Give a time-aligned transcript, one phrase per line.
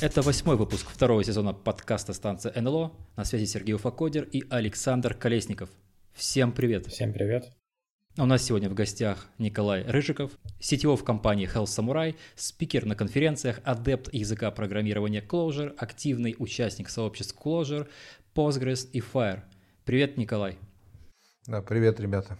[0.00, 2.92] Это восьмой выпуск второго сезона подкаста «Станция НЛО».
[3.16, 5.70] На связи Сергей Уфакодер и Александр Колесников.
[6.14, 6.86] Всем привет.
[6.86, 7.57] Всем привет.
[8.20, 13.60] У нас сегодня в гостях Николай Рыжиков, CTO в компании Health Samurai, спикер на конференциях,
[13.62, 17.86] адепт языка программирования Clojure, активный участник сообществ Clojure,
[18.34, 19.42] Postgres и Fire.
[19.84, 20.58] Привет, Николай.
[21.46, 22.36] Да, привет, ребята.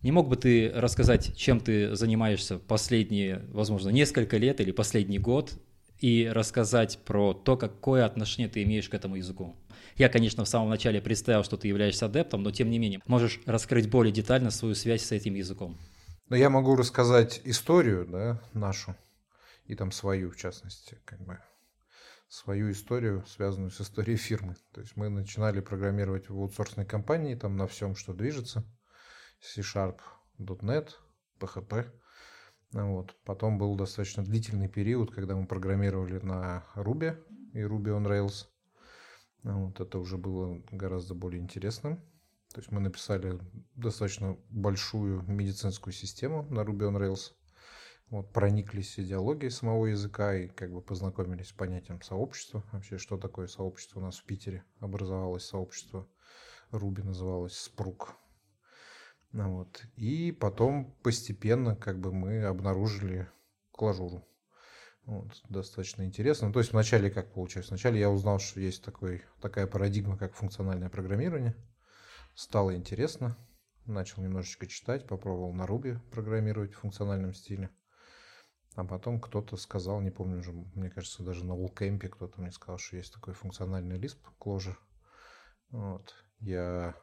[0.00, 5.52] Не мог бы ты рассказать, чем ты занимаешься последние, возможно, несколько лет или последний год,
[5.98, 9.54] и рассказать про то, какое отношение ты имеешь к этому языку.
[9.98, 13.40] Я, конечно, в самом начале представил, что ты являешься адептом, но тем не менее, можешь
[13.46, 15.76] раскрыть более детально свою связь с этим языком.
[16.28, 18.94] Но я могу рассказать историю, да, нашу,
[19.64, 21.38] и там свою, в частности, как бы
[22.28, 24.54] свою историю, связанную с историей фирмы.
[24.72, 28.64] То есть мы начинали программировать в аутсорсной компании, там на всем, что движется,
[29.40, 29.98] C-Sharp,
[30.38, 30.90] .NET,
[31.40, 31.90] PHP–
[32.72, 33.16] вот.
[33.24, 37.16] Потом был достаточно длительный период, когда мы программировали на Ruby
[37.54, 38.46] и Ruby on Rails.
[39.54, 39.80] Вот.
[39.80, 41.96] Это уже было гораздо более интересным.
[42.52, 43.38] То есть мы написали
[43.74, 47.32] достаточно большую медицинскую систему на Ruby on Rails.
[48.10, 52.64] Вот, прониклись идеологией самого языка и как бы познакомились с понятием сообщества.
[52.72, 54.64] Вообще, что такое сообщество у нас в Питере?
[54.80, 56.08] Образовалось сообщество
[56.70, 58.16] Руби, называлось Спрук.
[59.32, 59.82] Ну вот.
[59.96, 63.28] И потом постепенно как бы мы обнаружили
[63.72, 64.27] клажуру.
[65.08, 66.48] Вот, достаточно интересно.
[66.48, 67.70] Ну, то есть вначале как получилось?
[67.70, 71.56] Вначале я узнал, что есть такой, такая парадигма, как функциональное программирование.
[72.34, 73.34] Стало интересно.
[73.86, 77.70] Начал немножечко читать, попробовал на Ruby программировать в функциональном стиле.
[78.74, 82.76] А потом кто-то сказал, не помню уже, мне кажется, даже на Wallcamp кто-то мне сказал,
[82.76, 84.76] что есть такой функциональный Lisp, Clojure.
[85.70, 86.14] Вот.
[86.40, 86.94] Я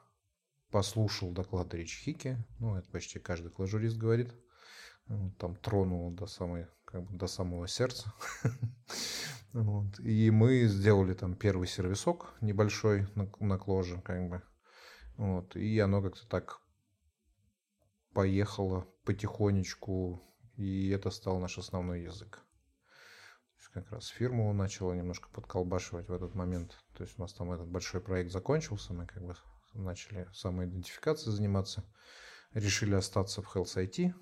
[0.69, 4.31] послушал доклад Рич Хики, ну, это почти каждый клажурист говорит,
[5.39, 8.13] там тронул до, самой, как бы, до самого сердца.
[9.53, 9.99] вот.
[9.99, 14.41] И мы сделали там первый сервисок небольшой на, на кложе, как бы.
[15.17, 15.55] Вот.
[15.55, 16.61] И оно как-то так
[18.13, 20.21] поехало потихонечку,
[20.55, 22.37] и это стал наш основной язык.
[22.37, 26.77] То есть как раз фирму начала немножко подколбашивать в этот момент.
[26.95, 29.35] То есть у нас там этот большой проект закончился, мы как бы
[29.73, 31.83] начали самоидентификацией заниматься,
[32.53, 34.13] решили остаться в Health IT,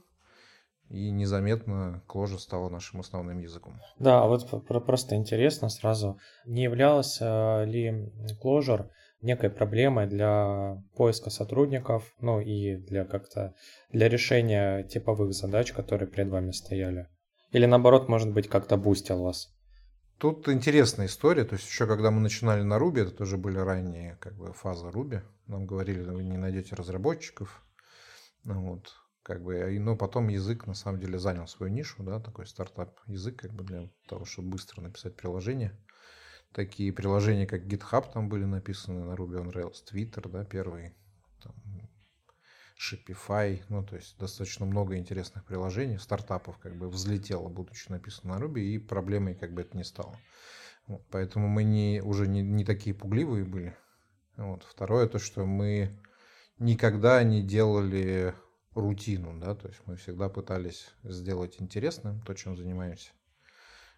[0.90, 3.80] и незаметно Clojure стала нашим основным языком.
[4.00, 4.48] Да, а вот
[4.86, 8.12] просто интересно сразу, не являлся ли
[8.44, 8.90] Clojure
[9.22, 13.56] некой проблемой для поиска сотрудников, ну и для как-то
[13.90, 17.08] для решения типовых задач, которые перед вами стояли?
[17.52, 19.50] Или наоборот, может быть, как-то бустил вас?
[20.18, 21.44] Тут интересная история.
[21.44, 24.88] То есть еще когда мы начинали на Ruby, это тоже были ранние как бы, фазы
[24.88, 25.22] Ruby.
[25.48, 27.64] Нам говорили, вы не найдете разработчиков.
[28.44, 28.94] Ну вот,
[29.24, 33.38] как бы, но потом язык на самом деле занял свою нишу, да, такой стартап язык
[33.38, 35.78] как бы для того, чтобы быстро написать приложение.
[36.52, 40.94] Такие приложения, как GitHub там были написаны на Ruby on Rails, Twitter, да, первый,
[41.42, 41.56] там,
[42.78, 48.44] Shopify, ну, то есть достаточно много интересных приложений, стартапов как бы взлетело, будучи написано на
[48.44, 50.20] Ruby, и проблемой как бы это не стало.
[50.88, 53.76] Вот, поэтому мы не, уже не, не такие пугливые были.
[54.36, 54.64] Вот.
[54.64, 55.98] Второе, то, что мы
[56.60, 58.36] никогда не делали
[58.76, 63.12] рутину, да, то есть мы всегда пытались сделать интересным то, чем занимаемся.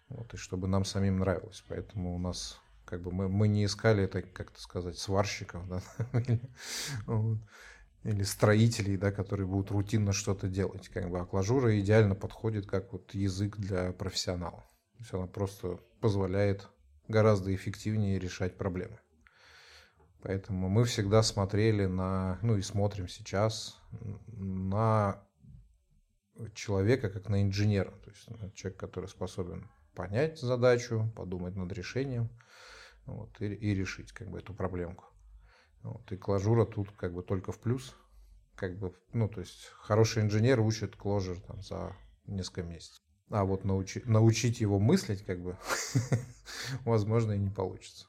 [0.08, 1.64] Вот, и чтобы нам самим нравилось.
[1.68, 5.82] Поэтому у нас как бы мы, мы не искали это, как-то сказать, сварщиков, да,
[7.06, 7.38] вот
[8.06, 10.88] или строителей, да, которые будут рутинно что-то делать.
[10.88, 14.64] Как бы акважура идеально подходит как вот язык для профессионала.
[14.92, 16.68] То есть она просто позволяет
[17.08, 18.98] гораздо эффективнее решать проблемы.
[20.26, 23.80] Поэтому мы всегда смотрели на, ну и смотрим сейчас
[24.26, 25.22] на
[26.52, 27.92] человека как на инженера.
[27.92, 32.28] То есть на человек, который способен понять задачу, подумать над решением
[33.04, 35.04] вот, и, и решить как бы эту проблемку.
[35.84, 37.94] Вот, и клажура тут как бы только в плюс.
[38.56, 41.96] Как бы, ну, то есть хороший инженер учит кложер там за
[42.26, 43.00] несколько месяцев.
[43.30, 45.56] А вот научи, научить его мыслить, как бы,
[46.84, 48.08] возможно, и не получится.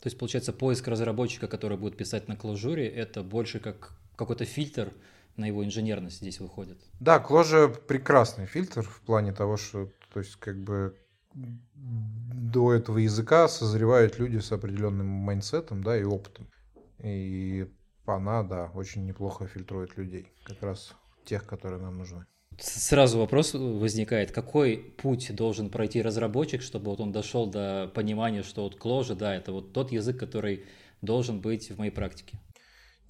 [0.00, 4.92] То есть, получается, поиск разработчика, который будет писать на клажуре, это больше как какой-то фильтр
[5.36, 6.78] на его инженерность здесь выходит.
[7.00, 10.96] Да, Clojure прекрасный фильтр в плане того, что, то есть, как бы
[11.34, 16.50] до этого языка созревают люди с определенным майнсетом, да, и опытом.
[16.98, 17.70] И
[18.06, 20.32] она, да, очень неплохо фильтрует людей.
[20.44, 20.94] Как раз
[21.24, 22.26] тех, которые нам нужны.
[22.62, 28.64] Сразу вопрос возникает, какой путь должен пройти разработчик, чтобы вот он дошел до понимания, что
[28.64, 30.66] вот Clojure, да, это вот тот язык, который
[31.02, 32.38] должен быть в моей практике?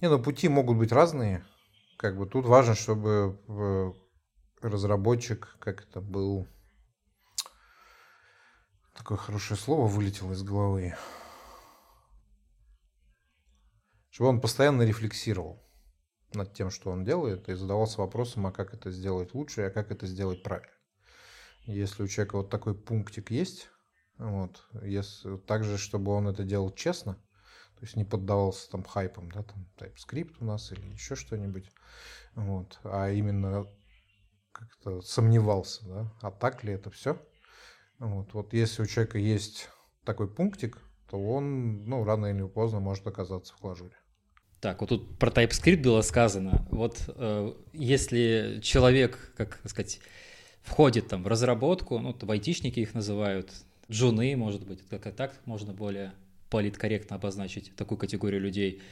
[0.01, 1.45] Не, ну пути могут быть разные.
[1.97, 3.39] Как бы тут важно, чтобы
[4.61, 6.47] разработчик, как это был,
[8.95, 10.95] такое хорошее слово вылетело из головы,
[14.09, 15.63] чтобы он постоянно рефлексировал
[16.33, 19.91] над тем, что он делает, и задавался вопросом, а как это сделать лучше, а как
[19.91, 20.71] это сделать правильно.
[21.65, 23.69] Если у человека вот такой пунктик есть,
[24.17, 29.43] вот, если, также, чтобы он это делал честно, то есть не поддавался там хайпам, да,
[29.43, 31.71] там TypeScript у нас или еще что-нибудь,
[32.35, 33.67] вот, а именно
[34.51, 37.19] как-то сомневался, да, а так ли это все.
[37.99, 39.69] Вот, вот если у человека есть
[40.03, 40.77] такой пунктик,
[41.09, 43.95] то он, ну, рано или поздно может оказаться в клажуре.
[44.61, 46.63] Так, вот тут про TypeScript было сказано.
[46.69, 49.99] Вот э, если человек, как сказать,
[50.61, 53.51] входит там в разработку, ну, в айтишники их называют,
[53.89, 56.13] джуны, может быть, как так можно более
[56.51, 58.83] политкорректно обозначить такую категорию людей.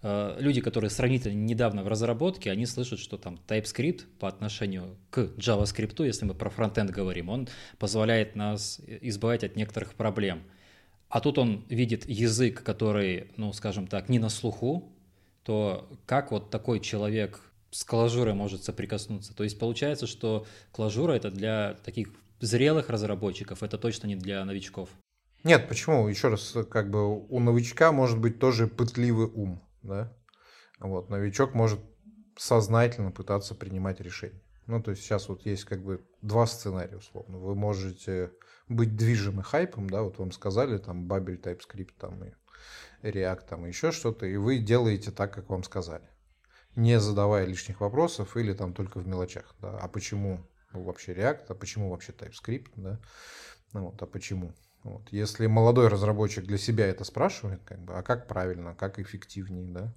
[0.00, 5.18] Э, люди, которые сравнительно недавно в разработке, они слышат, что там TypeScript по отношению к
[5.36, 7.46] JavaScript, если мы про фронтенд говорим, он
[7.78, 10.44] позволяет нас избавить от некоторых проблем.
[11.10, 14.90] А тут он видит язык, который, ну, скажем так, не на слуху,
[15.44, 17.40] то как вот такой человек
[17.70, 19.34] с клажурой может соприкоснуться?
[19.34, 22.08] То есть получается, что клажура это для таких
[22.40, 24.90] зрелых разработчиков, это точно не для новичков.
[25.44, 26.08] Нет, почему?
[26.08, 30.12] Еще раз, как бы у новичка может быть тоже пытливый ум, да?
[30.78, 31.80] Вот, новичок может
[32.36, 34.42] сознательно пытаться принимать решения.
[34.66, 37.38] Ну, то есть сейчас вот есть как бы два сценария, условно.
[37.38, 38.32] Вы можете
[38.68, 42.32] быть движимы хайпом, да, вот вам сказали там Babel, TypeScript там и
[43.02, 46.08] React, там еще что-то, и вы делаете так, как вам сказали.
[46.76, 49.54] Не задавая лишних вопросов или там только в мелочах.
[49.60, 49.78] Да?
[49.78, 53.00] А почему вообще React, а почему вообще TypeScript, да?
[53.72, 54.52] ну, вот, а почему?
[54.82, 55.02] Вот.
[55.10, 59.94] Если молодой разработчик для себя это спрашивает, как бы, а как правильно, как эффективнее, да,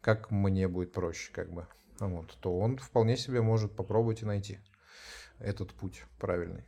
[0.00, 1.66] как мне будет проще, как бы,
[2.00, 4.58] вот, то он вполне себе может попробовать и найти
[5.38, 6.64] этот путь правильный.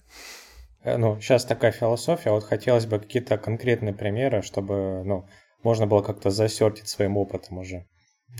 [0.82, 5.28] Э, ну, сейчас такая философия, вот хотелось бы какие-то конкретные примеры, чтобы, ну,
[5.62, 7.86] можно было как-то засертить своим опытом уже.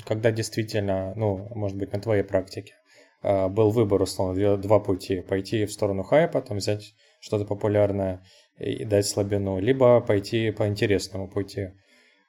[0.05, 2.75] Когда действительно, ну, может быть, на твоей практике
[3.23, 5.20] э, был выбор, условно, два пути.
[5.20, 8.23] Пойти в сторону хайпа, там взять что-то популярное
[8.59, 11.70] и дать слабину, либо пойти по интересному пути.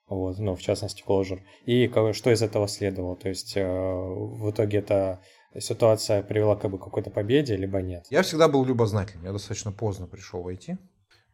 [0.07, 1.42] Вот, ну, в частности, Clojure.
[1.65, 3.15] И что из этого следовало?
[3.15, 5.21] То есть э, в итоге это
[5.59, 8.06] ситуация привела как бы к какой-то победе, либо нет?
[8.09, 9.25] Я всегда был любознательным.
[9.25, 10.77] Я достаточно поздно пришел в IT.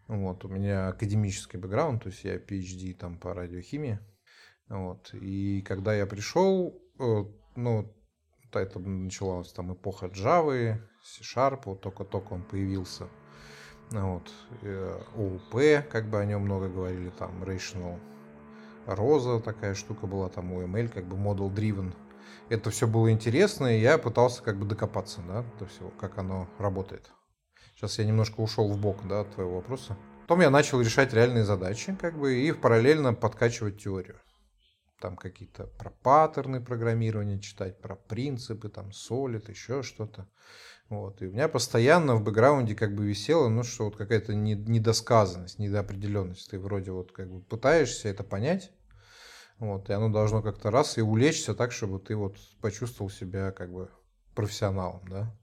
[0.08, 4.00] Вот, у меня академический бэкграунд, то есть я PhD там по радиохимии.
[4.70, 7.24] Вот, и когда я пришел, э,
[7.56, 7.96] ну,
[8.52, 13.08] это началась там эпоха Java, C-Sharp, вот только-только он появился.
[13.92, 14.32] Вот,
[15.16, 18.00] ОУП, э, как бы о нем много говорили, там Rational
[18.86, 21.94] Роза такая штука была, там UML, как бы Model Driven.
[22.50, 26.48] Это все было интересно, и я пытался как бы докопаться, да, до всего, как оно
[26.60, 27.12] работает.
[27.76, 29.98] Сейчас я немножко ушел в бок, да, от твоего вопроса.
[30.22, 34.20] Потом я начал решать реальные задачи, как бы, и параллельно подкачивать теорию.
[35.02, 40.30] Там какие-то про паттерны программирования читать, про принципы, там, солид, еще что-то.
[40.88, 41.22] Вот.
[41.22, 46.50] И у меня постоянно в бэкграунде как бы висело, ну, что вот какая-то недосказанность, недоопределенность.
[46.50, 48.72] Ты вроде вот как бы пытаешься это понять,
[49.60, 53.74] вот, и оно должно как-то раз и улечься так, чтобы ты вот почувствовал себя как
[53.74, 53.90] бы
[54.34, 55.36] профессионалом, да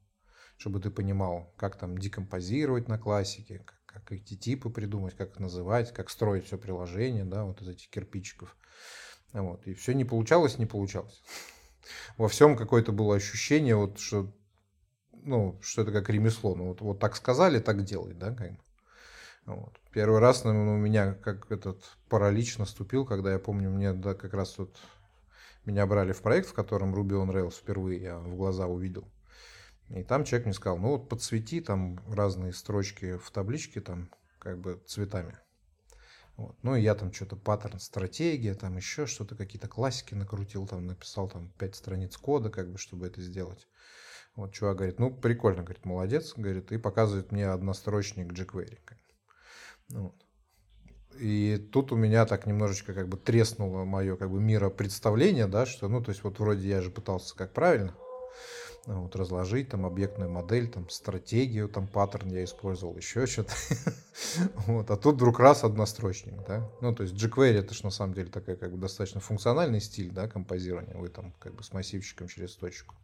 [0.62, 5.92] чтобы ты понимал, как там декомпозировать на классике, как, эти типы придумать, как их называть,
[5.92, 8.57] как строить все приложение, да, вот из этих кирпичиков.
[9.33, 9.66] Вот.
[9.66, 11.21] И все не получалось, не получалось.
[12.16, 14.33] Во всем какое-то было ощущение, вот, что,
[15.25, 16.54] ну, что это как ремесло.
[16.54, 18.59] Ну, вот, вот так сказали, так делай, да, как бы.
[19.47, 19.81] Вот.
[19.90, 24.33] Первый раз ну, у меня как этот паралич наступил, когда я помню, мне да, как
[24.33, 24.78] раз вот
[25.64, 29.09] меня брали в проект, в котором Ruby on Rails впервые я в глаза увидел.
[29.95, 34.59] И там человек мне сказал, ну вот подсвети там разные строчки в табличке там как
[34.59, 35.39] бы цветами.
[36.37, 36.57] Вот.
[36.63, 41.29] Ну и я там что-то паттерн, стратегия, там еще что-то, какие-то классики накрутил, там написал
[41.29, 43.69] там пять страниц кода, как бы, чтобы это сделать.
[44.35, 48.79] Вот чувак говорит, ну прикольно, говорит, молодец, говорит, и показывает мне однострочник jQuery.
[49.91, 50.15] Ну, вот.
[51.21, 55.89] И тут у меня так немножечко как бы треснуло мое как бы миропредставление, да, что,
[55.89, 57.95] ну, то есть вот вроде я же пытался как правильно,
[58.87, 63.55] вот, разложить там объектную модель, там стратегию, там паттерн я использовал, еще что-то.
[64.67, 66.69] вот, а тут вдруг раз однострочник, да.
[66.81, 70.11] Ну, то есть jQuery это же на самом деле такая как бы достаточно функциональный стиль,
[70.11, 70.97] да, композирования.
[70.97, 72.95] Вы там как бы с массивчиком через точку.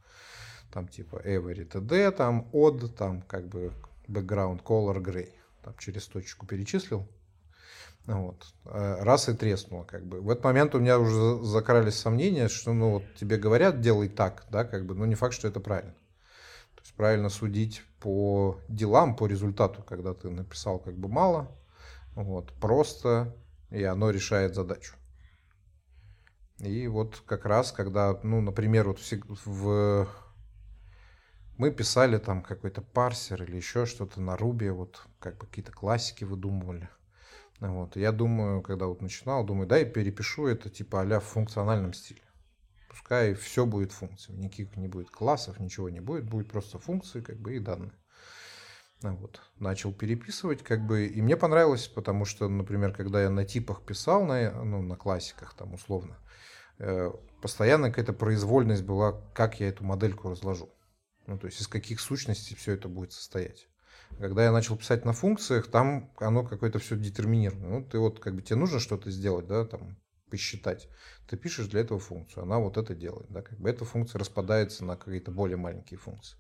[0.73, 3.73] там типа every td, там odd, там как бы
[4.09, 5.33] background color gray.
[5.63, 7.07] Там через точку перечислил.
[8.09, 8.55] Вот.
[8.65, 10.23] Э, раз и треснуло, как бы.
[10.23, 14.47] В этот момент у меня уже закрались сомнения, что, ну, вот тебе говорят, делай так,
[14.51, 15.93] да, как бы, но не факт, что это правильно.
[16.75, 21.55] То есть правильно судить по делам, по результату, когда ты написал как бы мало,
[22.15, 23.37] вот, просто,
[23.71, 24.95] и оно решает задачу.
[26.61, 30.09] И вот как раз, когда, ну, например, вот в, в
[31.59, 36.25] мы писали там какой-то парсер или еще что-то на Ruby, вот как бы какие-то классики
[36.25, 36.89] выдумывали.
[37.61, 37.97] Вот.
[37.97, 42.23] Я думаю, когда вот начинал, думаю, да, я перепишу это типа а в функциональном стиле.
[42.89, 47.39] Пускай все будет функциями, никаких не будет классов, ничего не будет, будет просто функции как
[47.39, 47.93] бы и данные.
[49.03, 49.41] Вот.
[49.59, 54.25] Начал переписывать, как бы, и мне понравилось, потому что, например, когда я на типах писал,
[54.25, 56.19] на, ну, на классиках там условно,
[56.79, 60.71] э, постоянно какая-то произвольность была, как я эту модельку разложу.
[61.27, 63.69] Ну, то есть из каких сущностей все это будет состоять.
[64.19, 67.69] Когда я начал писать на функциях, там оно какое-то все детерминировано.
[67.69, 69.97] Ну, ты вот как бы тебе нужно что-то сделать, да, там
[70.29, 70.89] посчитать.
[71.29, 74.85] Ты пишешь для этого функцию, она вот это делает, да, как бы эта функция распадается
[74.85, 76.37] на какие-то более маленькие функции.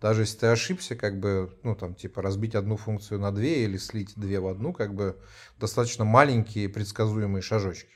[0.00, 3.76] Даже если ты ошибся, как бы, ну, там, типа, разбить одну функцию на две или
[3.76, 5.16] слить две в одну, как бы,
[5.58, 7.92] достаточно маленькие предсказуемые шажочки.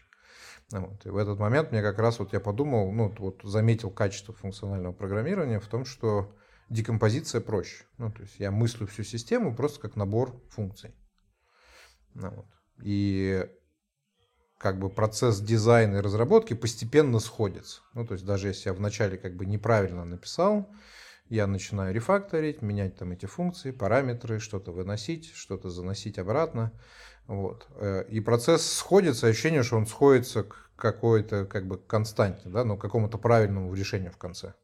[0.70, 1.04] Вот.
[1.06, 4.92] И в этот момент мне как раз вот я подумал, ну, вот заметил качество функционального
[4.92, 6.34] программирования в том, что
[6.68, 7.84] декомпозиция проще.
[7.98, 10.94] Ну, то есть я мыслю всю систему просто как набор функций.
[12.14, 12.46] Ну, вот.
[12.82, 13.48] И
[14.58, 17.82] как бы процесс дизайна и разработки постепенно сходится.
[17.94, 20.68] Ну, то есть даже если я вначале как бы неправильно написал,
[21.28, 26.72] я начинаю рефакторить, менять там эти функции, параметры, что-то выносить, что-то заносить обратно.
[27.26, 27.66] Вот.
[27.76, 32.76] Э, и процесс сходится, ощущение, что он сходится к какой-то как бы константе, да, но
[32.76, 34.54] к какому-то правильному решению в конце.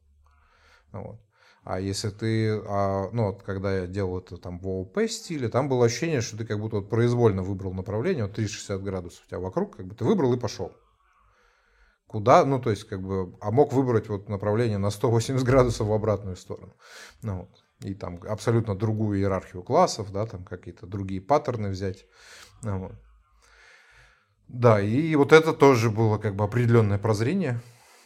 [0.91, 1.19] Вот.
[1.63, 5.69] А если ты, а, ну вот когда я делал это там в ООП стиле, там
[5.69, 9.39] было ощущение, что ты как будто вот произвольно выбрал направление, вот 360 градусов у тебя
[9.39, 10.73] вокруг, как бы ты выбрал и пошел.
[12.05, 15.93] Куда, ну то есть как бы, а мог выбрать вот направление на 180 градусов в
[15.93, 16.75] обратную сторону.
[17.21, 17.63] Ну, вот.
[17.79, 22.05] И там абсолютно другую иерархию классов, да, там какие-то другие паттерны взять.
[22.61, 22.91] Ну, вот.
[24.47, 27.61] Да, и вот это тоже было как бы определенное прозрение,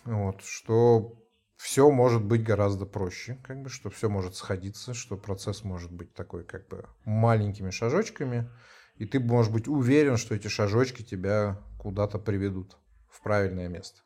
[0.05, 1.13] вот, что
[1.57, 6.13] все может быть гораздо проще, как бы, что все может сходиться, что процесс может быть
[6.13, 8.49] такой как бы маленькими шажочками,
[8.95, 12.77] и ты можешь быть уверен, что эти шажочки тебя куда-то приведут
[13.09, 14.01] в правильное место.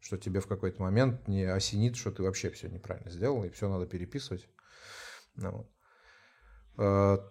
[0.00, 3.68] Что тебе в какой-то момент не осенит, что ты вообще все неправильно сделал, и все
[3.68, 4.48] надо переписывать.
[5.36, 5.70] Ну, вот.
[6.78, 7.30] А,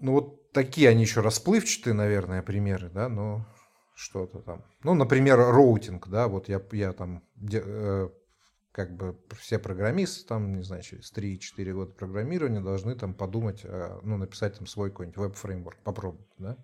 [0.00, 3.46] ну вот такие они еще расплывчатые, наверное, примеры, да, но
[3.94, 4.64] что-то там.
[4.82, 7.22] Ну, например, routing, да, вот я, я там
[7.52, 8.08] э,
[8.72, 14.16] как бы все программисты, там, не знаю, через 3-4 года программирования должны там подумать, ну,
[14.16, 16.56] написать там свой какой-нибудь веб-фреймворк, попробовать, да?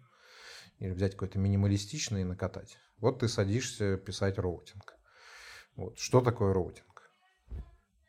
[0.78, 2.78] Или взять какой-то минималистичный и накатать.
[2.98, 4.94] Вот ты садишься писать routing.
[5.76, 5.98] Вот.
[5.98, 6.86] Что такое routing?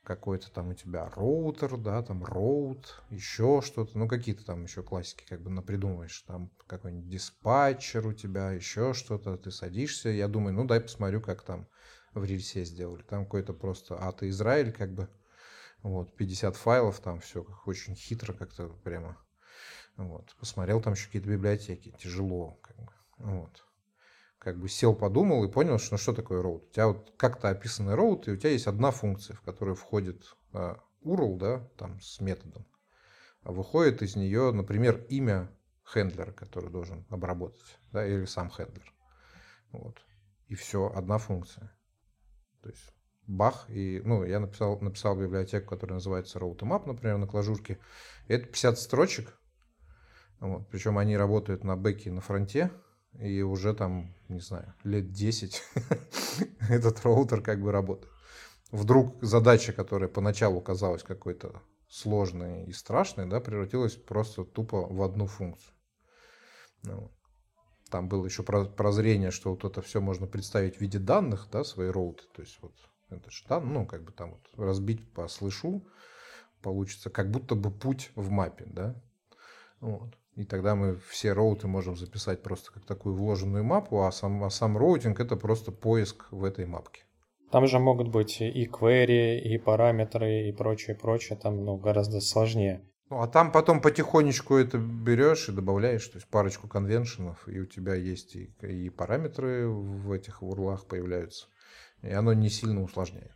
[0.04, 5.24] Какой-то там у тебя роутер, да, там route, еще что-то, ну, какие-то там еще классики
[5.28, 6.22] как бы напридумываешь.
[6.22, 11.44] Там какой-нибудь dispatcher у тебя, еще что-то, ты садишься, я думаю, ну, дай посмотрю, как
[11.44, 11.68] там
[12.14, 13.04] в Rails е сделали.
[13.04, 15.10] Там какой-то просто ад и Израиль, как бы,
[15.82, 19.18] вот, 50 файлов, там все как очень хитро как-то прямо.
[19.98, 20.36] Вот.
[20.40, 23.66] Посмотрел там еще какие-то библиотеки, тяжело, как бы, вот.
[24.38, 26.70] Как бы сел, подумал и понял, что ну, что такое роут.
[26.70, 30.38] У тебя вот как-то описанный роут, и у тебя есть одна функция, в которую входит
[30.54, 32.66] uh, URL, да, там с методом.
[33.44, 35.52] А выходит из нее, например, имя
[35.86, 38.94] хендлера, который должен обработать, да, или сам хендлер.
[39.72, 39.98] Вот.
[40.48, 41.72] И все, одна функция.
[42.62, 42.94] То есть
[43.28, 47.80] бах, и, ну, я написал, написал библиотеку, которая называется RouteMap, например, на клажурке.
[48.28, 49.40] Это 50 строчек,
[50.40, 52.72] вот, причем они работают на бэке и на фронте,
[53.20, 55.62] и уже там, не знаю, лет 10
[56.70, 58.12] этот роутер как бы работает.
[58.72, 65.26] Вдруг задача, которая поначалу казалась какой-то сложной и страшной, да, превратилась просто тупо в одну
[65.26, 65.74] функцию.
[66.84, 67.12] Ну,
[67.90, 71.90] там было еще прозрение, что вот это все можно представить в виде данных, да, свои
[71.90, 72.24] роуты.
[72.36, 72.74] То есть вот
[73.10, 75.84] это же да, ну, как бы там вот разбить по слышу,
[76.62, 78.96] получится как будто бы путь в мапе, да.
[79.80, 80.16] Вот.
[80.36, 84.50] И тогда мы все роуты можем записать просто как такую вложенную мапу, а сам, а
[84.50, 87.04] сам роутинг это просто поиск в этой мапке.
[87.52, 91.38] Там же могут быть и query, и параметры, и прочее, прочее.
[91.38, 92.89] Там ну, гораздо сложнее.
[93.10, 97.66] Ну, а там потом потихонечку это берешь и добавляешь, то есть парочку конвеншенов, и у
[97.66, 101.48] тебя есть и, и параметры в этих урлах появляются,
[102.04, 103.34] и оно не сильно усложняет.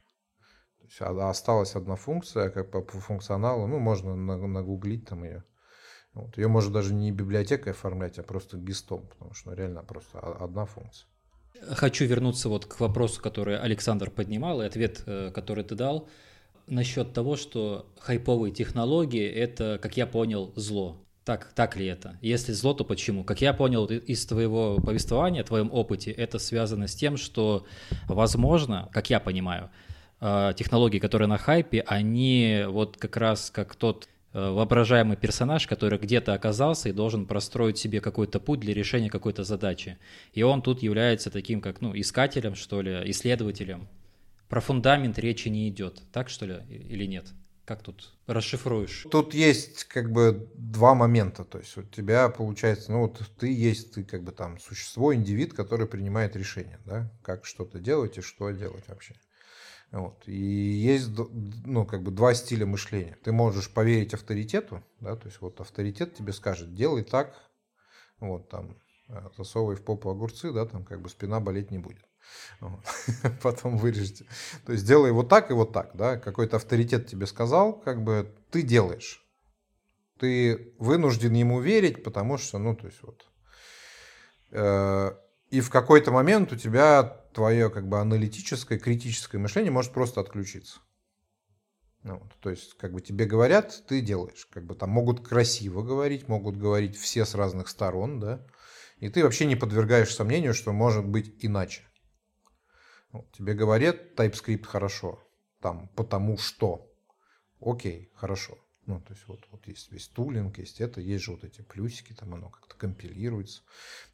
[0.77, 5.44] То есть а, осталась одна функция, как по, по функционалу, ну, можно нагуглить там ее.
[6.13, 6.38] Вот.
[6.38, 10.65] Ее можно даже не библиотекой оформлять, а просто гистом, потому что ну, реально просто одна
[10.65, 11.08] функция.
[11.72, 16.10] Хочу вернуться вот к вопросу, который Александр поднимал, и ответ, э, который ты дал,
[16.67, 20.98] насчет того, что хайповые технологии– это, как я понял, зло.
[21.25, 22.17] Так, так ли это?
[22.22, 23.24] Если зло, то почему?
[23.24, 27.65] Как я понял из твоего повествования, твоем опыте, это связано с тем, что,
[28.08, 29.70] возможно, как я понимаю,
[30.20, 36.00] э, технологии, которые на хайпе, они вот как раз как тот Э, воображаемый персонаж, который
[36.00, 39.98] где-то оказался и должен простроить себе какой-то путь для решения какой-то задачи.
[40.34, 43.88] И он тут является таким, как, ну, искателем, что ли, исследователем.
[44.53, 47.25] Про фундамент речи не идет, так что ли, или нет?
[47.65, 49.07] Как тут расшифруешь?
[49.10, 51.43] Тут есть как бы два момента.
[51.43, 55.55] То есть у тебя получается, ну вот ты есть, ты как бы там существо, индивид,
[55.55, 59.15] который принимает решение, да, как что-то делать и что делать вообще.
[59.89, 60.22] Вот.
[60.27, 61.10] И есть
[61.65, 63.17] ну, как бы два стиля мышления.
[63.24, 67.33] Ты можешь поверить авторитету, да, то есть вот авторитет тебе скажет, делай так,
[68.19, 68.77] вот там,
[69.10, 72.05] э, засовывай в попу огурцы, да, там как бы спина болеть не будет.
[73.42, 74.25] Потом вырежете.
[74.65, 78.34] То есть делай вот так и вот так, да, какой-то авторитет тебе сказал, как бы
[78.51, 79.25] ты делаешь.
[80.20, 83.25] Ты вынужден ему верить, потому что, ну, то есть вот.
[84.51, 85.12] Э,
[85.50, 87.03] и в какой-то момент у тебя
[87.34, 90.80] твое как бы аналитическое, критическое мышление может просто отключиться.
[92.03, 94.48] Ну, вот, то есть, как бы тебе говорят, ты делаешь.
[94.51, 98.46] Как бы там могут красиво говорить, могут говорить все с разных сторон, да.
[98.98, 101.84] И ты вообще не подвергаешь сомнению, что может быть иначе.
[103.32, 105.20] Тебе говорят, TypeScript хорошо,
[105.62, 106.89] там, потому что.
[107.60, 108.58] Окей, хорошо.
[108.86, 112.13] Ну, то есть вот, вот есть весь тулинг, есть это, есть же вот эти плюсики,
[112.13, 113.62] там оно как-то компилируется,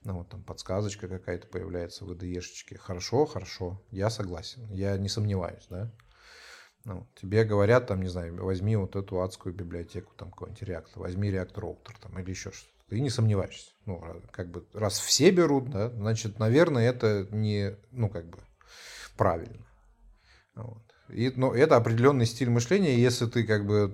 [0.03, 2.77] ну, вот там подсказочка какая-то появляется в IDE-шечке.
[2.77, 5.91] Хорошо, хорошо, я согласен, я не сомневаюсь, да.
[6.86, 11.32] Ну, тебе говорят, там, не знаю, возьми вот эту адскую библиотеку, там, какой-нибудь React, возьми
[11.32, 12.74] React Router, там, или еще что-то.
[12.89, 13.72] Ты не сомневаешься.
[13.86, 18.39] Ну, как бы, раз все берут, да, значит, наверное, это не, ну, как бы,
[19.19, 19.67] правильно.
[20.55, 20.82] Вот.
[21.10, 23.93] И, но это определенный стиль мышления, если ты, как бы,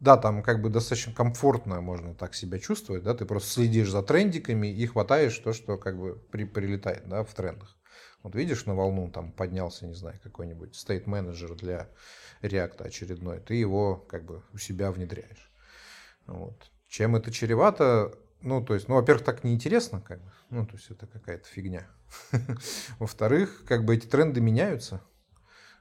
[0.00, 4.02] да, там как бы достаточно комфортно можно так себя чувствовать, да, ты просто следишь за
[4.02, 7.74] трендиками и хватаешь то, что как бы при, прилетает, да, в трендах.
[8.22, 11.88] Вот видишь, на волну там поднялся, не знаю, какой-нибудь стейт менеджер для
[12.42, 15.50] React очередной, ты его как бы у себя внедряешь.
[16.26, 16.70] Вот.
[16.86, 18.12] Чем это чревато?
[18.40, 21.86] Ну, то есть, ну, во-первых, так неинтересно, как бы, ну, то есть, это какая-то фигня.
[22.98, 25.00] Во-вторых, как бы эти тренды меняются,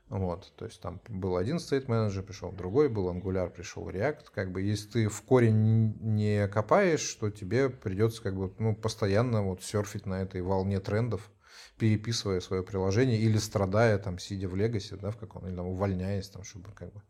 [0.10, 4.26] вот, то есть там был один state менеджер, пришел другой, был Angular, пришел React.
[4.34, 9.41] Как бы если ты в корень не копаешь, то тебе придется как бы ну, постоянно
[9.41, 11.32] вот серфить на этой волне трендов,
[11.80, 16.30] переписывая свое приложение или страдая там, сидя в Legacy, да, в каком или там увольняясь,
[16.30, 17.02] там, чтобы как бы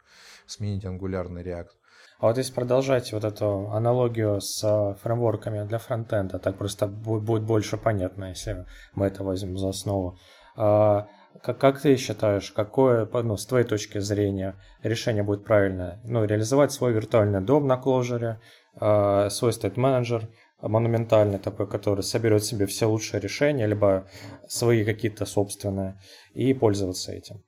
[0.45, 1.71] сменить Angular на React.
[2.19, 7.43] А вот если продолжать вот эту аналогию с э, фреймворками для фронтенда, так просто будет
[7.43, 10.17] больше понятно, если мы это возьмем за основу.
[10.55, 11.07] А,
[11.43, 15.99] как, как ты считаешь, какое, ну, с твоей точки зрения, решение будет правильное?
[16.05, 18.39] Ну, реализовать свой виртуальный дом на кложере,
[18.79, 20.29] э, свой стейт-менеджер
[20.61, 24.07] монументальный такой, который соберет себе все лучшие решения, либо
[24.47, 25.99] свои какие-то собственные,
[26.33, 27.43] и пользоваться этим.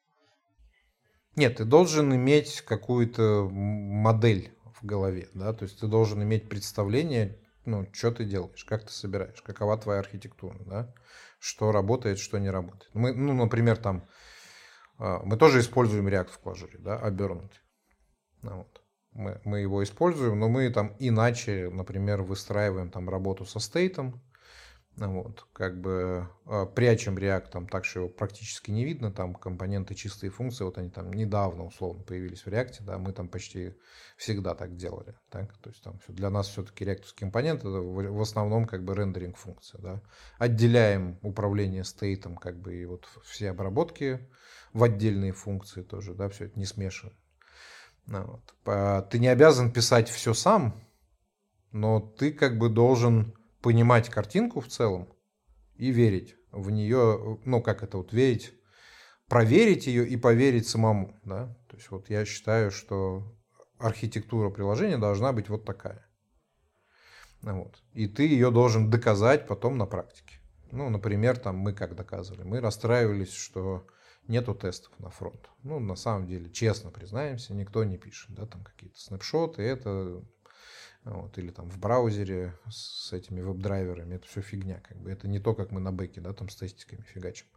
[1.36, 7.40] Нет, ты должен иметь какую-то модель в голове, да, то есть ты должен иметь представление,
[7.66, 10.94] ну, что ты делаешь, как ты собираешь, какова твоя архитектура, да
[11.40, 12.90] что работает, что не работает.
[12.94, 14.08] Мы, ну, например, там
[14.98, 17.60] а, мы тоже используем React в Clojure, да, обернутый.
[18.42, 18.82] Ну, вот.
[19.14, 24.22] Мы, мы его используем, но мы там иначе, например, выстраиваем там работу со стейтом,
[24.98, 29.94] вот, как бы э, прячем React там так, что его практически не видно, там компоненты
[29.94, 33.76] чистые функции, вот они там недавно условно появились в React, да, мы там почти
[34.18, 38.66] всегда так делали, так, то есть там для нас все-таки React компонент это в основном
[38.66, 40.02] как бы рендеринг функция, да,
[40.40, 44.28] отделяем управление стейтом как бы и вот все обработки
[44.74, 47.16] в отдельные функции тоже, да, все это не смешиваем.
[48.08, 49.10] Ну, вот.
[49.10, 50.82] Ты не обязан писать все сам,
[51.72, 55.14] но ты как бы должен понимать картинку в целом
[55.76, 58.54] и верить в нее, ну, как это вот верить,
[59.28, 61.56] проверить ее и поверить самому, да.
[61.70, 63.36] То есть вот я считаю, что
[63.78, 66.08] архитектура приложения должна быть вот такая.
[67.42, 67.82] Вот.
[67.94, 70.40] И ты ее должен доказать потом на практике.
[70.72, 72.44] Ну, например, там мы как доказывали?
[72.44, 73.86] Мы расстраивались, что
[74.28, 75.50] нету тестов на фронт.
[75.64, 80.24] Ну, на самом деле, честно признаемся, никто не пишет, да, там какие-то снапшоты, это
[81.10, 85.40] вот, или там в браузере с этими веб-драйверами, это все фигня, как бы, это не
[85.40, 87.48] то, как мы на бэке, да, там с тестиками фигачим.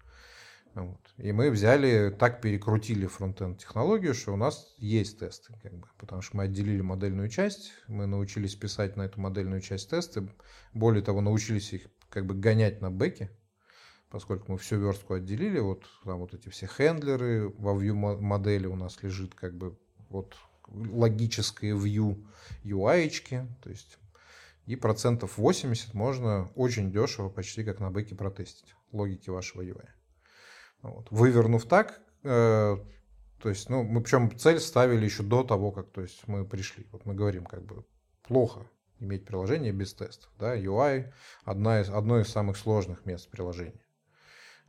[0.74, 1.00] Вот.
[1.16, 6.22] И мы взяли, так перекрутили фронтенд технологию, что у нас есть тесты, как бы, потому
[6.22, 10.28] что мы отделили модельную часть, мы научились писать на эту модельную часть тесты,
[10.72, 13.30] более того, научились их как бы гонять на бэке,
[14.10, 18.76] поскольку мы всю верстку отделили, вот там вот эти все хендлеры во view модели у
[18.76, 19.76] нас лежит как бы
[20.08, 20.36] вот
[20.70, 22.24] логическое view
[22.64, 23.08] UI,
[23.62, 23.98] то есть
[24.66, 29.88] и процентов 80 можно очень дешево, почти как на бэке протестить логики вашего UI.
[30.82, 31.08] Вот.
[31.10, 32.76] Вывернув так, э,
[33.42, 36.86] то есть, ну, мы причем цель ставили еще до того, как то есть, мы пришли.
[36.92, 37.84] Вот мы говорим, как бы
[38.22, 38.66] плохо
[39.00, 40.30] иметь приложение без тестов.
[40.38, 40.56] Да?
[40.56, 41.12] UI
[41.44, 43.84] одна из, одно из самых сложных мест приложения.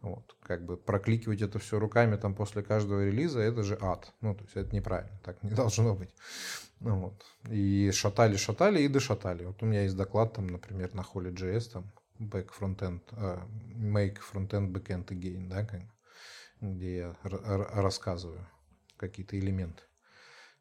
[0.02, 4.12] Вот, как бы прокликивать это все руками там после каждого релиза, это же ад.
[4.22, 6.10] Ну, то есть это неправильно, так не должно быть.
[6.80, 7.24] Ну, вот.
[7.50, 9.46] И шатали, шатали и дошатали.
[9.46, 13.40] Вот у меня есть доклад там, например, на Holy.js, там, back frontend, uh,
[13.76, 15.82] make frontend backend again, да, как,
[16.62, 18.48] где я рассказываю
[18.98, 19.84] какие-то элементы.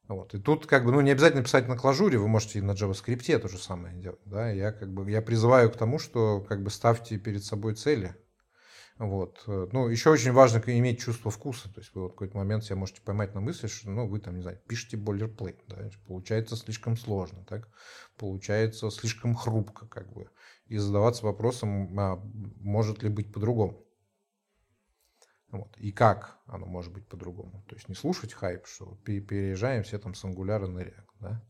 [0.08, 0.34] Вот.
[0.34, 3.38] И тут как бы, ну, не обязательно писать на клажуре, вы можете и на JavaScript
[3.38, 4.20] то же самое делать.
[4.24, 4.50] Да?
[4.50, 8.16] Я как бы, я призываю к тому, что как бы ставьте перед собой цели.
[9.00, 9.44] Вот.
[9.46, 11.72] Ну, еще очень важно иметь чувство вкуса.
[11.72, 14.20] То есть вы вот в какой-то момент себя можете поймать на мысли, что ну, вы
[14.20, 15.58] там, не знаю, пишете бойлерплейт.
[15.68, 15.88] Да?
[16.06, 17.66] Получается слишком сложно, так?
[18.18, 19.86] получается слишком хрупко.
[19.86, 20.28] Как бы.
[20.66, 22.16] И задаваться вопросом, а
[22.58, 23.86] может ли быть по-другому.
[25.48, 25.74] Вот.
[25.78, 27.64] И как оно может быть по-другому.
[27.68, 31.42] То есть не слушать хайп, что переезжаем все там с Angular на React, да?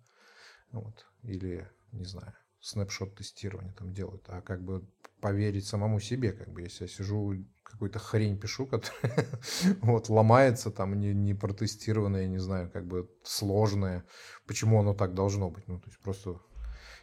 [0.71, 1.05] Вот.
[1.25, 4.87] Или, не знаю, снапшот тестирования там делают, а как бы
[5.21, 9.27] поверить самому себе, как бы, если я сижу, какую-то хрень пишу, которая
[9.83, 14.05] вот, ломается, там, не, не протестированная, не знаю, как бы сложная,
[14.47, 16.41] почему оно так должно быть, ну, то есть просто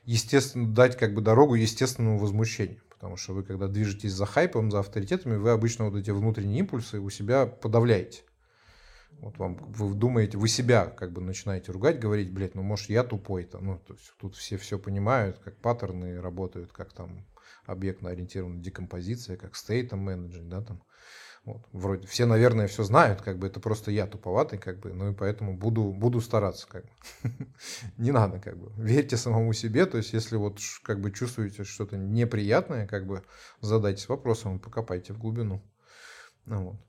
[0.08, 2.82] естественно, дать как бы дорогу естественному возмущению.
[2.90, 7.00] Потому что вы, когда движетесь за хайпом, за авторитетами, вы обычно вот эти внутренние импульсы
[7.00, 8.24] у себя подавляете.
[9.20, 13.04] Вот вам, вы думаете, вы себя как бы начинаете ругать, говорить, блядь, ну, может, я
[13.04, 13.60] тупой-то.
[13.60, 17.26] Ну, то есть тут все все понимают, как паттерны работают, как там
[17.66, 20.84] объектно-ориентированная декомпозиция, как стейтом менеджер, да, там.
[21.46, 21.66] Вот.
[21.72, 25.16] Вроде все, наверное, все знают, как бы это просто я туповатый, как бы, ну и
[25.16, 26.90] поэтому буду, буду стараться, как бы.
[27.98, 28.72] Не надо, как бы.
[28.76, 33.24] Верьте самому себе, то есть если вот как бы чувствуете что-то неприятное, как бы
[33.62, 35.64] задайтесь вопросом, покопайте в глубину.
[36.46, 36.87] Ну, вот.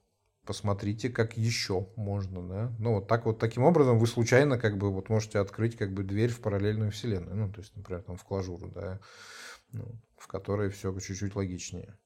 [0.48, 2.72] Посмотрите, как еще можно, да.
[2.78, 6.02] Ну вот так вот, таким образом вы случайно как бы вот можете открыть как бы
[6.02, 8.98] дверь в параллельную вселенную, ну то есть, например, там в клажуру, да,
[9.72, 9.84] ну,
[10.16, 11.98] в которой все чуть-чуть логичнее.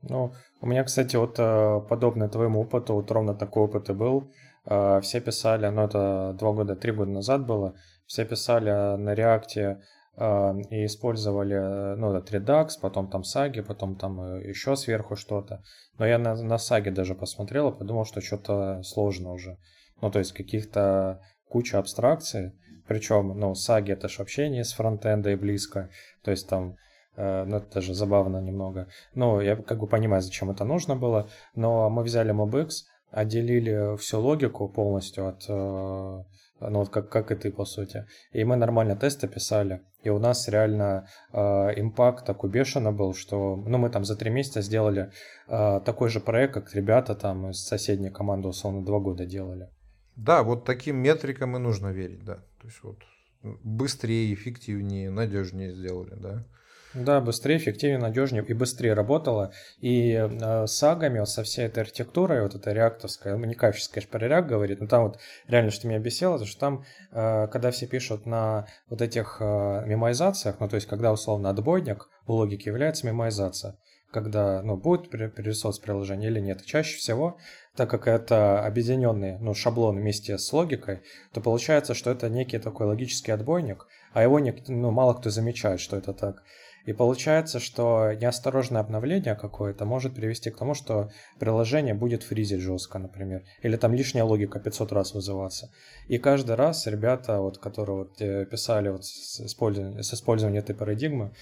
[0.00, 4.32] Ну, у меня, кстати, вот э, подобное твоему опыту, вот ровно такой опыт и был.
[4.64, 7.74] Э, все писали, ну это два года, три года назад было,
[8.06, 9.82] все писали на реакте
[10.16, 15.62] и использовали, ну, это Redux, потом там саги, потом там еще сверху что-то.
[15.98, 19.58] Но я на, на саге даже посмотрел и подумал, что что-то сложно уже.
[20.00, 22.52] Ну, то есть каких-то куча абстракций.
[22.86, 25.90] Причем, ну, саги это же вообще не с фронтенда и близко.
[26.22, 26.76] То есть там
[27.16, 28.88] Э, ну, это даже забавно немного.
[29.14, 32.68] Ну, я как бы понимаю, зачем это нужно было, но мы взяли MobX,
[33.10, 36.24] отделили всю логику полностью от, э,
[36.60, 38.06] ну, вот как, как и ты, по сути.
[38.32, 39.82] И мы нормально тесты писали.
[40.02, 41.38] И у нас реально э,
[41.80, 45.10] импакт такой бешеный был, что, ну, мы там за три месяца сделали
[45.48, 49.68] э, такой же проект, как ребята там из соседней команды, условно, два года делали.
[50.16, 52.36] Да, вот таким метрикам и нужно верить, да.
[52.60, 52.98] То есть вот
[53.42, 56.44] быстрее, эффективнее, надежнее сделали, да.
[56.94, 59.52] Да, быстрее, эффективнее, надежнее и быстрее работала.
[59.80, 63.76] И э, с сагами, вот со всей этой архитектурой, вот эта реактовская, ну, не кайф
[63.76, 66.84] сейчас, конечно, про реакт говорит, но там вот реально, что меня бесило, то что там,
[67.10, 72.08] э, когда все пишут на вот этих э, мемоизациях, ну, то есть, когда, условно, отбойник
[72.28, 73.76] у логики является мемоизация,
[74.12, 76.64] когда, ну, будет перерисовываться приложение или нет.
[76.64, 77.38] Чаще всего,
[77.74, 81.02] так как это объединенный, ну, шаблон вместе с логикой,
[81.32, 85.96] то получается, что это некий такой логический отбойник, а его, ну, мало кто замечает, что
[85.96, 86.44] это так.
[86.84, 92.98] И получается, что неосторожное обновление какое-то может привести к тому, что приложение будет фризить жестко,
[92.98, 93.42] например.
[93.62, 95.70] Или там лишняя логика 500 раз вызываться.
[96.08, 100.74] И каждый раз ребята, вот, которые вот э, писали вот с, использованием, с использованием этой
[100.74, 101.32] парадигмы,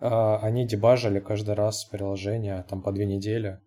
[0.00, 3.60] а, они дебажили каждый раз приложение там по две недели.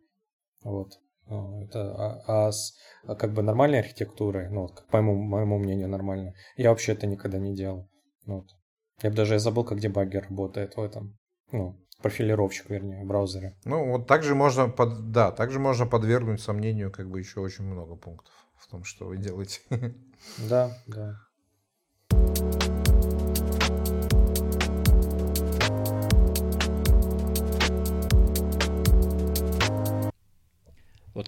[0.63, 0.93] Вот.
[1.27, 2.73] Ну, это, а, а с
[3.05, 7.37] а как бы нормальной архитектурой, ну, по моему, моему мнению, нормально, я вообще это никогда
[7.37, 7.87] не делал.
[8.25, 8.47] Вот.
[9.01, 11.18] Я бы даже забыл, как дебаггер работает в этом.
[11.51, 13.55] Ну, профилировщик, вернее, в браузере.
[13.65, 17.95] Ну, вот также можно, под, да, также можно подвергнуть сомнению как бы еще очень много
[17.95, 19.61] пунктов в том, что вы делаете.
[20.49, 21.15] Да, да.
[22.11, 22.69] you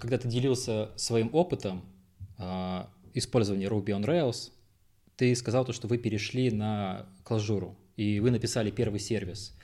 [0.01, 1.85] когда ты делился своим опытом
[2.39, 4.51] э, использования Ruby on Rails,
[5.15, 9.55] ты сказал то, что вы перешли на клажуру, и вы написали первый сервис.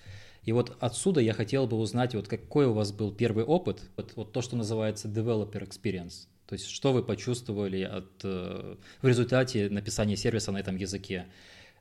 [0.43, 4.13] И вот отсюда я хотел бы узнать, вот какой у вас был первый опыт, вот,
[4.15, 6.27] вот то, что называется developer experience.
[6.47, 11.27] То есть что вы почувствовали от, э, в результате написания сервиса на этом языке?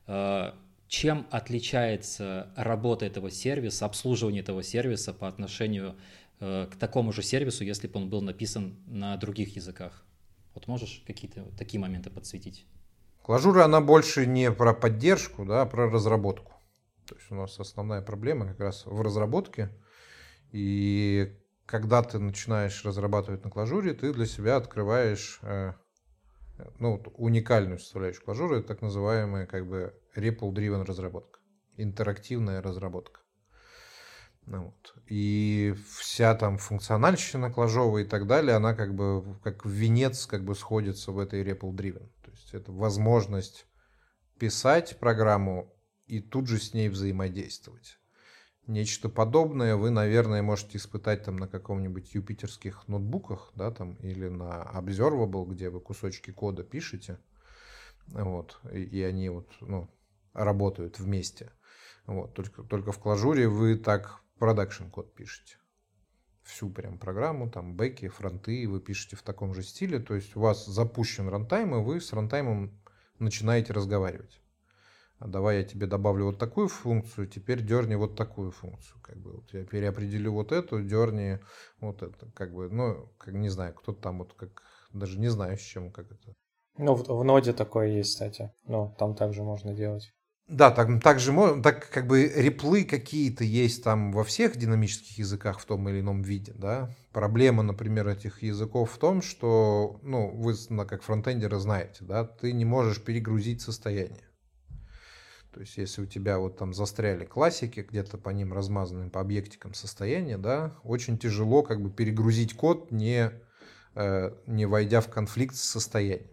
[0.07, 0.51] Э,
[0.87, 5.95] чем отличается работа этого сервиса, обслуживание этого сервиса по отношению
[6.39, 10.03] э, к такому же сервису, если бы он был написан на других языках?
[10.53, 12.65] Вот можешь какие-то такие моменты подсветить?
[13.21, 16.53] Клажура, она больше не про поддержку, да, а про разработку.
[17.07, 19.69] То есть у нас основная проблема как раз в разработке.
[20.51, 25.73] И когда ты начинаешь разрабатывать на клажуре, ты для себя открываешь э,
[26.79, 31.39] ну, уникальную составляющую клажуры, так называемая как бы REPL-driven разработка,
[31.75, 33.21] интерактивная разработка.
[34.45, 34.95] Ну, вот.
[35.07, 40.55] И вся там функциональщина клажовая и так далее, она как бы как венец как бы
[40.55, 43.65] сходится в этой REPL-driven есть это возможность
[44.39, 45.73] писать программу
[46.07, 47.99] и тут же с ней взаимодействовать.
[48.65, 54.27] Нечто подобное вы, наверное, можете испытать там на каком-нибудь Jupyter ских ноутбуках, да, там, или
[54.27, 57.19] на Observable, где вы кусочки кода пишете,
[58.07, 59.89] вот, и, и они вот, ну,
[60.33, 61.51] работают вместе.
[62.05, 65.57] Вот, только, только в Clojure вы так production код пишете
[66.47, 70.39] всю прям программу, там бэки, фронты вы пишете в таком же стиле, то есть у
[70.39, 72.79] вас запущен runtime, и вы с runtime ом
[73.19, 74.41] начинаете разговаривать.
[75.19, 78.99] Давай я тебе добавлю вот такую функцию, теперь дерни вот такую функцию.
[79.01, 81.39] Как бы вот я переопределю вот эту, дерни
[81.79, 82.29] вот это.
[82.35, 84.61] Как бы, ну, как не знаю, кто там вот как,
[84.93, 86.35] даже не знаю, с чем, как это.
[86.77, 88.51] Ну, в, в ноде такое есть, кстати.
[88.65, 90.13] Ну, там также можно делать.
[90.47, 95.17] Да, так, так же можно, так как бы реплы какие-то есть там во всех динамических
[95.17, 96.89] языках в том или ином виде, да.
[97.11, 100.53] Проблема, например, этих языков в том, что, ну, вы
[100.85, 104.26] как фронтендеры знаете, да, ты не можешь перегрузить состояние.
[105.53, 109.73] То есть, если у тебя вот там застряли классики, где-то по ним размазаны по объектикам
[109.73, 113.31] состояния, да, очень тяжело как бы перегрузить код, не,
[113.95, 116.29] э, не войдя в конфликт с состоянием.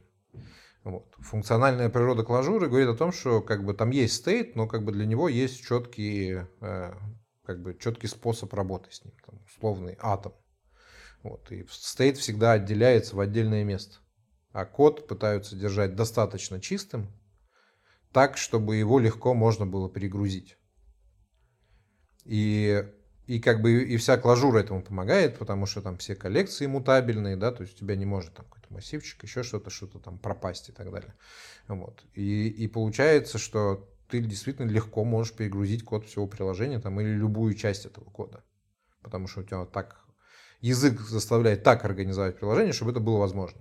[0.82, 1.14] Вот.
[1.18, 4.92] Функциональная природа клажуры говорит о том, что как бы там есть стейт, но как бы
[4.92, 6.92] для него есть четкий, э,
[7.44, 10.34] как бы четкий способ работы с ним, там, условный атом.
[11.22, 11.50] Вот.
[11.50, 13.96] И стейт всегда отделяется в отдельное место.
[14.52, 17.08] А код пытаются держать достаточно чистым,
[18.14, 20.56] так, чтобы его легко можно было перегрузить.
[22.24, 22.82] И,
[23.26, 27.52] и как бы и вся клажура этому помогает, потому что там все коллекции мутабельные, да,
[27.52, 30.90] то есть у тебя не может там массивчик, еще что-то, что-то там пропасть и так
[30.90, 31.14] далее.
[31.68, 32.04] Вот.
[32.14, 37.54] И, и получается, что ты действительно легко можешь перегрузить код всего приложения там, или любую
[37.54, 38.44] часть этого кода.
[39.02, 40.04] Потому что у тебя так
[40.60, 43.60] язык заставляет так организовать приложение, чтобы это было возможно.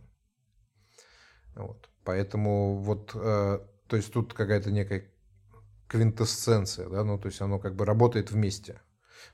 [1.55, 1.89] Вот.
[2.03, 3.59] Поэтому вот, э,
[3.93, 5.05] то есть тут какая-то некая
[5.87, 8.81] квинтэссенция, да, ну то есть оно как бы работает вместе,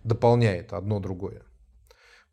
[0.04, 1.44] дополняет одно другое.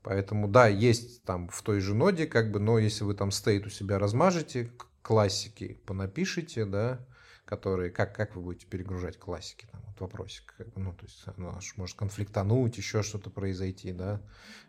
[0.03, 3.65] Поэтому, да, есть там в той же ноде, как бы, но если вы там стейт
[3.65, 7.07] у себя размажете, классики понапишите, да,
[7.45, 11.97] которые, как, как вы будете перегружать классики, там, вот вопросик, ну, то есть, оно может
[11.97, 14.21] конфликтануть, еще что-то произойти, да,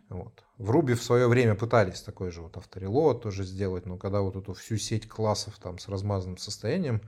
[0.08, 0.44] вот.
[0.56, 4.36] В Ruby в свое время пытались такой же вот авторелот тоже сделать, но когда вот
[4.36, 7.02] эту всю сеть классов там с размазанным состоянием,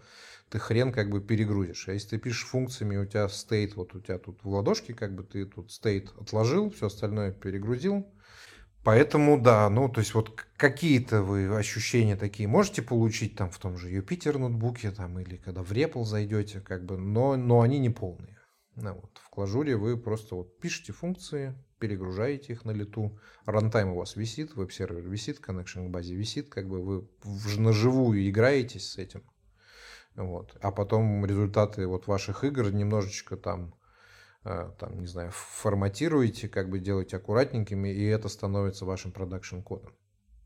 [0.51, 1.89] ты хрен как бы перегрузишь.
[1.89, 5.15] А если ты пишешь функциями, у тебя стейт, вот у тебя тут в ладошке, как
[5.15, 8.07] бы ты тут стейт отложил, все остальное перегрузил,
[8.83, 13.77] Поэтому, да, ну, то есть вот какие-то вы ощущения такие можете получить там в том
[13.77, 17.91] же Юпитер ноутбуке там или когда в REPL зайдете, как бы, но, но они не
[17.91, 18.40] полные.
[18.77, 19.19] Ну, вот.
[19.19, 24.55] В Clojure вы просто вот пишете функции, перегружаете их на лету, runtime у вас висит,
[24.55, 27.09] веб-сервер висит, connection к базе висит, как бы вы
[27.59, 29.23] наживую играетесь с этим.
[30.15, 30.57] Вот.
[30.61, 33.75] А потом результаты вот ваших игр немножечко там
[34.43, 39.95] Э, там, не знаю, форматируете, как бы делаете аккуратненькими, и это становится вашим production-кодом.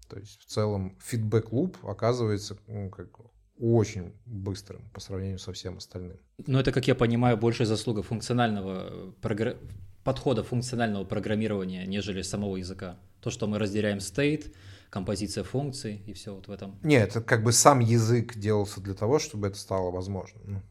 [0.08, 3.12] То есть в целом feedback loop оказывается ну, как
[3.58, 6.18] очень быстрым по сравнению со всем остальным.
[6.46, 9.56] Ну, это, как я понимаю, больше заслуга функционального э, прогр...
[10.02, 12.98] подхода функционального программирования, нежели самого языка.
[13.20, 14.52] То, что мы разделяем state,
[14.90, 16.78] композиция функций и все вот в этом.
[16.82, 20.42] Нет, это как бы сам язык делался для того, чтобы это стало возможным.
[20.44, 20.62] Ну,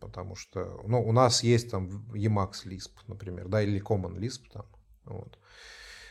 [0.00, 4.66] потому что, ну, у нас есть там Emacs Lisp, например, да, или Common Lisp там,
[5.04, 5.38] вот.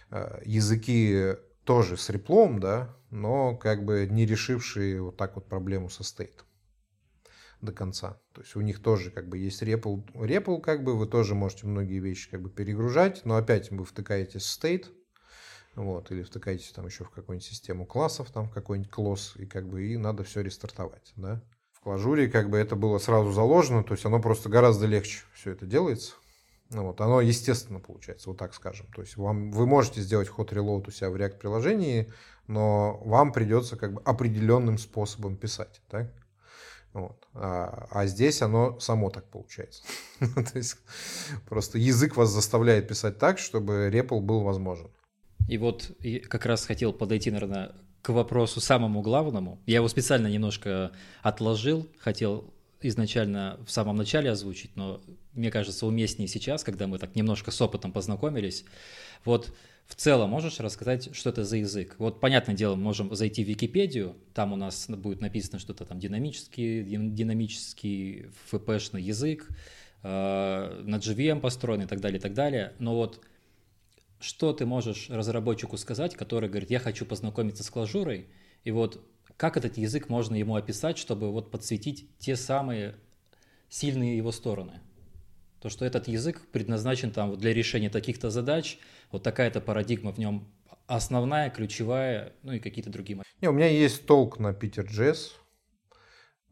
[0.10, 1.36] Э, языки
[1.68, 6.46] тоже с реплом, да, но как бы не решившие вот так вот проблему со стейт
[7.60, 8.22] до конца.
[8.34, 11.68] То есть у них тоже как бы есть REPL, REPL как бы вы тоже можете
[11.68, 14.92] многие вещи как бы перегружать, но опять вы втыкаете стейт,
[15.76, 19.68] вот, или втыкаетесь там еще в какую-нибудь систему классов, там в какой-нибудь класс, и как
[19.68, 21.44] бы и надо все рестартовать, да.
[21.74, 25.52] В клажуре как бы это было сразу заложено, то есть оно просто гораздо легче все
[25.52, 26.14] это делается.
[26.70, 28.88] Ну, вот, оно естественно получается, вот так скажем.
[28.94, 32.12] То есть вам, вы можете сделать ход reload у себя в React приложении,
[32.48, 35.82] но вам придется как бы определенным способом писать.
[35.90, 36.12] Так?
[36.94, 37.28] Вот.
[37.34, 39.84] А, а здесь оно само так получается.
[40.20, 40.78] То есть
[41.48, 44.90] просто язык вас заставляет писать так, чтобы REPL был возможен.
[45.48, 45.92] И вот
[46.28, 49.62] как раз хотел подойти, наверное, к вопросу самому главному.
[49.66, 55.02] Я его специально немножко отложил, хотел изначально в самом начале озвучить, но
[55.34, 58.66] мне кажется уместнее сейчас, когда мы так немножко с опытом познакомились.
[59.26, 59.54] Вот
[59.88, 61.96] в целом можешь рассказать, что это за язык?
[61.98, 66.84] Вот, понятное дело, можем зайти в Википедию, там у нас будет написано что-то там динамический,
[66.84, 69.48] динамический FP-шный язык,
[70.04, 72.74] э, на JVM построен и так далее, и так далее.
[72.80, 73.22] Но вот
[74.20, 78.28] что ты можешь разработчику сказать, который говорит, я хочу познакомиться с клажурой,
[78.64, 79.02] и вот
[79.38, 82.96] как этот язык можно ему описать, чтобы вот подсветить те самые
[83.70, 84.82] сильные его стороны?
[85.62, 88.78] То, что этот язык предназначен там для решения таких-то задач,
[89.12, 90.48] вот такая-то парадигма в нем
[90.88, 93.22] основная, ключевая, ну и какие-то другие.
[93.42, 95.32] Не, у меня есть толк на Peter.js,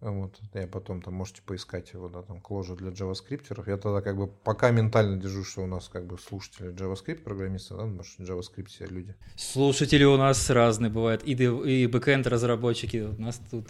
[0.02, 3.46] вот, я потом там можете поискать его, да, там, кложу для JavaScript.
[3.68, 7.76] Я тогда как бы пока ментально держу, что у нас как бы слушатели JavaScript программисты,
[7.76, 9.16] да, может, JavaScript все люди.
[9.36, 13.68] Слушатели у нас разные бывают, и, и бэкэнд разработчики, у нас тут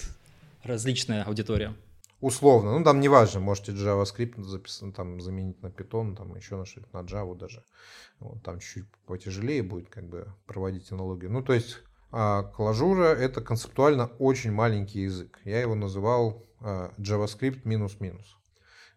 [0.64, 1.76] различная аудитория.
[2.22, 6.88] Условно, ну там неважно, можете JavaScript записан, там заменить на Python, там еще на что-то,
[6.92, 7.64] на Java даже.
[8.20, 11.32] Вот, там чуть-чуть потяжелее будет как бы проводить аналогию.
[11.32, 11.84] Ну, то есть
[12.18, 15.38] а Клажура— это концептуально очень маленький язык.
[15.44, 18.38] Я его называл а, JavaScript минус-минус.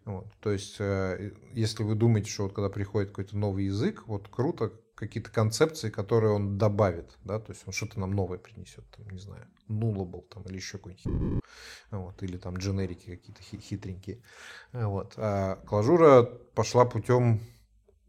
[0.05, 0.27] Вот.
[0.39, 4.71] То есть, э, если вы думаете, что вот когда приходит какой-то новый язык, вот круто
[4.95, 9.19] какие-то концепции, которые он добавит, да, то есть он что-то нам новое принесет, там, не
[9.19, 11.43] знаю, nullable там или еще какой-нибудь,
[11.91, 14.23] вот, или там дженерики какие-то хитренькие,
[14.71, 15.15] вот.
[15.17, 17.41] А Клажура пошла путем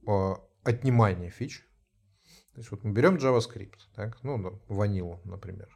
[0.06, 1.66] а, отнимания фич,
[2.60, 5.74] то есть вот мы берем JavaScript, так, ну, ванилу, например.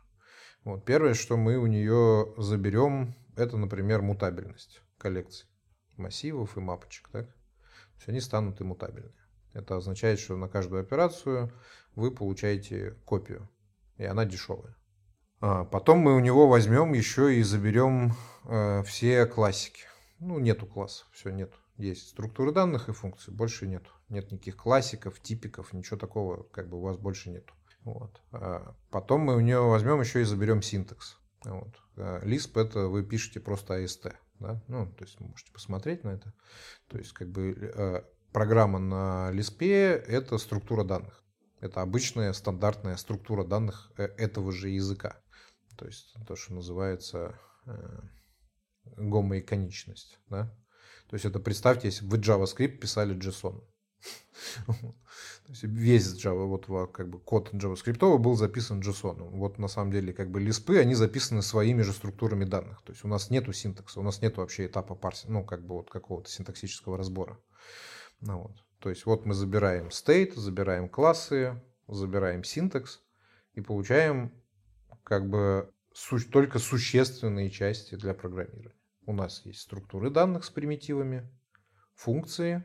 [0.65, 5.49] Вот, первое, что мы у нее заберем, это, например, мутабельность коллекций
[5.97, 7.09] массивов и мапочек.
[7.09, 7.27] Так?
[7.29, 9.15] То есть они станут иммутабельны.
[9.55, 11.51] Это означает, что на каждую операцию
[11.95, 13.49] вы получаете копию,
[13.97, 14.77] и она дешевая.
[15.41, 18.13] А потом мы у него возьмем еще и заберем
[18.45, 19.85] э, все классики.
[20.19, 21.57] Ну, нету классов, все, нету.
[21.79, 23.91] Есть структуры данных и функции, больше нету.
[24.09, 27.55] Нет никаких классиков, типиков, ничего такого как бы у вас больше нету.
[27.85, 28.21] Вот.
[28.33, 31.19] А потом мы у нее возьмем еще и заберем синтекс.
[31.45, 31.75] Вот.
[31.97, 34.15] А Lisp это вы пишете просто AST.
[34.41, 34.63] Да?
[34.69, 36.33] Ну, то есть вы можете посмотреть на это.
[36.89, 41.23] То есть как бы программа на Lisp это структура данных.
[41.61, 45.23] Это обычная стандартная структура данных э, этого же языка.
[45.79, 48.01] То есть то, что называется э,
[48.85, 50.19] гомоиконичность.
[50.29, 50.55] Да?
[51.09, 53.65] То есть это представьте, если бы вы JavaScript писали JSON.
[55.63, 59.31] Весь Java, вот как бы код JavaScript был записан JSON.
[59.31, 62.83] Вот на самом деле как бы лиспы, они записаны своими же структурами данных.
[62.83, 65.77] То есть у нас нету синтакса, у нас нету вообще этапа парси, ну как бы
[65.77, 67.39] вот какого-то синтаксического разбора.
[68.21, 68.65] Ну, вот.
[68.79, 73.03] То есть вот мы забираем state, забираем классы, забираем синтакс
[73.55, 74.33] и получаем
[75.05, 78.75] как бы су- только существенные части для программирования.
[79.07, 81.29] У нас есть структуры данных с примитивами,
[81.95, 82.65] функции,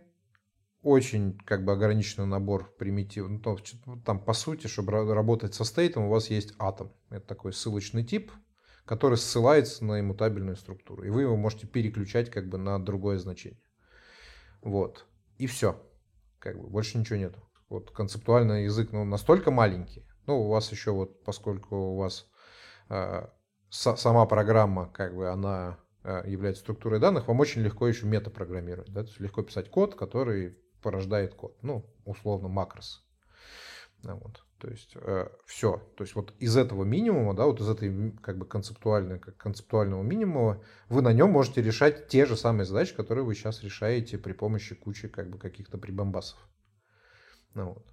[0.82, 3.32] очень как бы ограниченный набор примитивов.
[3.32, 6.94] Ну, там, там по сути, чтобы работать со стейтом, у вас есть атом.
[7.10, 8.32] Это такой ссылочный тип,
[8.86, 11.04] который ссылается на иммутабельную структуру.
[11.04, 13.62] И вы его можете переключать как бы на другое значение.
[14.62, 15.06] Вот.
[15.38, 15.82] И все.
[16.40, 17.40] Как бы больше ничего нету.
[17.70, 20.06] Вот концептуальный язык ну, настолько маленький.
[20.26, 22.28] Ну, у вас еще вот, поскольку у вас
[22.90, 23.28] э,
[23.70, 28.92] сама программа, как бы она Э, является структурой данных, вам очень легко еще метапрограммировать.
[28.92, 29.02] Да?
[29.02, 31.58] То есть легко писать код, который порождает код.
[31.62, 33.04] Ну, условно, макрос.
[34.04, 34.44] Вот.
[34.60, 35.78] То есть э, все.
[35.96, 40.04] То есть вот из этого минимума, да, вот из этой как бы концептуальной, как концептуального
[40.04, 44.34] минимума, вы на нем можете решать те же самые задачи, которые вы сейчас решаете при
[44.34, 46.40] помощи кучи как бы каких-то прибамбасов.
[47.54, 47.86] Ну, вот.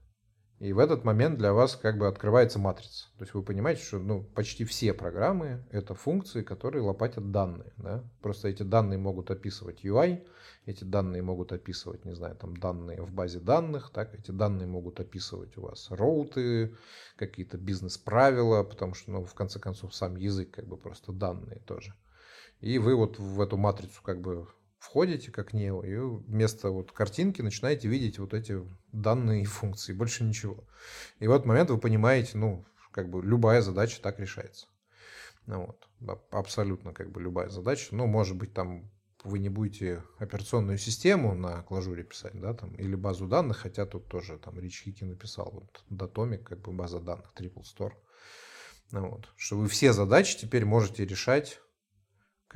[0.58, 3.08] И в этот момент для вас как бы открывается матрица.
[3.18, 7.74] То есть вы понимаете, что ну, почти все программы— это функции, которые лопатят данные.
[7.76, 8.02] Да?
[8.22, 10.26] Просто эти данные могут описывать UI,
[10.64, 14.14] эти данные могут описывать, не знаю, там данные в базе данных, так?
[14.14, 16.74] эти данные могут описывать у вас роуты,
[17.16, 21.92] какие-то бизнес-правила, потому что, ну, в конце концов, сам язык как бы просто данные тоже.
[22.60, 24.46] И вы вот в эту матрицу как бы
[24.78, 28.60] входите как Нео, и вместо вот картинки начинаете видеть вот эти
[28.92, 30.64] данные и функции, больше ничего.
[31.18, 34.66] И в этот момент вы понимаете, ну, как бы любая задача так решается.
[35.46, 35.66] Ну,
[36.00, 37.94] вот, абсолютно как бы любая задача.
[37.94, 38.90] Ну, может быть, там
[39.22, 44.08] вы не будете операционную систему на клажуре писать, да, там, или базу данных, хотя тут
[44.08, 47.92] тоже там Рич Хики написал, вот, Datomic, как бы база данных, Triple Store.
[48.92, 51.60] Ну, вот, что вы все задачи теперь можете решать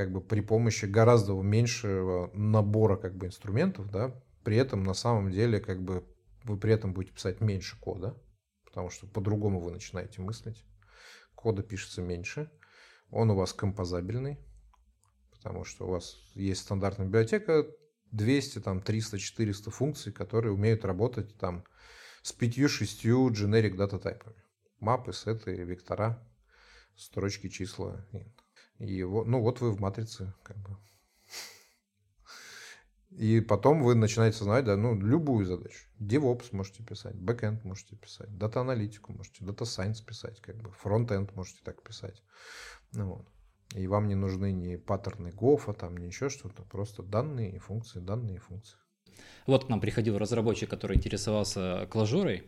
[0.01, 5.31] как бы при помощи гораздо меньшего набора как бы инструментов, да, при этом на самом
[5.31, 6.07] деле как бы
[6.45, 8.19] вы при этом будете писать меньше кода,
[8.65, 10.65] потому что по-другому вы начинаете мыслить.
[11.35, 12.51] Кода пишется меньше,
[13.11, 14.39] он у вас композабельный,
[15.33, 17.67] потому что у вас есть стандартная библиотека,
[18.11, 21.63] 200, там, 300, 400 функций, которые умеют работать там
[22.23, 24.43] с 5-6 generic data type ами.
[24.79, 26.27] Мапы, сеты, вектора,
[26.97, 28.07] строчки, числа.
[28.81, 30.77] И его, ну вот вы в матрице, как бы.
[33.11, 35.85] И потом вы начинаете знать, да, ну, любую задачу.
[35.99, 41.61] DevOps можете писать, backend можете писать, дата-аналитику можете, data science писать, как бы, frontend можете
[41.65, 42.23] так писать.
[42.93, 43.29] Ну, вот.
[43.75, 47.59] И вам не нужны ни паттерны GoF а, там, ни еще что-то, просто данные и
[47.59, 48.79] функции, данные и функции.
[49.47, 52.45] Вот к нам приходил разработчик, который интересовался клажурой,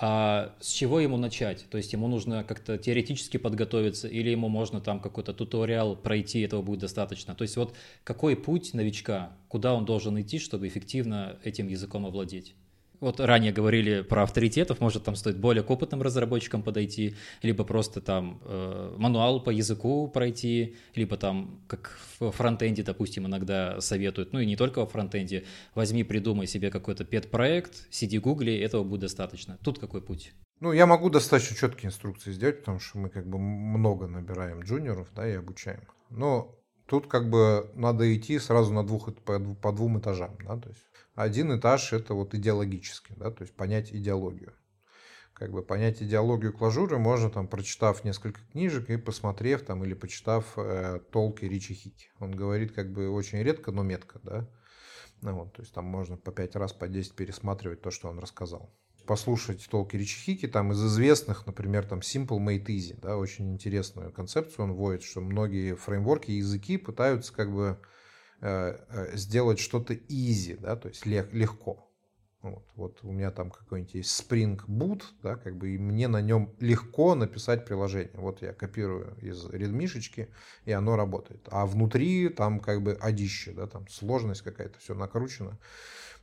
[0.00, 1.66] а с чего ему начать?
[1.70, 6.62] То есть ему нужно как-то теоретически подготовиться или ему можно там какой-то туториал пройти, этого
[6.62, 7.34] будет достаточно?
[7.34, 7.74] То есть вот
[8.04, 12.54] какой путь новичка, куда он должен идти, чтобы эффективно этим языком овладеть?
[13.00, 18.00] Вот ранее говорили про авторитетов, может там стоит более к опытным разработчикам подойти, либо просто
[18.00, 24.40] там э, мануал по языку пройти, либо там как в фронтенде, допустим, иногда советуют, ну
[24.40, 25.44] и не только во фронтенде,
[25.74, 29.58] возьми, придумай себе какой-то пет-проект, сиди гугли, этого будет достаточно.
[29.62, 30.32] Тут какой путь?
[30.60, 35.08] Ну, я могу достаточно четкие инструкции сделать, потому что мы как бы много набираем джуниоров,
[35.14, 35.82] да, и обучаем.
[36.10, 36.57] Но
[36.88, 40.84] тут как бы надо идти сразу на двух, по, по двум этажам, да, то есть
[41.14, 44.54] один этаж это вот идеологический, да, то есть понять идеологию.
[45.34, 50.54] Как бы понять идеологию клажуры можно там, прочитав несколько книжек и посмотрев там или почитав
[50.56, 52.10] э, толки Ричи Хики.
[52.18, 54.48] Он говорит как бы очень редко, но метко, да.
[55.20, 58.18] Ну, вот, то есть там можно по пять раз, по десять пересматривать то, что он
[58.18, 58.74] рассказал.
[59.08, 64.66] Послушать толки Ричи там из известных, например, там Simple Made Easy, да, очень интересную концепцию
[64.66, 67.80] он вводит, что многие фреймворки, языки пытаются как бы
[68.40, 71.90] Э, э, сделать что-то easy, да, то есть легко.
[72.40, 76.22] Вот, вот у меня там какой-нибудь есть Spring Boot, да, как бы, и мне на
[76.22, 78.12] нем легко написать приложение.
[78.14, 80.32] Вот я копирую из редмишечки,
[80.66, 81.48] и оно работает.
[81.50, 85.58] А внутри там как бы одище, да, там сложность какая-то, все накручено.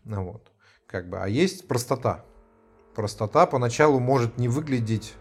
[0.05, 0.53] Вот,
[0.87, 2.23] как бы, а есть простота.
[2.95, 5.15] Простота поначалу может не выглядеть,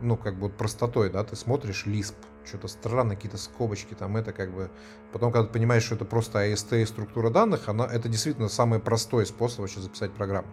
[0.00, 2.14] ну, как бы простотой, да, ты смотришь Lisp,
[2.44, 4.70] что-то странно, какие-то скобочки, там это как бы...
[5.12, 8.78] Потом, когда ты понимаешь, что это просто AST и структура данных, она, это действительно самый
[8.78, 10.48] простой способ вообще записать программу.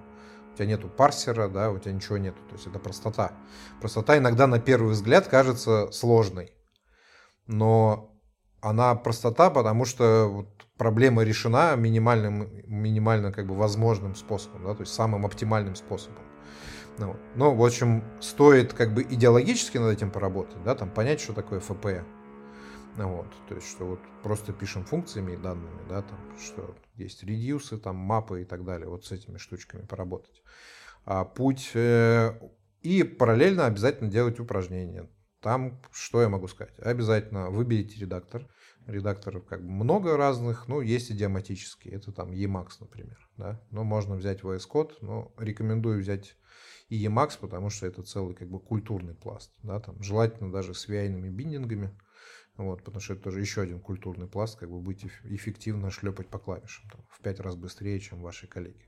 [0.53, 3.34] У тебя нету парсера, да, у тебя ничего нету, то есть это простота.
[3.82, 6.53] Простота иногда на первый взгляд кажется сложной,
[7.47, 8.15] но
[8.61, 10.47] она простота, потому что вот
[10.78, 16.31] проблема решена минимальным, минимально как бы возможным способом, да, то есть самым оптимальным способом.
[16.98, 21.34] Ну, ну, в общем, стоит как бы идеологически над этим поработать, да, там понять, что
[21.34, 21.88] такое ФП.
[22.98, 27.24] Ну, вот, то есть, что вот просто пишем функциями и данными, да, там, что есть
[27.24, 30.42] редюсы, там, мапы и так далее, вот с этими штучками поработать.
[31.06, 31.72] А путь...
[31.74, 32.34] Э,
[32.82, 35.08] и параллельно обязательно делать упражнения.
[35.39, 36.74] Там, что я могу сказать?
[36.80, 38.48] Обязательно выберите редактор.
[38.88, 41.96] Редакторов как бы много разных, ну, есть идиоматические.
[41.96, 43.62] Это там Emacs, например, да.
[43.70, 46.36] Но можно взять VS Code, но рекомендую взять
[46.92, 50.89] и Emacs, потому что это целый как бы культурный пласт, да, там желательно даже с
[50.89, 51.98] vi биндингами,
[52.58, 56.38] вот, потому что это тоже еще один культурный пласт, как бы быть эффективно шлепать по
[56.38, 58.86] клавишам, там, в пять раз быстрее, чем ваши коллеги.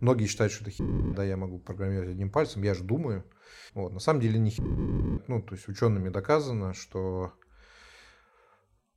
[0.00, 0.84] Многие считают, что это хи...
[1.14, 3.24] да, я могу программировать одним пальцем, я же думаю.
[3.72, 4.60] Вот, на самом деле не хи...
[4.60, 7.32] Ну, то есть учеными доказано, что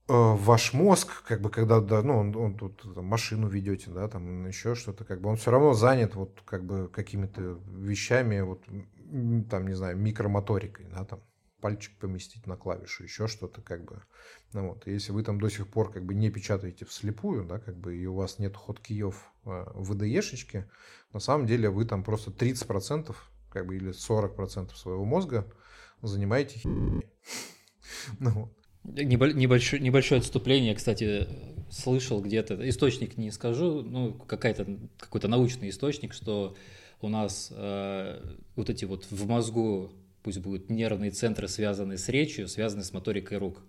[0.10, 4.48] ваш мозг, как бы, когда, да, ну, он, он тут там, машину ведете, да, там
[4.48, 8.64] еще что-то, как бы, он все равно занят вот, как бы, какими-то вещами, вот,
[9.50, 11.22] там, не знаю, микромоторикой, да, там,
[11.62, 14.02] пальчик поместить на клавишу, еще что-то, как бы,
[14.54, 17.78] ну, вот, если вы там до сих пор, как бы, не печатаете вслепую, да, как
[17.78, 20.70] бы, и у вас нет ходкиев э, в IDE-шечке,
[21.14, 23.16] на самом деле вы там просто 30%,
[23.52, 25.46] как бы, или 40% своего мозга
[26.02, 26.62] занимаете
[28.20, 28.54] ну,
[28.84, 31.28] Небольшое, небольшое отступление, кстати,
[31.70, 34.66] слышал где-то, источник не скажу, ну, какая-то,
[34.98, 36.56] какой-то научный источник, что
[37.02, 39.92] у нас э, вот эти вот в мозгу,
[40.24, 43.62] пусть будут нервные центры, связанные с речью, связаны с моторикой рук.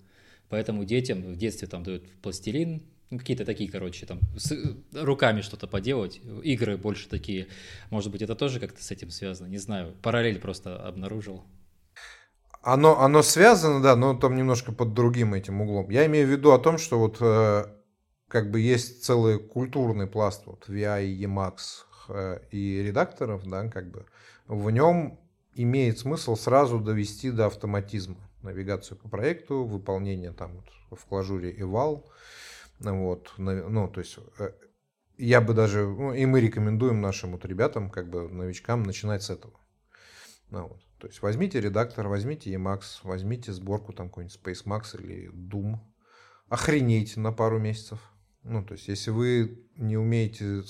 [0.49, 4.53] Поэтому детям в детстве там дают пластилин, Ну, какие-то такие, короче, там, с
[4.93, 6.21] руками что-то поделать.
[6.43, 7.47] Игры больше такие.
[7.91, 9.95] Может быть, это тоже как-то с этим связано, не знаю.
[10.03, 11.45] Параллель просто обнаружил.
[12.63, 15.89] Оно, оно связано, да, но там немножко под другим этим углом.
[15.91, 17.65] Я имею в виду о том, что вот э,
[18.29, 24.05] как бы есть целый культурный пласт вот VI, Emacs э, и редакторов, да, как бы
[24.47, 25.19] в нем
[25.55, 32.05] имеет смысл сразу довести до автоматизма навигацию по проекту, выполнение там вот в клажуре eval,
[32.79, 34.51] вот, ну, то есть э,
[35.19, 39.31] я бы даже, ну, и мы рекомендуем нашим вот ребятам, как бы новичкам, начинать с
[39.31, 39.55] этого.
[40.51, 40.90] Ну, вот.
[41.01, 45.79] То есть возьмите редактор, возьмите Emacs, возьмите сборку там какой-нибудь SpaceMax или Doom,
[46.49, 47.99] охренейте на пару месяцев.
[48.43, 50.63] Ну, то есть, если вы не умеете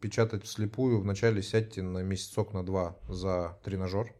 [0.00, 4.14] печатать вслепую, вначале сядьте на месяцок, на два за тренажер,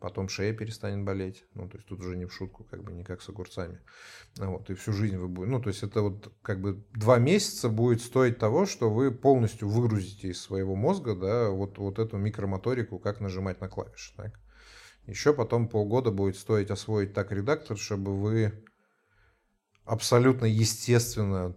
[0.00, 1.44] потом шея перестанет болеть.
[1.54, 3.80] Ну, то есть тут уже не в шутку, как бы не как с огурцами.
[4.36, 5.52] Вот, и всю жизнь вы будете.
[5.52, 9.68] Ну, то есть это вот как бы два месяца будет стоить того, что вы полностью
[9.68, 14.14] выгрузите из своего мозга, да, вот, вот эту микромоторику, как нажимать на клавиши.
[14.16, 14.38] Так?
[15.06, 18.64] Еще потом полгода будет стоить освоить так редактор, чтобы вы
[19.84, 21.56] абсолютно естественно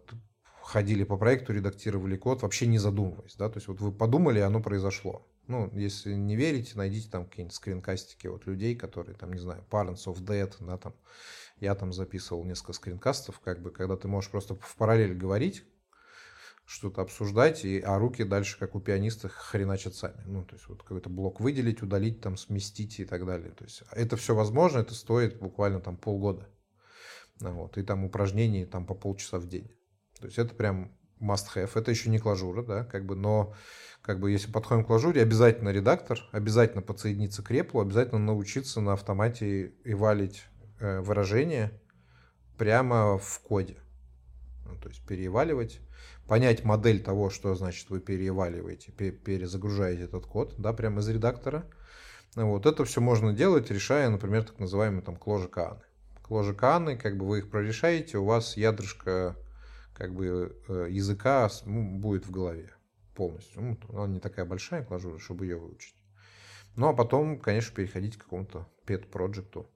[0.61, 3.35] ходили по проекту, редактировали код, вообще не задумываясь.
[3.35, 3.49] Да?
[3.49, 5.27] То есть вот вы подумали, оно произошло.
[5.47, 10.05] Ну, если не верите, найдите там какие-нибудь скринкастики от людей, которые, там, не знаю, Parents
[10.05, 10.93] of Dead, да, там,
[11.59, 15.63] я там записывал несколько скринкастов, как бы, когда ты можешь просто в параллель говорить,
[16.69, 20.21] что-то обсуждать, и, а руки дальше, как у пианиста, хреначат сами.
[20.27, 23.49] Ну, то есть вот какой-то блок выделить, удалить, там, сместить и так далее.
[23.51, 26.47] То есть это все возможно, это стоит буквально там полгода.
[27.39, 29.71] Ну, вот, и там упражнений там по полчаса в день.
[30.19, 31.71] То есть это прям must have.
[31.73, 33.55] Это еще не клажура, да, как бы, но
[34.03, 38.93] как бы если подходим к лажуре, обязательно редактор, обязательно подсоединиться к реплу, обязательно научиться на
[38.93, 40.43] автомате и валить
[40.79, 41.81] э, выражение
[42.59, 43.77] прямо в коде.
[44.67, 45.81] Ну, то есть перееваливать,
[46.29, 51.65] понять модель того, что значит вы перееваливаете, перезагружаете этот код, да, прямо из редактора.
[52.35, 55.81] Вот это все можно делать, решая, например, так называемые там кложи-кааны.
[56.21, 59.35] Кложи-кааны, как бы вы их прорешаете, у вас ядрышко
[59.95, 62.71] как бы э, языка ну, будет в голове
[63.15, 63.61] полностью.
[63.61, 65.95] Ну, она не такая большая клажура, чтобы ее выучить.
[66.75, 69.67] Ну, а потом, конечно, переходить к какому-то pet-проекту.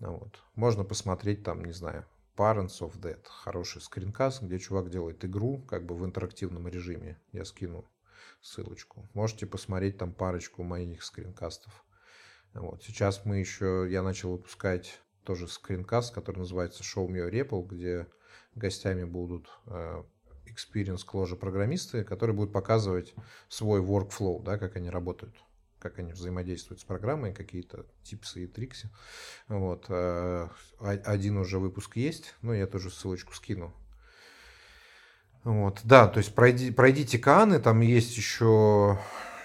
[0.00, 0.42] Вот.
[0.56, 2.06] Можно посмотреть там, не знаю,
[2.36, 3.24] Parents of Dead.
[3.24, 7.20] Хороший скринкаст, где чувак делает игру как бы в интерактивном режиме.
[7.32, 7.84] Я скину
[8.40, 9.08] ссылочку.
[9.14, 11.84] Можете посмотреть там парочку моих скринкастов.
[12.54, 12.82] Вот.
[12.82, 18.06] Сейчас мы еще, я начал выпускать тоже скринкаст, который называется Show Me Your REPL, где
[18.54, 20.02] гостями будут э,
[20.46, 23.14] experience closure программисты, которые будут показывать
[23.48, 25.34] свой workflow, да, как они работают,
[25.82, 28.88] как они взаимодействуют с программой, какие-то типсы и триксы.
[29.48, 29.86] Вот.
[29.88, 33.74] Э, один уже выпуск есть, но я тоже ссылочку скину.
[35.42, 39.00] Вот, да, то есть пройди, пройдите Каны, там есть еще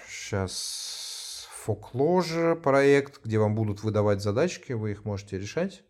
[0.08, 5.82] сейчас Foreclosure проект, где вам будут выдавать задачки, вы их можете решать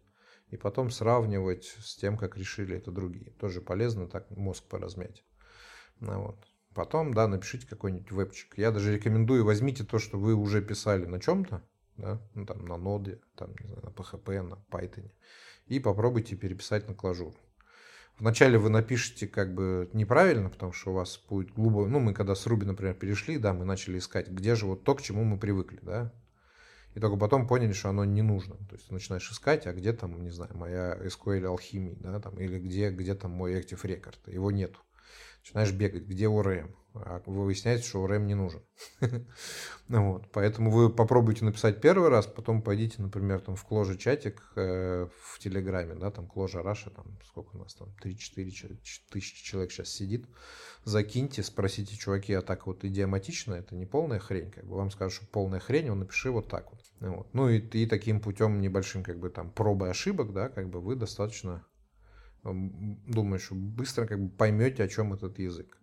[0.49, 3.33] и потом сравнивать с тем, как решили это другие.
[3.33, 5.23] Тоже полезно так мозг поразмять.
[6.01, 6.39] Ну, вот.
[6.79, 8.57] Потом, да, напишите какой-нибудь вебчик.
[8.57, 11.61] Я даже рекомендую, возьмите то, что вы уже писали на чем-то,
[11.97, 15.11] да, ну, там, на ноде, там, не знаю, на PHP, на Python,
[15.67, 17.35] и попробуйте переписать на клажур.
[18.21, 21.89] Вначале вы напишите как бы неправильно, потому что у вас будет глубоко...
[21.89, 24.95] Ну, мы когда с Ruby, например, перешли, да, мы начали искать, где же вот то,
[24.95, 26.13] к чему мы привыкли, да,
[26.95, 28.55] и только потом поняли, что оно не нужно.
[28.55, 32.61] То есть начинаешь искать, а где там, не знаю, моя SQL алхимия, да, там, или
[32.61, 34.33] где, где там мой Active Record.
[34.33, 34.79] Его нету.
[35.49, 36.75] Начинаешь бегать, где ORM.
[36.95, 38.63] А выясняется, что ORM не нужен.
[39.89, 40.31] ну, вот.
[40.33, 45.39] Поэтому вы попробуйте написать первый раз, потом пойдите, например, там, в Кложи чатик э, в
[45.39, 48.79] Телеграме, да, там Кложа Раша, там сколько у нас там, 3-4
[49.11, 50.27] тысячи человек сейчас сидит.
[50.85, 55.15] Закиньте, спросите, чуваки, а так вот идиоматично, это не полная хрень, как бы вам скажут,
[55.15, 56.81] что полная хрень, он напиши вот так вот.
[57.01, 57.29] Вот.
[57.33, 60.97] Ну и, и таким путем небольшим как бы там пробой ошибок, да, как бы вы
[60.97, 61.65] достаточно
[62.45, 65.79] думаю, что быстро как бы поймете, о чем этот язык.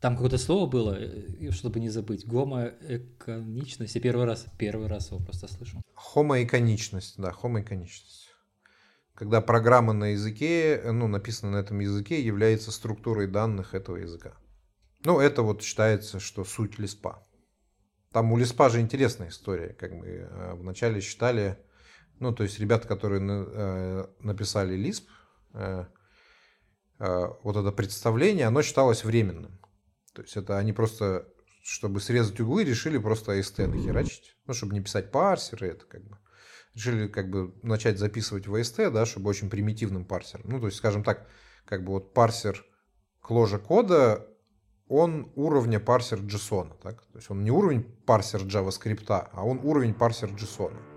[0.00, 2.26] Там какое-то слово было, э, чтобы не забыть.
[2.26, 3.94] Гомоэконичность.
[3.94, 5.82] Я первый раз, первый раз его просто слышу.
[5.94, 8.30] Хомоэконичность, да, хомоэконичность.
[9.14, 14.34] Когда программа на языке, ну, написана на этом языке, является структурой данных этого языка.
[15.04, 17.22] Ну, это вот считается, что суть Лиспа.
[18.12, 19.68] Там у Лиспа же интересная история.
[19.68, 21.58] Как бы э, вначале считали,
[22.18, 25.15] ну, то есть ребята, которые э, написали Лисп, э,
[26.98, 29.60] вот это представление, оно считалось временным.
[30.14, 31.28] То есть это они просто,
[31.62, 34.36] чтобы срезать углы, решили просто AST нахерачить.
[34.46, 36.18] Ну, чтобы не писать парсеры, это как бы.
[36.74, 40.48] Решили как бы начать записывать в AST, да, чтобы очень примитивным парсером.
[40.48, 41.26] Ну, то есть, скажем так,
[41.64, 42.64] как бы вот парсер
[43.20, 44.26] к ложе кода,
[44.88, 46.78] он уровня парсер JSON.
[46.82, 47.02] Так?
[47.06, 50.95] То есть он не уровень парсер JavaScript, а он уровень парсер JSON.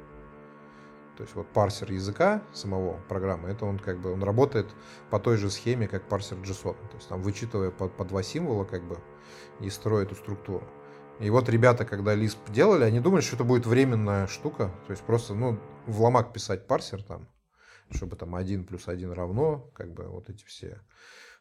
[1.19, 4.67] То есть вот парсер языка самого программы, это он как бы, он работает
[5.09, 6.75] по той же схеме, как парсер JSON.
[6.75, 8.97] То есть там вычитывая по, по два символа как бы
[9.59, 10.65] и строя эту структуру.
[11.19, 14.71] И вот ребята, когда Lisp делали, они думали, что это будет временная штука.
[14.87, 17.27] То есть просто, ну, в ломак писать парсер там,
[17.91, 20.79] чтобы там 1 плюс 1 равно, как бы вот эти все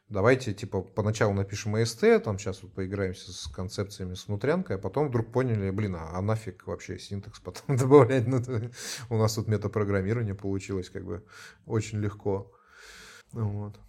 [0.09, 5.07] давайте, типа, поначалу напишем AST, там сейчас вот поиграемся с концепциями с внутрянкой, а потом
[5.09, 8.27] вдруг поняли, блин, а, а нафиг вообще синтекс потом добавлять?
[8.27, 8.41] Ну,
[9.09, 11.23] у нас тут метапрограммирование получилось как бы
[11.65, 12.51] очень легко.
[13.31, 13.79] Вот.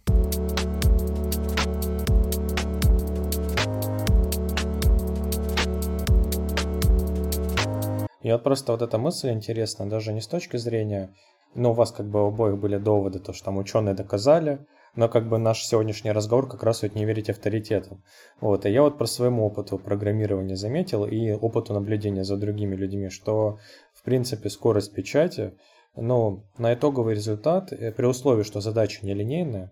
[8.21, 11.15] И вот просто вот эта мысль интересна, даже не с точки зрения,
[11.55, 14.63] ну, у вас как бы у обоих были доводы, то, что там ученые доказали,
[14.95, 18.03] но как бы наш сегодняшний разговор как раз вот не верить авторитетам.
[18.39, 23.09] Вот, и я вот про своему опыту программирования заметил и опыту наблюдения за другими людьми,
[23.09, 23.59] что
[23.93, 25.53] в принципе скорость печати,
[25.95, 29.71] ну, на итоговый результат, э, при условии, что задача нелинейная,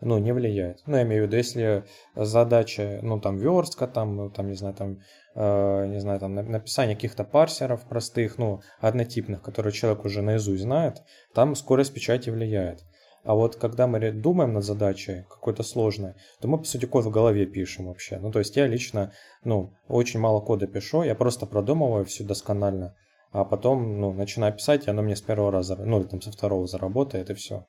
[0.00, 0.78] ну, не влияет.
[0.86, 4.98] Ну, я имею в виду, если задача, ну, там, верстка, там, там, не знаю, там,
[5.34, 11.02] э, не знаю, там, написание каких-то парсеров простых, ну, однотипных, которые человек уже наизусть знает,
[11.34, 12.80] там скорость печати влияет.
[13.22, 17.10] А вот когда мы думаем над задачей какой-то сложной, то мы, по сути, код в
[17.10, 18.18] голове пишем вообще.
[18.18, 19.12] Ну, то есть я лично,
[19.44, 22.96] ну, очень мало кода пишу, я просто продумываю все досконально,
[23.30, 26.66] а потом, ну, начинаю писать, и оно мне с первого раза, ну, там, со второго
[26.66, 27.66] заработает, и все.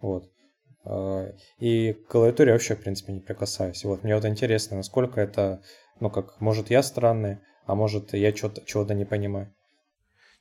[0.00, 0.30] Вот.
[0.84, 3.84] А, и к клавиатуре вообще, в принципе, не прикасаюсь.
[3.84, 5.62] Вот мне вот интересно, насколько это,
[6.00, 9.52] ну, как, может, я странный, а может, я чего-то не понимаю.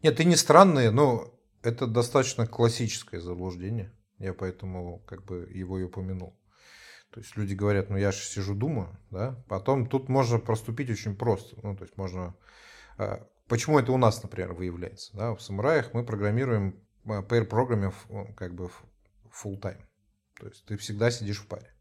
[0.02, 3.92] Нет, ты не странный, но это достаточно классическое заблуждение.
[4.20, 6.38] Я поэтому как бы его и упомянул.
[7.12, 9.42] То есть люди говорят, ну я же сижу, думаю, да.
[9.48, 11.58] Потом тут можно проступить очень просто.
[11.64, 12.36] Ну, то есть можно...
[12.98, 15.16] А, почему это у нас, например, выявляется?
[15.16, 15.34] Да?
[15.34, 17.94] В самураях мы программируем а, pair программе
[18.36, 18.70] как бы
[19.32, 19.82] full time.
[20.40, 21.74] То есть ты всегда сидишь в паре.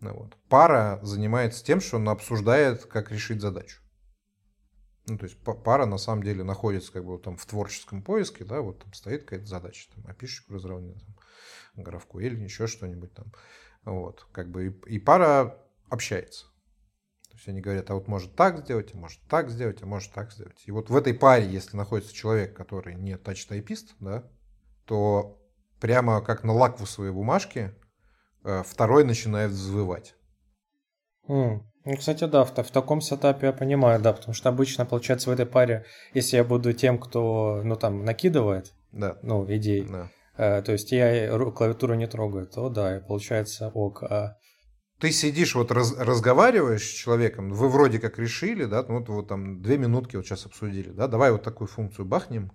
[0.00, 0.36] Ну, вот.
[0.48, 3.80] Пара занимается тем, что она обсуждает, как решить задачу.
[5.06, 8.62] Ну, то есть пара на самом деле находится как бы там в творческом поиске, да,
[8.62, 11.13] вот там стоит какая-то задача, там, опишешь разравнение,
[11.76, 13.32] графку или еще что-нибудь там.
[13.84, 15.58] Вот, как бы и, и пара
[15.90, 16.46] общается.
[17.28, 20.12] То есть они говорят, а вот может так сделать, а может так сделать, а может
[20.12, 20.62] так сделать.
[20.66, 24.24] И вот в этой паре, если находится человек, который не тач-тайпист, да,
[24.84, 25.40] то
[25.80, 27.74] прямо как на лакмусовой бумажке
[28.44, 30.14] э, второй начинает взвывать.
[31.28, 31.60] Mm.
[31.84, 35.32] Ну, кстати, да, в, в таком сетапе я понимаю, да, потому что обычно, получается, в
[35.32, 39.18] этой паре, если я буду тем, кто, ну, там, накидывает, да.
[39.22, 40.10] ну, идеи, да.
[40.36, 44.02] Э, то есть я клавиатуру не трогаю, то да, и получается ок.
[44.02, 44.36] А...
[44.98, 49.28] Ты сидишь, вот раз, разговариваешь с человеком, вы вроде как решили, да, ну вот, вот
[49.28, 52.52] там две минутки вот сейчас обсудили, да, давай вот такую функцию бахнем,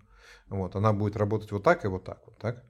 [0.50, 2.64] вот, она будет работать вот так и вот так, вот так.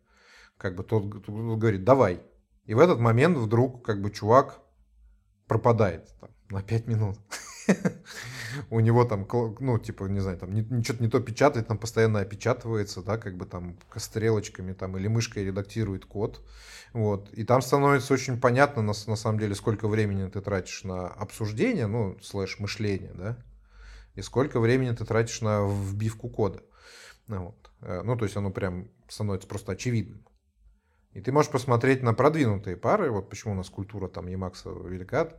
[0.57, 2.21] Как бы тот, тот говорит, давай.
[2.65, 4.59] И в этот момент вдруг как бы чувак
[5.47, 7.17] пропадает там, на 5 минут.
[8.69, 9.27] у него там,
[9.59, 13.45] ну, типа, не знаю, там ничего не то печатает, там постоянно опечатывается, да, как бы
[13.45, 16.41] там стрелочками там или мышкой редактирует код.
[16.93, 17.31] Вот.
[17.33, 21.87] И там становится очень понятно, на, на самом деле, сколько времени ты тратишь на обсуждение,
[21.87, 23.37] ну, слэш мышление, да,
[24.15, 26.61] и сколько времени ты тратишь на вбивку кода.
[27.27, 27.71] Вот.
[27.81, 30.25] Э, ну, то есть оно прям становится просто очевидным.
[31.13, 35.31] И ты можешь посмотреть на продвинутые пары, вот почему у нас культура там Emacs велика,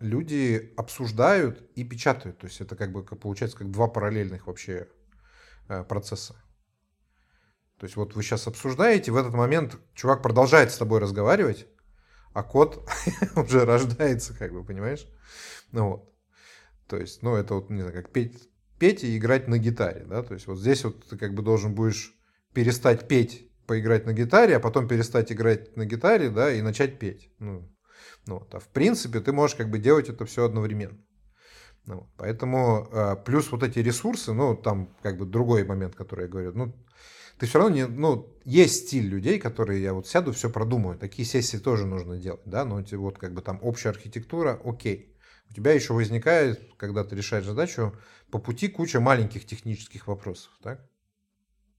[0.00, 2.38] люди обсуждают и печатают.
[2.38, 4.88] То есть это как бы получается как два параллельных вообще
[5.68, 6.34] э, процесса.
[7.78, 11.66] То есть вот вы сейчас обсуждаете, в этот момент чувак продолжает с тобой разговаривать,
[12.32, 12.86] а код
[13.36, 15.06] уже рождается, как бы, понимаешь?
[15.72, 16.14] Ну вот.
[16.88, 20.22] То есть, ну, это вот, не знаю, как петь, петь и играть на гитаре, да?
[20.22, 22.14] То есть вот здесь вот ты как бы должен будешь
[22.52, 27.32] перестать петь, поиграть на гитаре, а потом перестать играть на гитаре, да, и начать петь.
[27.38, 27.70] Ну,
[28.26, 28.54] вот.
[28.54, 30.98] А в принципе ты можешь как бы делать это все одновременно.
[31.86, 32.08] Ну.
[32.16, 36.52] Поэтому э, плюс вот эти ресурсы, ну, там как бы другой момент, который я говорю,
[36.54, 36.74] ну,
[37.38, 40.98] ты все равно не, ну, есть стиль людей, которые я вот сяду, все продумаю.
[40.98, 45.16] Такие сессии тоже нужно делать, да, но ну, вот как бы там общая архитектура, окей.
[45.48, 47.96] У тебя еще возникает, когда ты решаешь задачу,
[48.30, 50.86] по пути куча маленьких технических вопросов, так?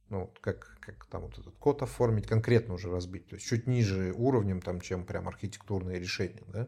[0.10, 3.28] Ну, вот как, как там вот этот код оформить, конкретно уже разбить.
[3.28, 6.44] То есть чуть ниже уровнем, там, чем прям архитектурные решения.
[6.48, 6.68] Да?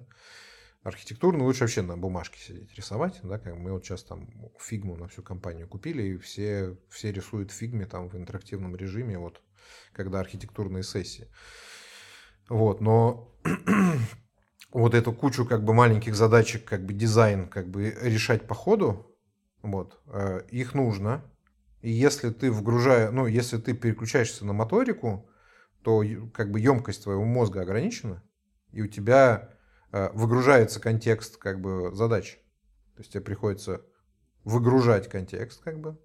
[0.84, 3.20] Архитектурно лучше вообще на бумажке сидеть рисовать.
[3.24, 3.40] Да?
[3.40, 7.86] Как мы вот сейчас там фигму на всю компанию купили, и все, все рисуют фигме
[7.86, 9.42] там в интерактивном режиме, вот,
[9.92, 11.28] когда архитектурные сессии.
[12.50, 13.34] Вот, но
[14.72, 19.18] вот эту кучу как бы маленьких задачек, как бы дизайн, как бы решать по ходу,
[19.62, 21.24] вот, э, их нужно.
[21.84, 25.30] И если ты вгружаешь, ну, если ты переключаешься на моторику,
[25.82, 26.02] то
[26.34, 28.24] как бы емкость твоего мозга ограничена,
[28.72, 29.50] и у тебя
[29.92, 32.40] э, выгружается контекст как бы задач.
[32.96, 33.82] То есть тебе приходится
[34.46, 36.00] выгружать контекст, как бы,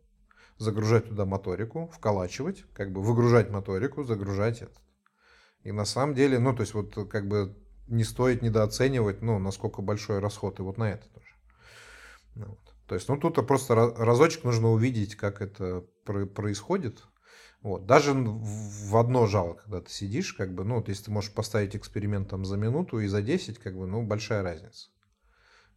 [0.57, 4.81] загружать туда моторику, вколачивать, как бы выгружать моторику, загружать это.
[5.63, 7.57] И на самом деле, ну, то есть вот как бы
[7.87, 11.37] не стоит недооценивать, ну, насколько большой расход и вот на это тоже.
[12.35, 12.78] Ну, вот.
[12.89, 17.05] То есть, ну, тут просто разочек нужно увидеть, как это происходит.
[17.61, 17.85] Вот.
[17.87, 21.77] Даже в одно жало, когда ты сидишь, как бы, ну, вот если ты можешь поставить
[21.77, 24.89] эксперимент там за минуту и за 10, как бы, ну, большая разница.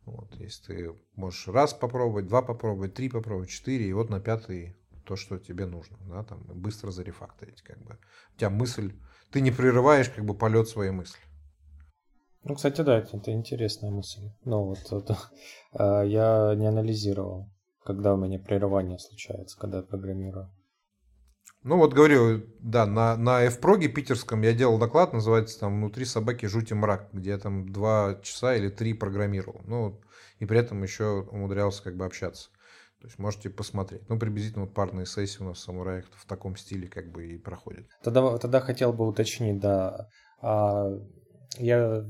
[0.05, 0.34] Вот.
[0.36, 5.18] Если ты можешь раз попробовать, два попробовать, три попробовать, четыре, и вот на пятый то,
[5.18, 7.97] что тебе нужно, да, там, быстро зарефакторить, как бы.
[8.36, 8.93] У тебя мысль,
[9.32, 11.20] ты не прерываешь, как бы, полет своей мысли.
[12.44, 14.32] Ну, кстати, да, это, это интересная мысль.
[14.46, 15.18] Ну, вот это,
[15.74, 17.50] э, я не анализировал,
[17.84, 20.50] когда у меня прерывание случается, когда я программирую.
[21.64, 26.48] Ну, вот говорю, да, на, на FPROG питерском я делал доклад, называется там «Внутри собаки
[26.48, 29.62] жути мрак», где я там два часа или три программировал.
[29.66, 30.02] Ну,
[30.39, 32.50] и при этом еще умудрялся как бы общаться.
[33.00, 34.10] То есть можете посмотреть.
[34.10, 37.38] Ну, приблизительно вот парные сессии у нас в самураях в таком стиле как бы и
[37.38, 37.86] проходят.
[38.04, 40.08] Тогда, тогда хотел бы уточнить, да,
[40.42, 40.89] а,
[41.58, 42.06] я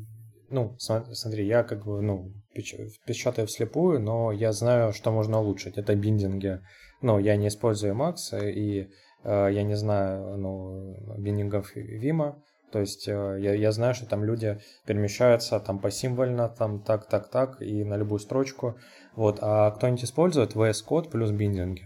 [0.51, 5.77] ну, смотри, я как бы, ну, печатаю вслепую, но я знаю, что можно улучшить.
[5.77, 6.59] Это биндинги.
[7.01, 8.89] Но я не использую Max, и
[9.23, 12.35] э, я не знаю, ну, биндингов Vima.
[12.71, 17.29] То есть э, я, я знаю, что там люди перемещаются там посимвольно, там так, так,
[17.29, 18.77] так, и на любую строчку.
[19.15, 19.39] Вот.
[19.41, 21.85] А кто-нибудь использует VS Code плюс биндинги?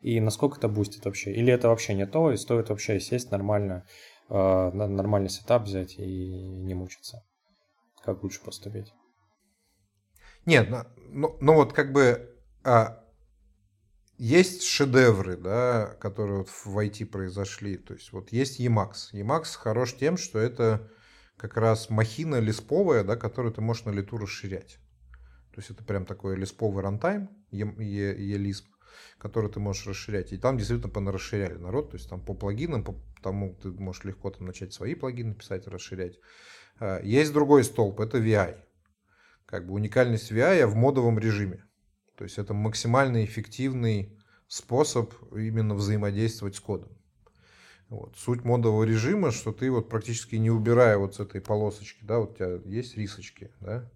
[0.00, 1.32] И насколько это бустит вообще?
[1.32, 3.84] Или это вообще не то, и стоит вообще сесть нормально,
[4.28, 7.22] э, нормальный сетап взять и не мучиться?
[8.04, 8.92] Как лучше поступить?
[10.46, 12.34] Нет, ну, ну, вот как бы
[12.64, 13.04] а,
[14.16, 17.76] есть шедевры, да, которые вот в IT произошли.
[17.76, 19.12] То есть вот есть Emacs.
[19.12, 20.90] Emacs хорош тем, что это
[21.36, 24.78] как раз махина лисповая, да, которую ты можешь на лету расширять.
[25.54, 28.64] То есть это прям такой лисповый рантайм, E-Lisp,
[29.18, 30.32] который ты можешь расширять.
[30.32, 34.30] И там действительно понарасширяли народ, то есть там по плагинам, по тому ты можешь легко
[34.30, 36.18] там начать свои плагины писать, расширять.
[36.80, 38.56] А, есть другой столб, это VI.
[39.46, 41.64] Как бы уникальность VI в модовом режиме.
[42.16, 44.18] То есть это максимально эффективный
[44.48, 46.90] способ именно взаимодействовать с кодом.
[47.88, 48.16] Вот.
[48.16, 52.32] Суть модового режима, что ты вот практически не убирая вот с этой полосочки, да, вот
[52.32, 53.90] у тебя есть рисочки, да,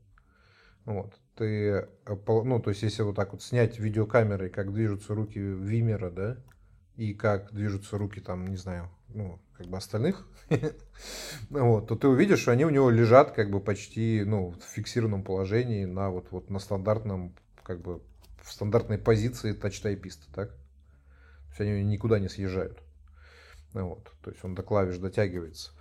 [0.84, 5.38] вот, ты, э, ну, то есть если вот так вот снять видеокамерой, как движутся руки
[5.38, 6.36] Вимера, да,
[6.96, 10.26] и как движутся руки там, не знаю, ну, как бы остальных,
[11.50, 15.22] вот, то ты увидишь, что они у него лежат как бы почти ну, в фиксированном
[15.22, 18.00] положении на вот, вот на стандартном, как бы
[18.42, 20.50] в стандартной позиции тач-тайписта, так?
[20.50, 22.82] То есть они никуда не съезжают.
[23.72, 25.73] Вот, то есть он до клавиш дотягивается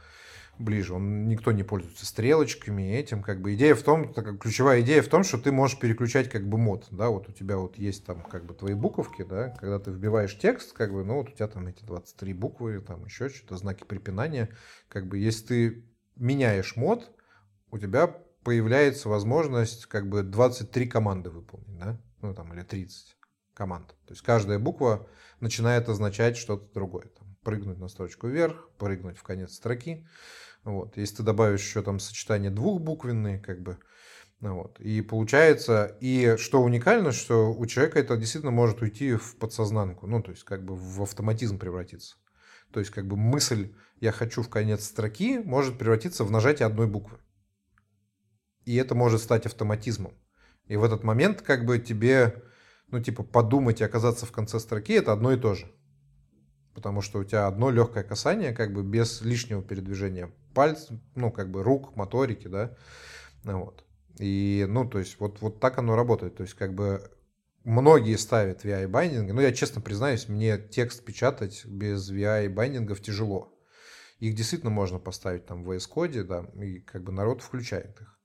[0.59, 0.93] ближе.
[0.93, 3.23] Он никто не пользуется стрелочками этим.
[3.23, 6.47] Как бы идея в том, так, ключевая идея в том, что ты можешь переключать как
[6.47, 6.87] бы мод.
[6.91, 10.37] Да, вот у тебя вот есть там как бы твои буковки, да, когда ты вбиваешь
[10.37, 13.83] текст, как бы, ну вот у тебя там эти 23 буквы, там еще что-то, знаки
[13.83, 14.49] препинания.
[14.87, 15.85] Как бы если ты
[16.15, 17.11] меняешь мод,
[17.71, 18.07] у тебя
[18.43, 23.15] появляется возможность как бы 23 команды выполнить, да, ну там или 30
[23.53, 23.87] команд.
[24.05, 25.07] То есть каждая буква
[25.39, 27.07] начинает означать что-то другое.
[27.17, 30.07] Там, прыгнуть на строчку вверх, прыгнуть в конец строки.
[30.63, 30.97] Вот.
[30.97, 33.77] Если ты добавишь еще там сочетание двухбуквенные, как бы,
[34.39, 34.79] ну вот.
[34.79, 40.21] И получается, и что уникально, что у человека это действительно может уйти в подсознанку, ну,
[40.21, 42.15] то есть как бы в автоматизм превратиться.
[42.71, 46.87] То есть как бы мысль «я хочу в конец строки» может превратиться в нажатие одной
[46.87, 47.19] буквы.
[48.65, 50.13] И это может стать автоматизмом.
[50.67, 52.43] И в этот момент как бы тебе,
[52.87, 55.71] ну, типа, подумать и оказаться в конце строки– это одно и то же.
[56.73, 61.51] Потому что у тебя одно легкое касание, как бы без лишнего передвижения пальцев, ну, как
[61.51, 62.75] бы рук, моторики, да,
[63.43, 63.83] вот.
[64.19, 66.35] И, ну, то есть, вот, вот так оно работает.
[66.35, 67.09] То есть, как бы,
[67.63, 69.31] многие ставят VI байдинги.
[69.31, 73.53] Ну, я честно признаюсь, мне текст печатать без VI байдингов тяжело.
[74.19, 78.19] Их действительно можно поставить там в VS Code, да, и как бы народ включает их.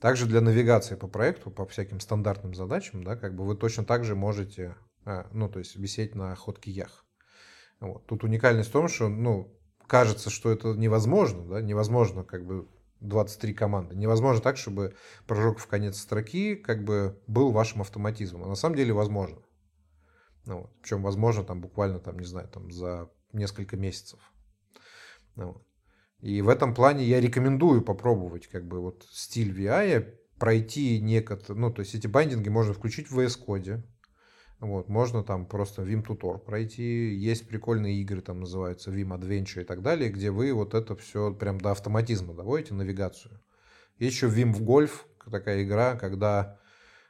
[0.00, 4.04] Также для навигации по проекту, по всяким стандартным задачам, да, как бы вы точно так
[4.04, 7.04] же можете, а, ну, то есть висеть на хоткиях.
[7.80, 8.06] Вот.
[8.06, 9.54] Тут уникальность в том, что, ну,
[9.86, 12.68] кажется, что это невозможно, да, невозможно как бы
[13.00, 13.96] 23 команды.
[13.96, 18.44] Невозможно так, чтобы прыжок в конец строки как бы был вашим автоматизмом.
[18.44, 19.38] А на самом деле возможно.
[20.46, 20.80] Ну, вот.
[20.82, 24.20] Причем возможно там буквально там, не знаю, там за несколько месяцев.
[25.36, 25.62] Ну, вот.
[26.20, 31.72] И в этом плане я рекомендую попробовать как бы вот стиль VI, пройти некоторые, ну,
[31.72, 33.82] то есть эти байдинги можно включить в VS Code,
[34.60, 37.14] вот, можно там просто Vim Tutor пройти.
[37.14, 41.32] Есть прикольные игры, там называются Vim Adventure и так далее, где вы вот это все
[41.32, 43.40] прям до автоматизма доводите, навигацию.
[43.98, 46.58] Есть еще Vim в гольф, такая игра, когда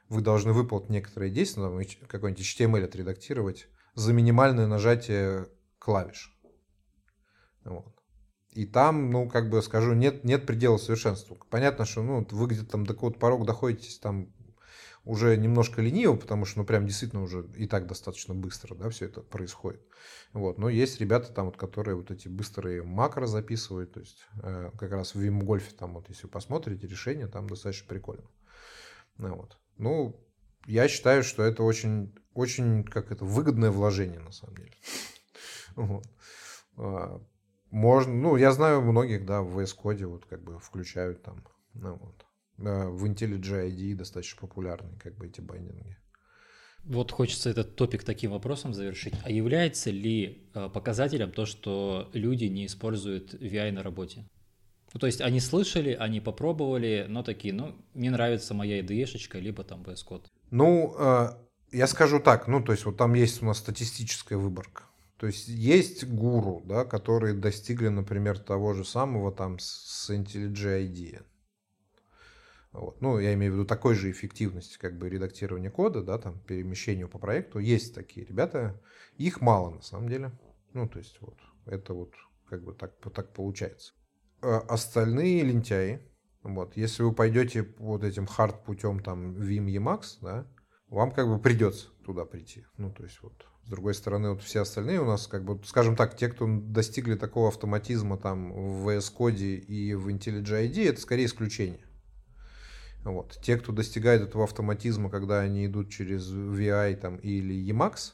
[0.09, 5.47] вы должны выполнить некоторые действия, какой-нибудь HTML отредактировать за минимальное нажатие
[5.79, 6.35] клавиш.
[7.63, 7.95] Вот.
[8.51, 11.37] И там, ну, как бы скажу, нет, нет предела совершенству.
[11.49, 14.33] Понятно, что ну, вы где-то там до какого-то порога доходите там
[15.05, 19.05] уже немножко лениво, потому что, ну, прям действительно уже и так достаточно быстро, да, все
[19.05, 19.81] это происходит.
[20.33, 24.71] Вот, но есть ребята там, вот, которые вот эти быстрые макро записывают, то есть э,
[24.77, 28.27] как раз в Golf там вот, если посмотрите решение, там достаточно прикольно.
[29.17, 29.57] Ну, вот.
[29.77, 30.19] Ну,
[30.65, 34.73] я считаю, что это очень, очень, как это, выгодное вложение, на самом деле.
[35.75, 36.05] Вот.
[36.77, 37.21] А,
[37.71, 41.95] можно, ну, я знаю многих, да, в VS Code вот как бы включают там, ну,
[41.95, 42.25] вот.
[42.61, 45.97] Э, в IntelliJ IDE достаточно популярны как бы эти байдинги.
[46.83, 49.13] Вот хочется этот топик таким вопросом завершить.
[49.23, 54.25] А является ли э, показателем то, что люди не используют VI на работе?
[54.93, 59.63] Ну, то есть они слышали, они попробовали, но такие, ну, мне нравится моя IDE-шечка, либо
[59.63, 60.25] там VS Code.
[60.51, 61.29] Ну, э,
[61.71, 64.83] я скажу так, ну, то есть вот там есть у нас статистическая выборка.
[65.17, 71.23] То есть есть гуру, да, которые достигли, например, того же самого там с IntelliJ IDEA.
[72.71, 73.01] Вот.
[73.01, 77.09] Ну, я имею в виду такой же эффективности, как бы редактирования кода, да, там, перемещению
[77.09, 77.59] по проекту.
[77.59, 78.79] Есть такие ребята.
[79.17, 80.31] Их мало, на самом деле.
[80.73, 82.13] Ну, то есть, вот, это вот
[82.47, 83.93] как бы так, так получается.
[84.41, 86.01] А остальные лентяи,
[86.43, 90.47] вот, если вы пойдете вот этим хард путем, там, Vim Emacs, да,
[90.87, 92.65] вам как бы придется туда прийти.
[92.77, 95.95] Ну, то есть, вот, с другой стороны, вот все остальные у нас, как бы, скажем
[95.95, 101.01] так, те, кто достигли такого автоматизма там в VS Code и в IntelliJ IDEA, это
[101.01, 101.88] скорее исключение.
[103.03, 103.39] Вот.
[103.41, 108.13] Те, кто достигает этого автоматизма, когда они идут через VI там, или Emacs,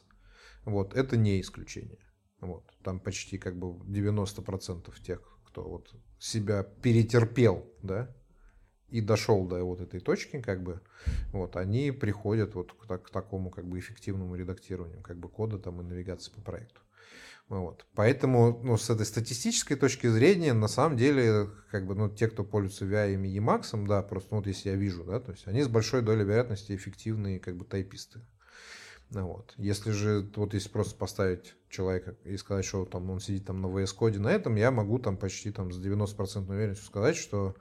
[0.63, 1.99] вот, это не исключение.
[2.39, 2.63] Вот.
[2.83, 8.13] Там почти как бы 90% тех, кто вот себя перетерпел, да,
[8.89, 10.81] и дошел до вот этой точки, как бы,
[11.33, 15.81] вот, они приходят вот к, к такому как бы эффективному редактированию, как бы кода там
[15.81, 16.81] и навигации по проекту.
[17.47, 17.85] Вот.
[17.93, 22.43] Поэтому, ну, с этой статистической точки зрения, на самом деле, как бы, ну, те, кто
[22.43, 25.61] пользуется VI и Emacs, да, просто, ну, вот если я вижу, да, то есть они
[25.61, 28.21] с большой долей вероятности эффективные, как бы, тайписты.
[29.11, 29.53] Ну, вот.
[29.57, 33.67] Если же, вот если просто поставить человека и сказать, что там он сидит там на
[33.67, 37.55] VS Code на этом, я могу там почти там с 90% уверенностью сказать, что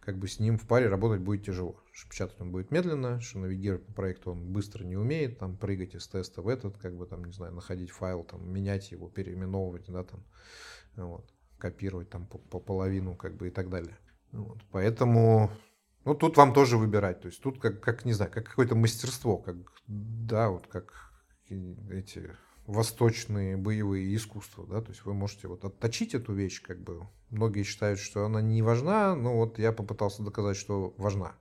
[0.00, 1.80] как бы с ним в паре работать будет тяжело.
[1.92, 5.94] Что печатать он будет медленно, что навигировать по проекту он быстро не умеет, там прыгать
[5.94, 9.84] из теста в этот, как бы там, не знаю, находить файл, там, менять его, переименовывать,
[9.88, 10.24] да, там,
[10.96, 13.98] вот, копировать там по, по половину, как бы и так далее.
[14.32, 15.50] Вот, поэтому,
[16.04, 19.38] ну, тут вам тоже выбирать, то есть тут как, как не знаю, как какое-то мастерство,
[19.38, 21.12] как, да, вот как
[21.90, 22.30] эти
[22.68, 27.62] восточные боевые искусства, да, то есть вы можете вот отточить эту вещь, как бы, многие
[27.62, 31.34] считают, что она не важна, но вот я попытался доказать, что важна.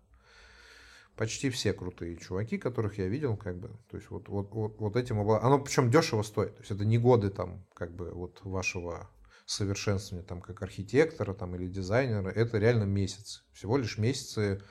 [1.18, 4.96] Почти все крутые чуваки, которых я видел, как бы, то есть вот, вот, вот, вот
[4.96, 9.10] этим, оно причем дешево стоит, то есть это не годы там, как бы, вот вашего
[9.46, 14.62] совершенствования там как архитектора там или дизайнера, это реально месяц, всего лишь месяцы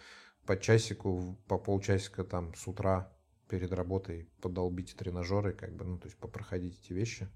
[0.47, 3.13] по часику, по полчасика там с утра
[3.49, 7.29] перед работой подолбите тренажеры, как бы, ну, то есть попроходите эти вещи,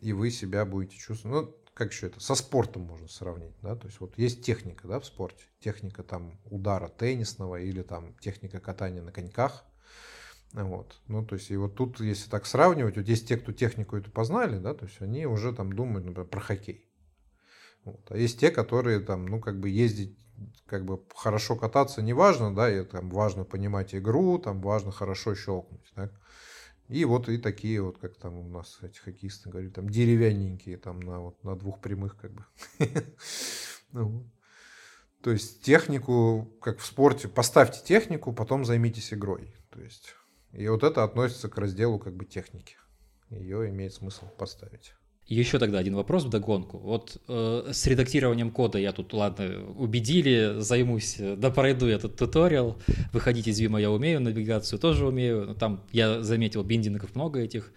[0.00, 3.86] и вы себя будете чувствовать, ну, как еще это, со спортом можно сравнить, да, то
[3.86, 9.02] есть вот есть техника, да, в спорте, техника там удара теннисного или там техника катания
[9.02, 9.64] на коньках,
[10.52, 13.96] вот, ну, то есть, и вот тут, если так сравнивать, вот есть те, кто технику
[13.96, 16.88] эту познали, да, то есть они уже там думают, например, про хоккей.
[17.84, 18.10] Вот.
[18.10, 20.16] А есть те, которые там, ну, как бы ездить
[20.66, 25.34] как бы хорошо кататься не важно, да, и там важно понимать игру, там важно хорошо
[25.34, 26.12] щелкнуть, так.
[26.88, 31.00] И вот и такие вот, как там у нас эти хоккеисты говорят, там деревянненькие, там
[31.00, 32.44] на, вот, на двух прямых как бы.
[33.92, 34.24] Ну
[35.22, 39.54] То есть технику, как в спорте, поставьте технику, потом займитесь игрой.
[39.70, 40.14] То есть,
[40.52, 42.76] и вот это относится к разделу как бы техники.
[43.30, 44.94] Ее имеет смысл поставить.
[45.26, 46.78] Еще тогда один вопрос в догонку.
[46.78, 52.76] Вот э, с редактированием кода я тут, ладно, убедили, займусь, да пройду этот туториал.
[53.12, 55.46] Выходить из Vim я умею, навигацию тоже умею.
[55.46, 57.72] Но там я заметил биндингов много этих.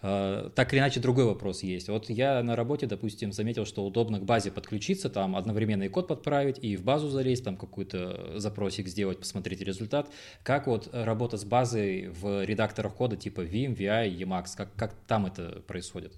[0.00, 1.88] Э, так или иначе, другой вопрос есть.
[1.88, 6.06] Вот я на работе, допустим, заметил, что удобно к базе подключиться, там одновременно и код
[6.06, 10.08] подправить, и в базу залезть, там какой-то запросик сделать, посмотреть результат.
[10.44, 15.26] Как вот работа с базой в редакторах кода типа Vim, VI, Emacs, как, как там
[15.26, 16.12] это происходит?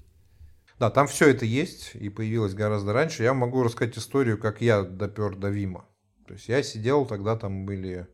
[0.79, 3.25] Да, там все это есть и появилось гораздо раньше.
[3.25, 5.89] Я могу рассказать историю, как я допер до Вима.
[6.27, 8.07] То есть я сидел, тогда там были...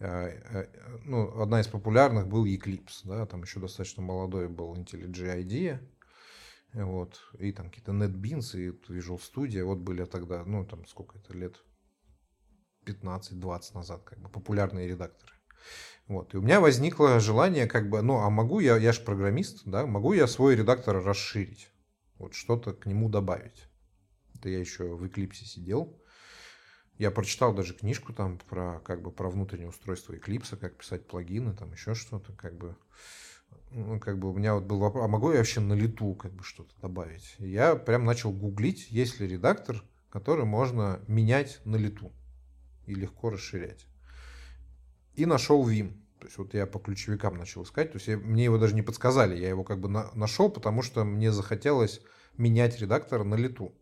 [0.00, 0.66] Э, э,
[1.04, 5.78] ну, одна из популярных был Eclipse, да, там еще достаточно молодой был IntelliJ IDEA,
[6.72, 11.36] вот, и там какие-то NetBeans и Visual Studio, вот были тогда, ну, там сколько это
[11.36, 11.62] лет,
[12.86, 15.32] 15-20 назад, как бы, популярные редакторы.
[16.06, 16.32] Вот.
[16.32, 19.86] И у меня возникло желание, как бы, ну, а могу я, я же программист, да,
[19.86, 21.70] могу я свой редактор расширить,
[22.20, 23.66] вот что-то к нему добавить.
[24.34, 25.98] Это я еще в Eclipse сидел.
[26.98, 31.54] Я прочитал даже книжку там про, как бы, про внутреннее устройство Eclipse, как писать плагины,
[31.54, 32.76] там еще что-то, как бы,
[33.70, 36.32] ну, как бы у меня вот был вопрос, а могу я вообще на лету как
[36.32, 37.36] бы что-то добавить?
[37.38, 42.12] Я прям начал гуглить, есть ли редактор, который можно менять на лету
[42.84, 43.86] и легко расширять.
[45.14, 45.94] И нашел Vim.
[46.20, 47.92] То есть вот я по ключевикам начал искать.
[47.92, 49.36] То есть я, мне его даже не подсказали.
[49.36, 52.00] Я его как бы на, нашел, потому что мне захотелось
[52.36, 53.74] менять редактор на лету.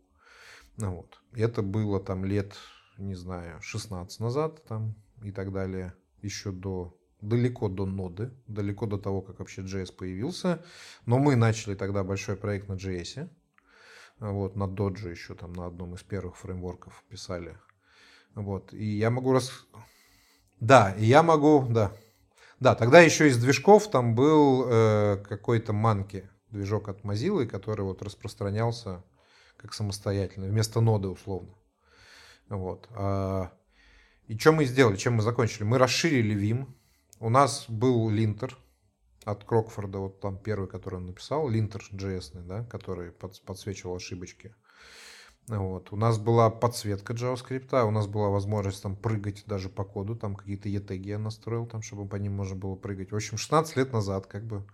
[0.76, 1.20] Ну, вот.
[1.34, 2.54] Это было там лет,
[2.96, 5.94] не знаю, 16 назад там и так далее.
[6.22, 10.64] Еще до далеко до ноды, далеко до того, как вообще JS появился.
[11.06, 13.28] Но мы начали тогда большой проект на JS.
[14.20, 17.56] Вот, на Dodge еще там на одном из первых фреймворков писали.
[18.34, 19.66] Вот, и я могу раз...
[20.60, 21.92] Да, и я могу, да.
[22.60, 28.02] Да, тогда еще из движков там был э, какой-то манки, движок от Mozilla, который вот
[28.02, 29.04] распространялся
[29.56, 31.54] как самостоятельный, вместо ноды условно.
[32.48, 32.88] Вот.
[32.90, 33.52] А,
[34.26, 35.64] и что мы сделали, чем мы закончили?
[35.64, 36.66] Мы расширили Vim,
[37.20, 38.56] у нас был линтер
[39.24, 44.54] от Крокфорда, вот там первый, который он написал, линтер JS, да, который под, подсвечивал ошибочки.
[45.48, 45.92] Вот.
[45.92, 50.36] У нас была подсветка JavaScript, у нас была возможность там прыгать даже по коду, там
[50.36, 53.12] какие-то ETG я настроил, там, чтобы по ним можно было прыгать.
[53.12, 54.66] В общем, 16 лет назад как бы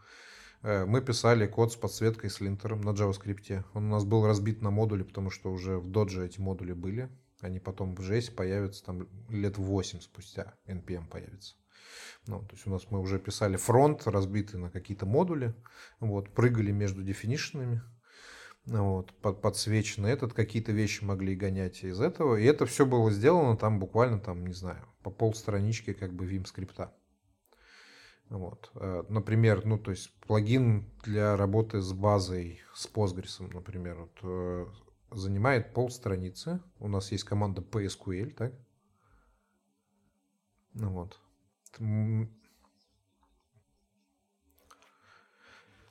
[0.62, 3.64] э, мы писали код с подсветкой, с линтером на JavaScript.
[3.74, 7.08] Он у нас был разбит на модули, потому что уже в Dodge эти модули были.
[7.40, 11.54] Они потом в JS появятся там лет 8 спустя, NPM появится.
[12.26, 15.54] Ну, то есть у нас мы уже писали фронт, разбитый на какие-то модули,
[16.00, 17.82] вот, прыгали между дефинишенами,
[18.66, 22.36] вот, под, подсвечено этот, какие-то вещи могли гонять из этого.
[22.36, 26.46] И это все было сделано там буквально, там, не знаю, по полстранички как бы Vim
[26.46, 26.94] скрипта.
[28.30, 28.70] Вот.
[28.74, 34.66] Э, например, ну, то есть плагин для работы с базой, с Postgres, например, вот, э,
[35.10, 36.60] занимает полстраницы.
[36.78, 38.54] У нас есть команда PSQL, так?
[40.72, 41.20] Ну вот.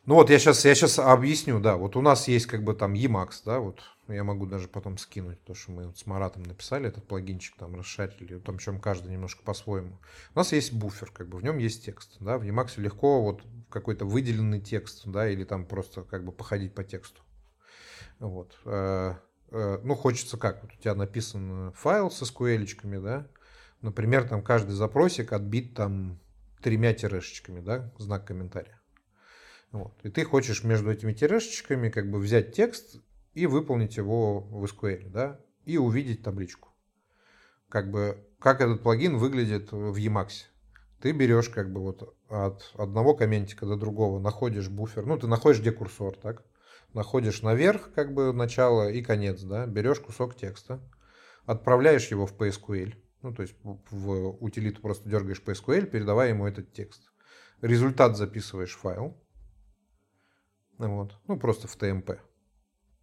[0.06, 2.94] Ну вот я сейчас, я сейчас объясню, да, вот у нас есть как бы там
[2.94, 6.90] Emacs, да, вот я могу даже потом скинуть то, что мы вот с Маратом написали,
[6.90, 9.98] этот плагинчик там расшарили, там чем каждый немножко по-своему.
[10.36, 13.44] У нас есть буфер, как бы в нем есть текст, да, в Emacs легко вот
[13.70, 17.22] какой-то выделенный текст, да, или там просто как бы походить по тексту.
[18.20, 18.60] Вот.
[18.66, 19.14] Э,
[19.52, 23.28] э, ну, хочется как, вот у тебя написан файл со SQL, да,
[23.82, 26.20] Например, там каждый запросик отбит там
[26.62, 28.83] тремя тирешечками, да, знак комментария.
[29.74, 29.94] Вот.
[30.04, 33.02] И ты хочешь между этими тирешечками как бы взять текст
[33.34, 36.70] и выполнить его в SQL, да, и увидеть табличку.
[37.70, 40.44] Как бы, как этот плагин выглядит в Emacs.
[41.02, 45.60] Ты берешь как бы вот от одного комментика до другого, находишь буфер, ну, ты находишь
[45.60, 46.46] где курсор, так?
[46.94, 50.80] Находишь наверх как бы начало и конец, да, берешь кусок текста,
[51.46, 52.94] отправляешь его в PSQL,
[53.24, 57.12] ну, то есть в утилиту просто дергаешь PSQL, передавая ему этот текст.
[57.62, 59.18] Результат записываешь в файл.
[60.78, 61.16] Вот.
[61.28, 62.20] Ну, просто в TMP.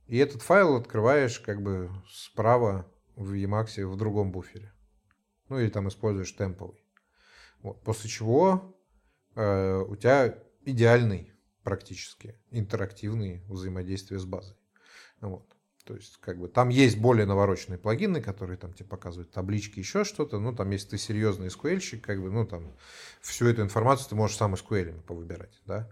[0.06, 4.72] И этот файл открываешь как бы справа в Emacs в другом буфере.
[5.48, 6.84] Ну, или там используешь темповый.
[7.62, 7.82] Вот.
[7.82, 8.76] После чего
[9.34, 14.56] э, у тебя идеальный практически интерактивный взаимодействие с базой.
[15.20, 15.46] Вот.
[15.84, 20.04] То есть, как бы, там есть более навороченные плагины, которые там тебе показывают таблички, еще
[20.04, 20.38] что-то.
[20.38, 22.76] Ну, там, если ты серьезный SQL-щик, как бы, ну, там,
[23.20, 25.90] всю эту информацию ты можешь сам SQL повыбирать, да.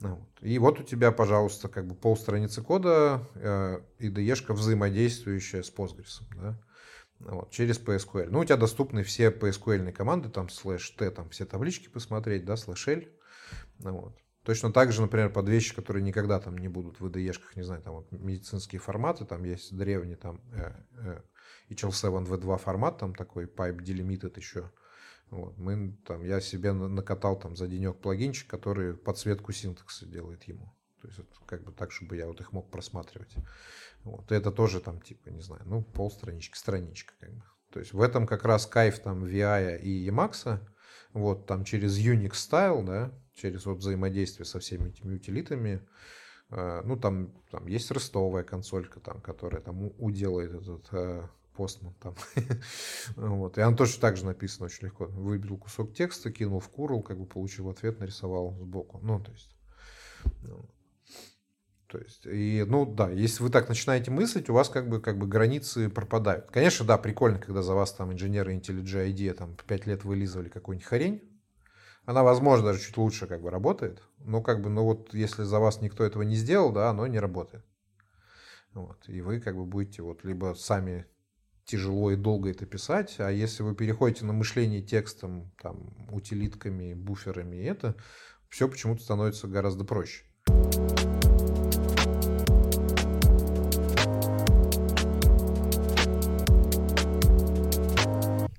[0.00, 0.26] Ну.
[0.42, 6.58] И вот у тебя, пожалуйста, как бы полстраницы кода э, IDE-шка взаимодействующая с Postgres, да,
[7.20, 8.28] вот, через PSQL.
[8.30, 12.56] Ну, у тебя доступны все PSQL команды, там, слэш T, там, все таблички посмотреть, да,
[12.56, 13.04] слэш L,
[13.78, 14.18] ну, вот.
[14.42, 17.82] Точно так же, например, под вещи, которые никогда там не будут в IDE-шках, не знаю,
[17.82, 21.20] там вот медицинские форматы, там есть древний там э, э,
[21.70, 24.70] HL7V2 формат, там такой Pipe Delimited еще.
[25.30, 30.72] Вот, мы, там, я себе накатал там за денек плагинчик, который подсветку синтакса делает ему.
[31.00, 33.34] То есть, вот, как бы так, чтобы я вот их мог просматривать.
[34.04, 37.42] Вот, и это тоже там, типа, не знаю, ну, полстранички, страничка, как бы.
[37.70, 40.60] То есть в этом как раз кайф там VI и Emacs,
[41.12, 45.82] вот там через Unix Style, да, через вот взаимодействие со всеми этими утилитами,
[46.50, 52.14] Э, ну, там, там есть рестовая консолька, там, которая там уделает этот э, постман там.
[53.16, 53.58] вот.
[53.58, 55.06] И она тоже так же написана очень легко.
[55.06, 59.00] Выбил кусок текста, кинул в курл, как бы получил ответ, нарисовал сбоку.
[59.02, 59.56] Ну, то есть...
[60.42, 60.68] Ну,
[61.88, 65.18] то есть, и, ну да, если вы так начинаете мыслить, у вас как бы, как
[65.18, 66.50] бы границы пропадают.
[66.50, 70.86] Конечно, да, прикольно, когда за вас там инженеры IntelliJ IDEA там 5 лет вылизывали какую-нибудь
[70.86, 71.22] хрень.
[72.04, 74.02] Она, возможно, даже чуть лучше как бы работает.
[74.18, 77.20] Но как бы, ну вот, если за вас никто этого не сделал, да, оно не
[77.20, 77.64] работает.
[78.74, 79.08] Вот.
[79.08, 81.06] И вы как бы будете вот либо сами
[81.66, 87.56] тяжело и долго это писать, а если вы переходите на мышление текстом, там, утилитками, буферами,
[87.56, 87.96] это
[88.48, 90.22] все почему-то становится гораздо проще.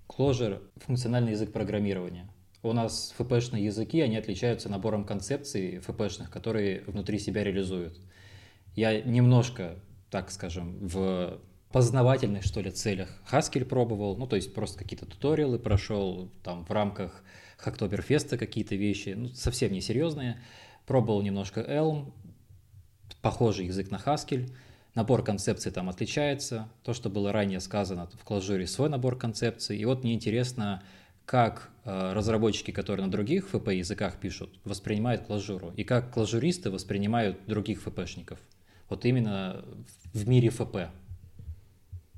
[0.09, 2.29] Clojure– функциональный язык программирования.
[2.63, 8.01] У нас ФПшные языки, они отличаются набором концепций ФПшных, которые внутри себя реализуют.
[8.75, 9.79] Я немножко,
[10.09, 11.39] так скажем, в
[11.77, 16.71] познавательных, что ли, целях Haskell пробовал, ну, то есть просто какие-то туториалы прошел, там, в
[16.71, 17.23] рамках
[17.57, 20.41] Хактоберфеста какие-то вещи, ну, совсем несерьезные.
[20.87, 22.11] Пробовал немножко Elm,
[23.21, 24.51] похожий язык на Haskell–
[24.97, 26.69] Набор концепций там отличается.
[26.81, 29.77] То, что было ранее сказано, в Clojure свой набор концепций.
[29.77, 30.81] И вот мне интересно,
[31.23, 37.37] как э, разработчики, которые на других ФП языках пишут, воспринимают Clojure, и как клажуристы воспринимают
[37.45, 38.39] других ФПшников.
[38.89, 39.63] Вот именно
[40.15, 40.89] в мире ФП.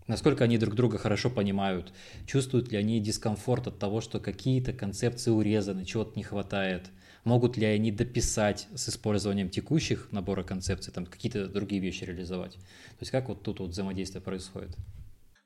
[0.09, 1.93] Насколько они друг друга хорошо понимают,
[2.25, 6.91] чувствуют ли они дискомфорт от того, что какие-то концепции урезаны, чего-то не хватает–
[7.23, 12.53] Могут ли они дописать с использованием текущих набора концепций, там какие-то другие вещи реализовать?
[12.53, 14.75] То есть как вот тут вот взаимодействие происходит?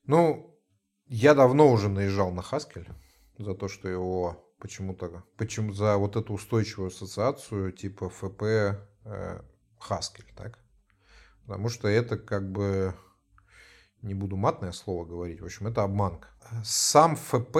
[0.06, 0.56] Ну,
[1.08, 2.88] я давно уже наезжал на Haskell
[3.38, 9.42] за то, что его почему-то, почему за вот эту устойчивую ассоциацию типа ФП э,
[9.90, 10.60] Haskell, так?
[11.42, 12.94] Потому что это как бы,
[14.04, 16.30] не буду матное слово говорить, в общем, это обманка.
[16.64, 17.58] Сам ФП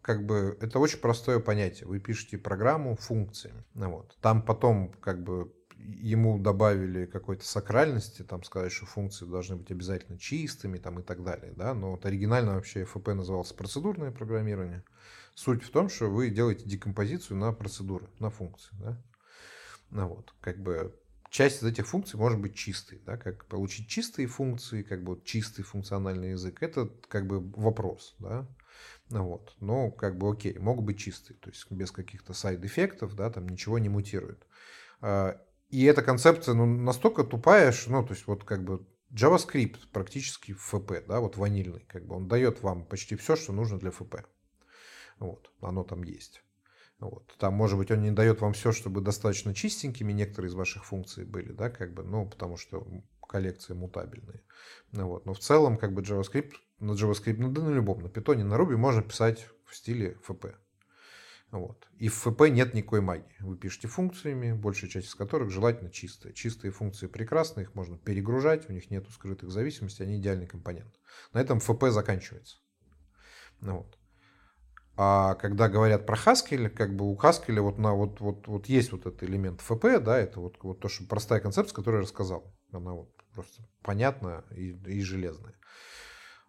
[0.00, 1.88] как бы это очень простое понятие.
[1.88, 3.64] Вы пишете программу функциями.
[3.74, 4.16] Ну, вот.
[4.20, 10.16] Там потом как бы ему добавили какой-то сакральности, там сказать, что функции должны быть обязательно
[10.16, 11.52] чистыми там, и так далее.
[11.56, 11.74] Да?
[11.74, 14.84] Но вот оригинально вообще FP назывался процедурное программирование.
[15.34, 18.76] Суть в том, что вы делаете декомпозицию на процедуры, на функции.
[18.78, 19.02] Да?
[19.90, 20.94] Ну, вот, как бы
[21.36, 23.02] часть из этих функций может быть чистой.
[23.04, 23.18] Да?
[23.18, 28.14] Как получить чистые функции, как бы чистый функциональный язык, это как бы вопрос.
[28.18, 28.46] Да?
[29.10, 29.54] Вот.
[29.60, 33.78] Но как бы окей, могут быть чистые, то есть без каких-то сайд-эффектов, да, там ничего
[33.78, 34.46] не мутирует.
[35.02, 39.88] А, и эта концепция ну, настолько тупая, что, ну, то есть вот как бы JavaScript
[39.92, 43.90] практически FP, да, вот ванильный, как бы он дает вам почти все, что нужно для
[43.90, 44.24] FP.
[45.18, 46.42] Вот, оно там есть.
[46.98, 47.34] Вот.
[47.38, 51.24] Там, может быть, он не дает вам все, чтобы достаточно чистенькими некоторые из ваших функций
[51.24, 52.86] были, да, как бы, ну, потому что
[53.28, 54.42] коллекции мутабельные.
[54.92, 55.26] Ну, вот.
[55.26, 58.54] Но в целом, как бы JavaScript на JavaScript, ну да на любом, на Python, на
[58.54, 60.54] Ruby можно писать в стиле FP.
[61.50, 61.86] Вот.
[61.98, 63.36] И в FP нет никакой магии.
[63.40, 66.32] Вы пишете функциями, большая часть из которых желательно чистая.
[66.32, 70.98] Чистые функции прекрасны, их можно перегружать, у них нет скрытых зависимостей, они идеальный компонент.
[71.32, 72.58] На этом FP заканчивается.
[73.60, 73.98] Ну, вот.
[74.98, 78.92] А когда говорят про Haskell, как бы у Haskell вот, на, вот, вот, вот есть
[78.92, 82.54] вот этот элемент FP, да, это вот, вот то, что простая концепция, которую я рассказал.
[82.72, 85.54] Она вот просто понятная и, и железная.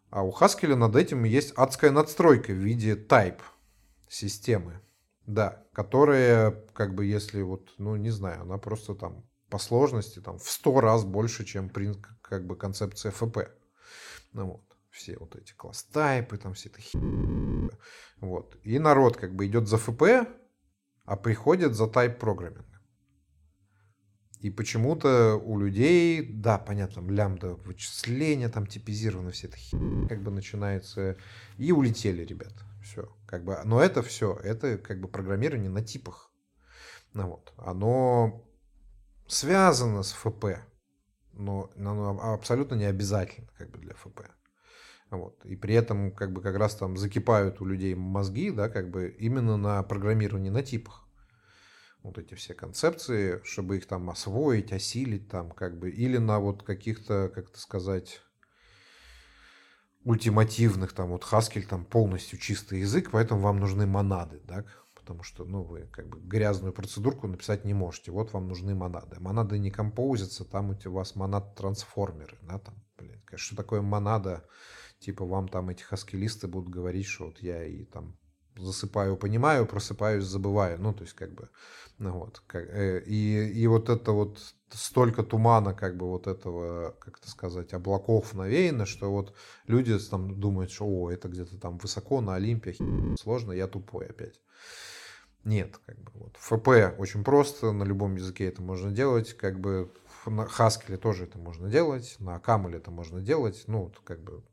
[0.09, 3.41] А у Haskell над этим есть адская надстройка в виде type
[4.07, 4.81] системы.
[5.25, 10.39] Да, которая, как бы, если вот, ну, не знаю, она просто там по сложности там
[10.39, 11.69] в сто раз больше, чем
[12.21, 13.49] как бы концепция FP.
[14.31, 16.97] Ну вот, все вот эти класс-тайпы, там все это хи...
[18.21, 18.57] Вот.
[18.63, 20.27] И народ как бы идет за FP,
[21.05, 22.65] а приходит за type программинг.
[24.39, 29.57] И почему-то у людей, да, понятно, лямбда вычисления, там типизировано все это
[30.07, 31.17] как бы начинается.
[31.57, 32.63] И улетели ребята.
[32.83, 33.11] Все.
[33.25, 36.31] Как бы, но это все, это как бы программирование на типах.
[37.13, 37.53] Ну, вот.
[37.57, 38.47] Оно
[39.27, 40.45] связано с ФП,
[41.33, 44.21] но оно абсолютно не обязательно как бы для ФП.
[45.09, 45.45] Вот.
[45.45, 49.15] И при этом как бы как раз там закипают у людей мозги, да, как бы
[49.19, 51.07] именно на программировании на типах
[52.03, 56.63] вот эти все концепции, чтобы их там освоить, осилить там как бы, или на вот
[56.63, 58.21] каких-то, как это сказать,
[60.03, 64.65] ультимативных, там вот Haskell там полностью чистый язык, поэтому вам нужны монады, так?
[64.95, 68.11] Потому что, ну, вы как бы грязную процедурку написать не можете.
[68.11, 69.19] Вот вам нужны монады.
[69.19, 74.45] Монады не композятся, там у вас монад-трансформеры, да, там, блин, что такое монада?
[74.99, 78.17] Типа вам там эти хаскелисты будут говорить, что вот я и там
[78.59, 80.79] засыпаю, понимаю, просыпаюсь, забываю.
[80.81, 81.49] Ну, то есть, как бы,
[81.97, 82.41] ну, вот.
[82.47, 87.29] Как, э, и, и вот это вот столько тумана, как бы вот этого, как это
[87.29, 89.33] сказать, облаков навеяно, что вот
[89.67, 92.75] люди там думают, что о, это где-то там высоко на Олимпе,
[93.19, 94.41] сложно, я тупой опять.
[95.43, 96.35] Нет, как бы вот.
[96.37, 99.89] ФП очень просто, на любом языке это можно делать, как бы
[100.25, 104.43] на Haskell тоже это можно делать, на Camel это можно делать, ну, вот, как бы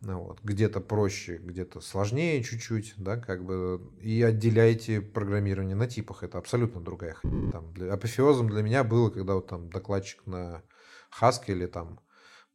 [0.00, 6.38] вот, где-то проще, где-то сложнее чуть-чуть, да, как бы, и отделяйте программирование на типах, это
[6.38, 7.52] абсолютно другая хрень.
[7.52, 10.62] Там, для, апофеозом для меня было, когда вот там докладчик на
[11.20, 12.00] Haskell или там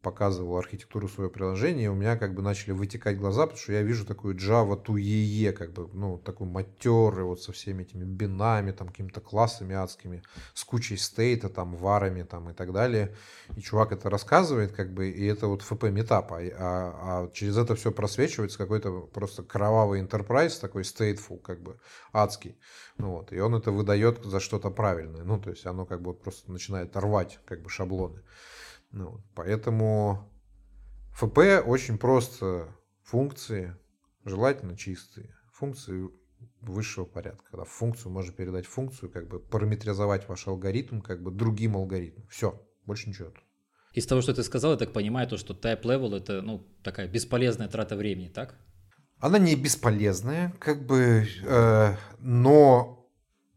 [0.05, 4.05] показывал архитектуру своего приложения, у меня как бы начали вытекать глаза, потому что я вижу
[4.05, 9.19] такую Java туее, как бы, ну, такой матерый, вот со всеми этими бинами, там, какими-то
[9.19, 10.21] классами адскими,
[10.53, 13.15] с кучей стейта, там, варами, там, и так далее.
[13.55, 17.57] И чувак это рассказывает, как бы, и это вот FP метап, а, а, а через
[17.57, 21.79] это все просвечивается какой-то просто кровавый enterprise, такой stateful, как бы,
[22.13, 22.59] адский.
[22.99, 25.23] Ну, вот, и он это выдает за что-то правильное.
[25.23, 28.21] Ну, то есть оно как бы вот просто начинает рвать, как бы, шаблоны.
[28.95, 30.31] Ну, поэтому
[31.11, 32.73] ФП очень просто
[33.03, 33.75] функции,
[34.23, 36.09] желательно чистые, функции
[36.61, 37.43] высшего порядка.
[37.51, 42.25] Когда функцию можно передать функцию, как бы параметризовать ваш алгоритм как бы другим алгоритмом.
[42.29, 43.33] Все, больше ничего.
[43.91, 47.09] Из того, что ты сказал, я так понимаю, то, что type level это ну, такая
[47.09, 48.55] бесполезная трата времени, так?
[49.19, 53.09] Она не бесполезная, как бы, э, но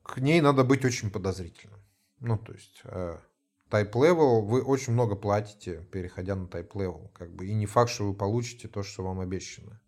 [0.03, 1.81] к ней надо быть очень подозрительным.
[2.19, 3.19] Ну, то есть, э,
[3.71, 7.11] type level, вы очень много платите, переходя на type level.
[7.13, 9.81] Как бы, и не факт, что вы получите то, что вам обещано.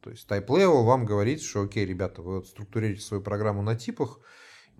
[0.00, 3.76] То есть type level вам говорит, что окей, ребята, вы вот структурируете свою программу на
[3.76, 4.20] типах,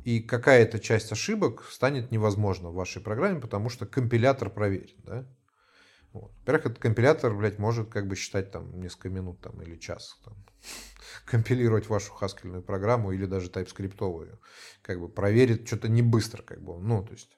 [0.05, 4.97] и какая-то часть ошибок станет невозможна в вашей программе, потому что компилятор проверит.
[5.05, 5.27] Да?
[6.12, 6.32] Вот.
[6.40, 10.19] Во-первых, этот компилятор, блядь, может как бы считать там несколько минут там, или час.
[10.24, 10.35] Там,
[11.27, 14.40] компилировать вашу хаскельную программу или даже тайпскриптовую.
[14.82, 16.43] Как бы проверит что-то не быстро.
[16.43, 16.78] Как бы.
[16.78, 17.31] Ну, то есть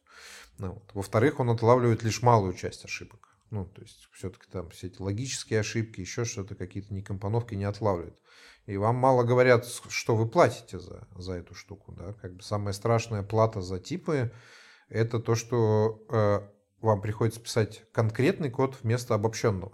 [0.70, 0.90] вот.
[0.94, 3.28] Во-вторых, он отлавливает лишь малую часть ошибок.
[3.50, 8.18] Ну, то есть, все-таки там все эти логические ошибки, еще что-то, какие-то некомпоновки не отлавливает.
[8.66, 11.92] И вам мало говорят, что вы платите за, за эту штуку.
[11.92, 12.14] Да?
[12.14, 14.32] Как бы самая страшная плата за типы–
[14.88, 16.40] это то, что э,
[16.80, 19.72] вам приходится писать конкретный код вместо обобщенного.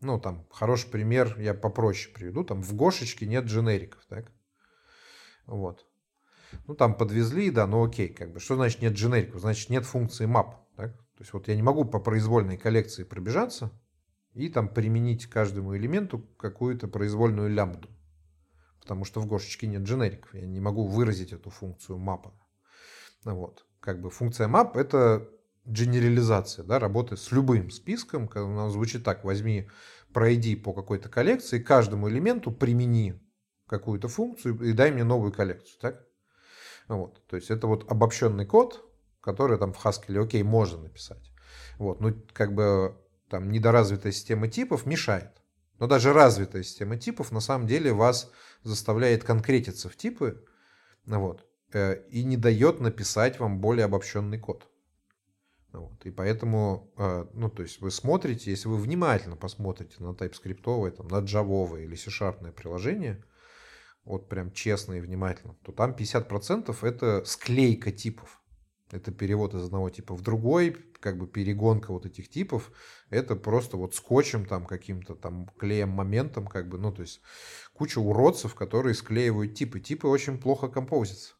[0.00, 2.44] Ну, там, хороший пример, я попроще приведу.
[2.44, 4.30] Там в Гошечке нет дженериков, так?
[5.46, 5.87] Вот.
[6.66, 8.40] Ну, там подвезли, да, ну окей, как бы.
[8.40, 9.40] Что значит нет дженериков?
[9.40, 10.54] Значит, нет функции map.
[10.76, 10.92] Так?
[10.92, 13.70] То есть вот я не могу по произвольной коллекции пробежаться
[14.34, 17.88] и там применить каждому элементу какую-то произвольную лямбду.
[18.80, 20.32] Потому что в Гошечке нет дженериков.
[20.34, 22.32] Я не могу выразить эту функцию мапа.
[23.24, 23.66] Вот.
[23.80, 25.28] Как бы функция map это
[25.64, 28.30] генерализация, да, работы с любым списком.
[28.34, 29.68] Она звучит так, возьми,
[30.12, 33.20] пройди по какой-то коллекции, каждому элементу примени
[33.66, 35.78] какую-то функцию и дай мне новую коллекцию.
[35.80, 36.07] Так?
[36.88, 37.24] Вот.
[37.26, 38.84] То есть это вот обобщенный код,
[39.20, 41.32] который там в Haskell, окей, можно написать.
[41.78, 42.00] Вот.
[42.00, 42.96] Ну, как бы
[43.28, 45.30] там недоразвитая система типов мешает.
[45.78, 48.32] Но даже развитая система типов на самом деле вас
[48.62, 50.44] заставляет конкретиться в типы
[51.06, 54.68] вот, э, и не дает написать вам более обобщенный код.
[55.72, 56.04] Вот.
[56.04, 61.08] И поэтому, э, ну, то есть вы смотрите, если вы внимательно посмотрите на TypeScript, там,
[61.08, 63.22] на Java или C-Sharp приложение,
[64.08, 68.40] вот прям честно и внимательно, то там 50% это склейка типов.
[68.90, 72.72] Это перевод из одного типа в другой, как бы перегонка вот этих типов.
[73.10, 77.20] Это просто вот скотчем там каким-то там клеем моментом, как бы, ну то есть
[77.74, 79.78] куча уродцев, которые склеивают типы.
[79.78, 81.34] Типы очень плохо композятся.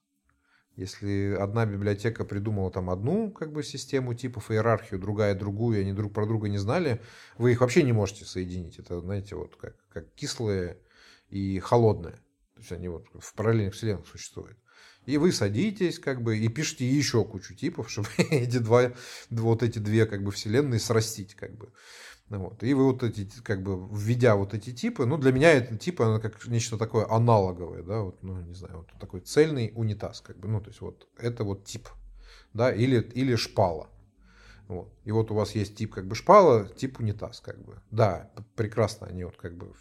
[0.77, 5.93] Если одна библиотека придумала там одну как бы систему типов, иерархию, другая другую, и они
[5.93, 7.01] друг про друга не знали,
[7.39, 8.78] вы их вообще не можете соединить.
[8.78, 10.78] Это, знаете, вот как, как кислые
[11.31, 12.20] и холодные.
[12.59, 14.59] То есть они вот в параллельных вселенных существуют.
[15.07, 18.93] И вы садитесь, как бы, и пишите еще кучу типов, чтобы эти два,
[19.31, 21.73] вот эти две, как бы, вселенные срастить, как бы.
[22.31, 22.65] Вот.
[22.65, 26.03] И вы вот эти, как бы, введя вот эти типы, ну, для меня это типы,
[26.03, 30.37] оно как нечто такое аналоговое, да, вот, ну, не знаю, вот такой цельный унитаз, как
[30.37, 31.89] бы, ну, то есть, вот, это вот тип,
[32.53, 33.89] да, или, или шпала.
[34.67, 34.93] Вот.
[35.05, 37.81] И вот у вас есть тип как бы шпала, тип унитаз, как бы.
[37.91, 39.73] Да, прекрасно они вот как бы,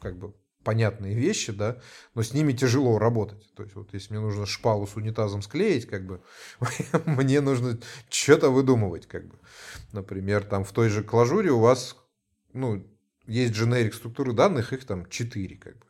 [0.00, 0.34] как бы
[0.66, 1.80] понятные вещи, да,
[2.16, 3.54] но с ними тяжело работать.
[3.54, 6.20] То есть вот если мне нужно шпалу с унитазом склеить, как бы,
[7.06, 7.78] мне нужно
[8.10, 9.38] что-то выдумывать, как бы.
[9.92, 11.96] Например, там в той же клажуре у вас,
[12.52, 12.84] ну,
[13.28, 15.86] есть дженерик структуры данных, их там 4, как бы.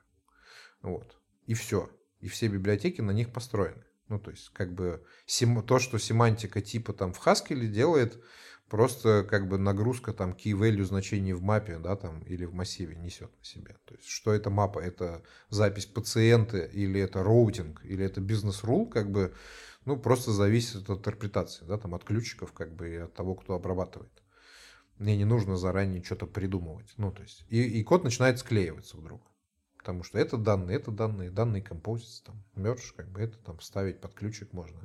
[0.82, 1.16] Вот.
[1.46, 1.88] И все.
[2.20, 3.82] И все библиотеки на них построены.
[4.08, 5.02] Ну, то есть, как бы,
[5.66, 8.22] то, что семантика типа там в Haskell делает,
[8.68, 12.96] просто как бы нагрузка там key value значений в мапе, да, там, или в массиве
[12.96, 13.76] несет на себе.
[13.84, 14.80] То есть, что это мапа?
[14.80, 19.34] Это запись пациента, или это routing, или это business rule, как бы,
[19.84, 23.54] ну, просто зависит от интерпретации, да, там, от ключиков, как бы, и от того, кто
[23.54, 24.22] обрабатывает.
[24.98, 26.94] Мне не нужно заранее что-то придумывать.
[26.96, 29.22] Ну, то есть, и, и код начинает склеиваться вдруг.
[29.78, 34.00] Потому что это данные, это данные, данные композиции, там, merge, как бы это там ставить
[34.00, 34.80] под ключик можно.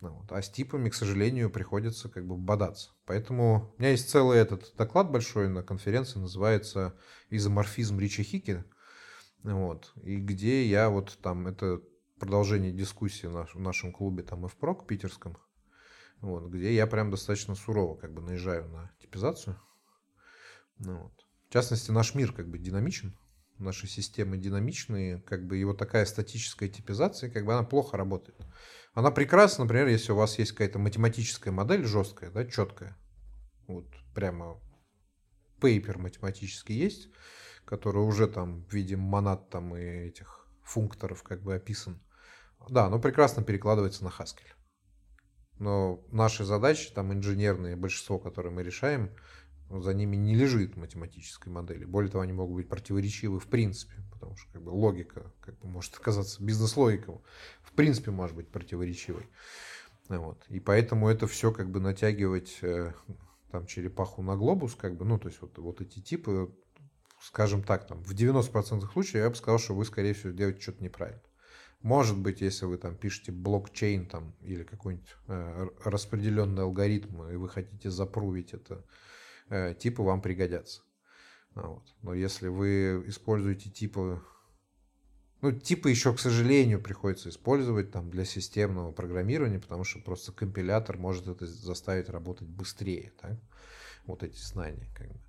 [0.00, 0.30] Ну, вот.
[0.30, 2.90] А с типами, к сожалению, приходится как бы бодаться.
[3.06, 6.94] Поэтому у меня есть целый этот доклад большой на конференции, называется
[7.30, 8.64] «Изоморфизм Ричи Хики».
[9.42, 9.92] Вот.
[10.02, 11.80] И где я вот там, это
[12.18, 14.50] продолжение дискуссии в нашем клубе там и
[14.86, 15.38] питерском,
[16.20, 19.60] вот, где я прям достаточно сурово как бы наезжаю на типизацию.
[20.78, 21.26] Ну, вот.
[21.48, 23.16] В частности, наш мир как бы динамичен,
[23.58, 28.38] наши системы динамичные, как бы его такая статическая типизация, как бы она плохо работает.
[28.94, 32.96] Она прекрасна, например, если у вас есть какая-то математическая модель жесткая, да, четкая.
[33.66, 34.60] Вот прямо
[35.60, 37.08] пейпер математический есть,
[37.64, 42.00] который уже там в виде монад там и этих функторов как бы описан.
[42.68, 44.56] Да, оно прекрасно перекладывается на Haskell.
[45.58, 49.10] Но наши задачи, там инженерные, большинство, которые мы решаем,
[49.70, 51.84] за ними не лежит математической модели.
[51.84, 55.68] Более того, они могут быть противоречивы в принципе, потому что как бы, логика как бы,
[55.68, 57.16] может оказаться бизнес-логикой,
[57.62, 59.26] в принципе может быть противоречивой.
[60.08, 60.44] Вот.
[60.48, 62.92] И поэтому это все как бы натягивать э,
[63.50, 66.54] там черепаху на глобус, как бы, ну, то есть вот, вот эти типы,
[67.20, 70.84] скажем так, там, в 90% случаев я бы сказал, что вы, скорее всего, делаете что-то
[70.84, 71.22] неправильно.
[71.82, 77.48] Может быть, если вы там пишете блокчейн там, или какой-нибудь э, распределенный алгоритм, и вы
[77.48, 78.84] хотите запрувить это,
[79.78, 80.82] типы вам пригодятся.
[81.54, 81.84] А вот.
[82.02, 84.22] Но если вы используете типы,
[85.40, 90.98] ну, типы еще, к сожалению, приходится использовать там для системного программирования, потому что просто компилятор
[90.98, 93.38] может это заставить работать быстрее, так?
[94.06, 94.88] вот эти знания.
[94.94, 95.20] Как бы.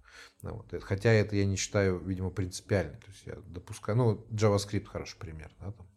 [0.42, 0.84] Ну, вот.
[0.84, 3.00] Хотя это я не считаю, видимо, принципиальным.
[3.00, 5.88] То есть я допускаю, ну, JavaScript хороший пример, да, там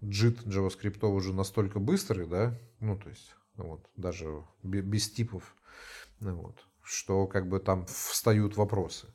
[0.00, 5.56] JIT JavaScript уже настолько быстрый, да, ну, то есть, вот, даже без типов,
[6.20, 9.08] ну, вот, что как бы там встают вопросы.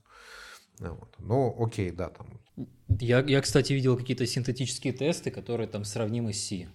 [0.79, 1.15] Ну, вот.
[1.19, 2.39] Ну, окей, да, там.
[2.99, 6.69] Я, я, кстати, видел какие-то синтетические тесты, которые там сравнимы с C.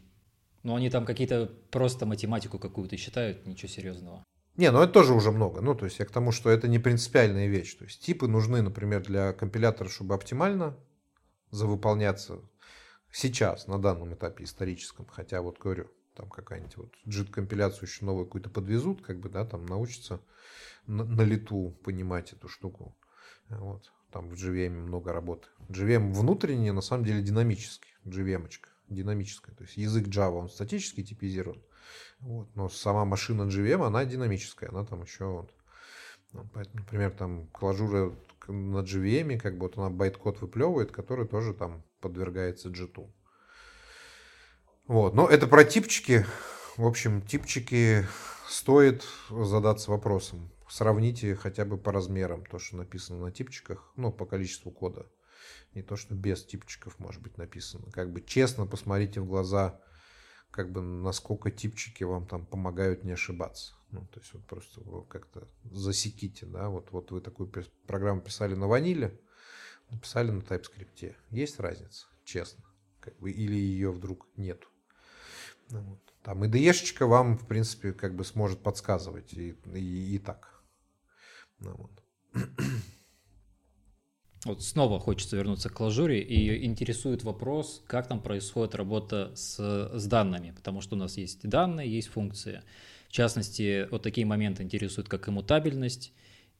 [0.62, 4.24] Но они там какие-то просто математику какую-то считают, ничего серьезного.
[4.56, 5.60] Не, ну это тоже уже много.
[5.60, 7.76] Ну, то есть я к тому, что это не принципиальная вещь.
[7.76, 10.76] То есть типы нужны, например, для компилятора, чтобы оптимально
[11.50, 12.40] завыполняться
[13.12, 18.50] сейчас, на данном этапе историческом, хотя вот говорю, там какая-нибудь вот JIT-компиляцию еще новую какую-то
[18.50, 20.20] подвезут, как бы, да, там научатся
[20.89, 22.97] на, на лету понимать эту штуку.
[23.48, 23.93] Вот.
[24.10, 25.47] Там в JVM много работы.
[25.69, 27.90] JVM внутренний, на самом деле, динамический.
[28.05, 29.55] -очка, динамическая.
[29.55, 31.62] То есть язык Java, он статически типизирован.
[32.20, 32.55] Вот.
[32.56, 34.70] Но сама машина JVM, она динамическая.
[34.70, 35.55] Она там еще вот.
[36.32, 38.14] Ну, поэтому, например, там Clojure
[38.48, 43.12] на JVM, как бы вот она байт-код выплевывает, который тоже там подвергается JIT у.
[44.86, 45.15] Вот.
[45.15, 46.27] Но это про типчики.
[46.77, 48.06] В общем, типчики
[48.48, 50.51] стоит задаться вопросом.
[50.68, 55.06] Сравните хотя бы по размерам то, что написано на типчиках, ну, по количеству кода.
[55.74, 57.90] Не то, что без типчиков может быть написано.
[57.92, 59.80] Как бы честно посмотрите в глаза,
[60.50, 63.74] как бы насколько типчики вам там помогают не ошибаться.
[63.90, 67.50] Ну, то есть вот просто как-то засеките, да, вот, вот вы такую
[67.86, 69.18] программу писали на ваниле,
[69.90, 71.14] написали на TypeScript.
[71.30, 72.64] Есть разница, честно.
[73.00, 74.68] Как бы, или ее вдруг нету.
[75.70, 76.14] Ну, вот.
[76.22, 80.57] Там IDE-шечка вам, в принципе, как бы сможет подсказывать и, и, и так.
[81.60, 81.90] Ну, вот.
[84.44, 90.06] Вот снова хочется вернуться к клажуре, и интересует вопрос, как там происходит работа с, с
[90.06, 92.62] данными, потому что у нас есть данные, есть функции.
[93.09, 96.12] В частности, вот такие моменты интересуют, как иммутабельность,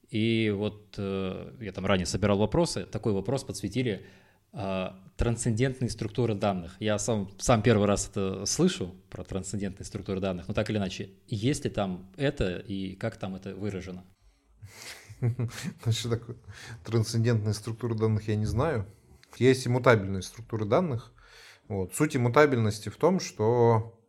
[0.09, 4.05] и вот э, я там ранее собирал вопросы, такой вопрос подсветили
[4.51, 6.75] э, трансцендентные структуры данных.
[6.79, 11.11] Я сам, сам первый раз это слышу про трансцендентные структуры данных, но так или иначе,
[11.27, 14.03] есть ли там это и как там это выражено?
[15.89, 16.37] Что такое
[16.83, 18.85] трансцендентные структуры данных, я не знаю.
[19.37, 21.11] Есть иммутабельные структуры данных.
[21.67, 21.93] Вот.
[21.93, 23.99] Суть иммутабельности в том, что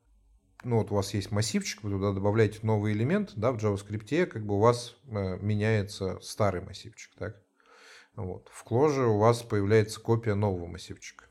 [0.64, 4.44] ну вот у вас есть массивчик, вы туда добавляете новый элемент, да, в JavaScript, как
[4.44, 7.42] бы у вас э, меняется старый массивчик, так?
[8.14, 8.50] Вот.
[8.52, 11.26] В Clojure у вас появляется копия нового массивчика.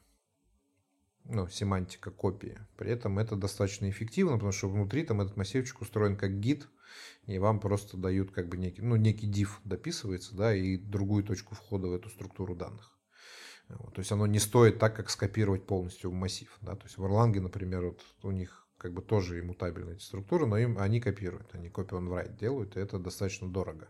[1.25, 2.57] Ну, семантика копии.
[2.75, 6.63] При этом это достаточно эффективно, потому что внутри там этот массивчик устроен как git,
[7.29, 11.55] и вам просто дают как бы некий, ну, некий div дописывается, да, и другую точку
[11.55, 12.97] входа в эту структуру данных.
[13.69, 13.93] Вот.
[13.93, 16.57] То есть оно не стоит так, как скопировать полностью в массив.
[16.61, 16.75] Да?
[16.75, 20.57] То есть в Erlang, например, вот у них как бы тоже иммутабельные эти структуры, но
[20.57, 23.89] им они копируют, они copy on write делают, и это достаточно дорого.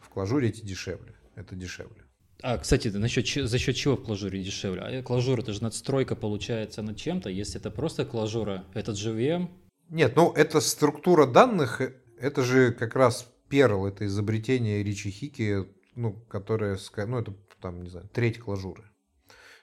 [0.00, 2.04] В клажуре эти дешевле, это дешевле.
[2.42, 4.82] А, кстати, насчет, за счет чего в клажуре дешевле?
[4.82, 7.30] А клажур это же надстройка получается над чем-то.
[7.30, 9.48] Если это просто клажура, этот JVM.
[9.88, 15.66] Нет, ну это структура данных, э, это же как раз Perl, это изобретение Ричи Хики,
[15.94, 18.90] ну, которое, ну, это там, не знаю, треть клажуры.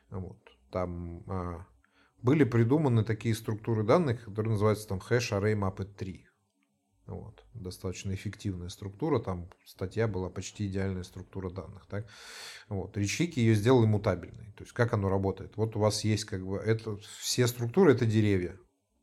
[0.10, 0.38] Вот.
[0.72, 1.66] Там а,
[2.22, 6.28] были придуманы такие структуры данных, которые называются там hash array mapped 3.
[7.08, 7.44] Вот.
[7.54, 11.86] Достаточно эффективная структура, там статья была почти идеальная структура данных.
[11.86, 12.08] Так?
[12.68, 12.98] Вот.
[12.98, 14.54] Речики ее сделал иммутабельной.
[14.58, 15.56] То есть как оно работает?
[15.56, 18.58] Вот у вас есть как бы это, все структуры это деревья.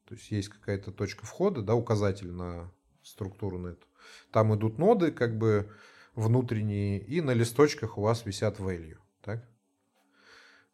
[0.09, 2.73] То есть есть какая-то точка входа, да, указатель на
[3.03, 3.87] структуру на эту.
[4.31, 5.71] Там идут ноды, как бы
[6.15, 8.99] внутренние, и на листочках у вас висят value.
[9.23, 9.49] Так?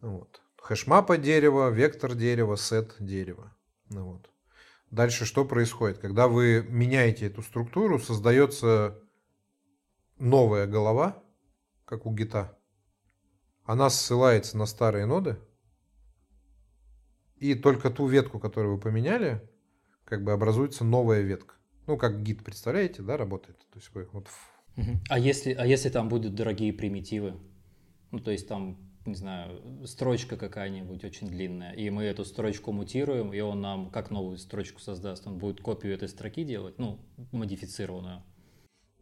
[0.01, 0.41] Вот.
[0.61, 3.55] Хэшмапа дерева, вектор дерева, сет дерева.
[3.91, 4.31] Ну, вот.
[4.91, 5.99] Дальше что происходит?
[5.99, 9.01] Когда вы меняете эту структуру, создается
[10.19, 11.23] новая голова,
[11.85, 12.59] как у гита.
[13.65, 15.39] Она ссылается на старые ноды.
[17.37, 19.47] И только ту ветку, которую вы поменяли,
[20.05, 21.55] как бы образуется новая ветка.
[21.89, 23.59] Ну, как гид, представляете, да, работает.
[23.73, 24.29] То есть вы вот...
[25.09, 27.35] А если, а если там будут дорогие примитивы?
[28.11, 33.33] Ну, то есть там не знаю, строчка какая-нибудь очень длинная, и мы эту строчку мутируем,
[33.33, 37.01] и он нам как новую строчку создаст, он будет копию этой строки делать, ну,
[37.33, 38.23] модифицированную.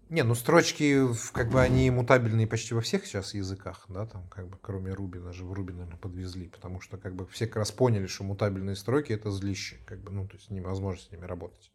[0.08, 4.48] Не, ну строчки, как бы они мутабельные почти во всех сейчас языках, да, там, как
[4.48, 7.72] бы, кроме Руби, даже в Руби, наверное, подвезли, потому что, как бы, все как раз
[7.72, 11.72] поняли, что мутабельные строки это злище, как бы, ну, то есть невозможно с ними работать.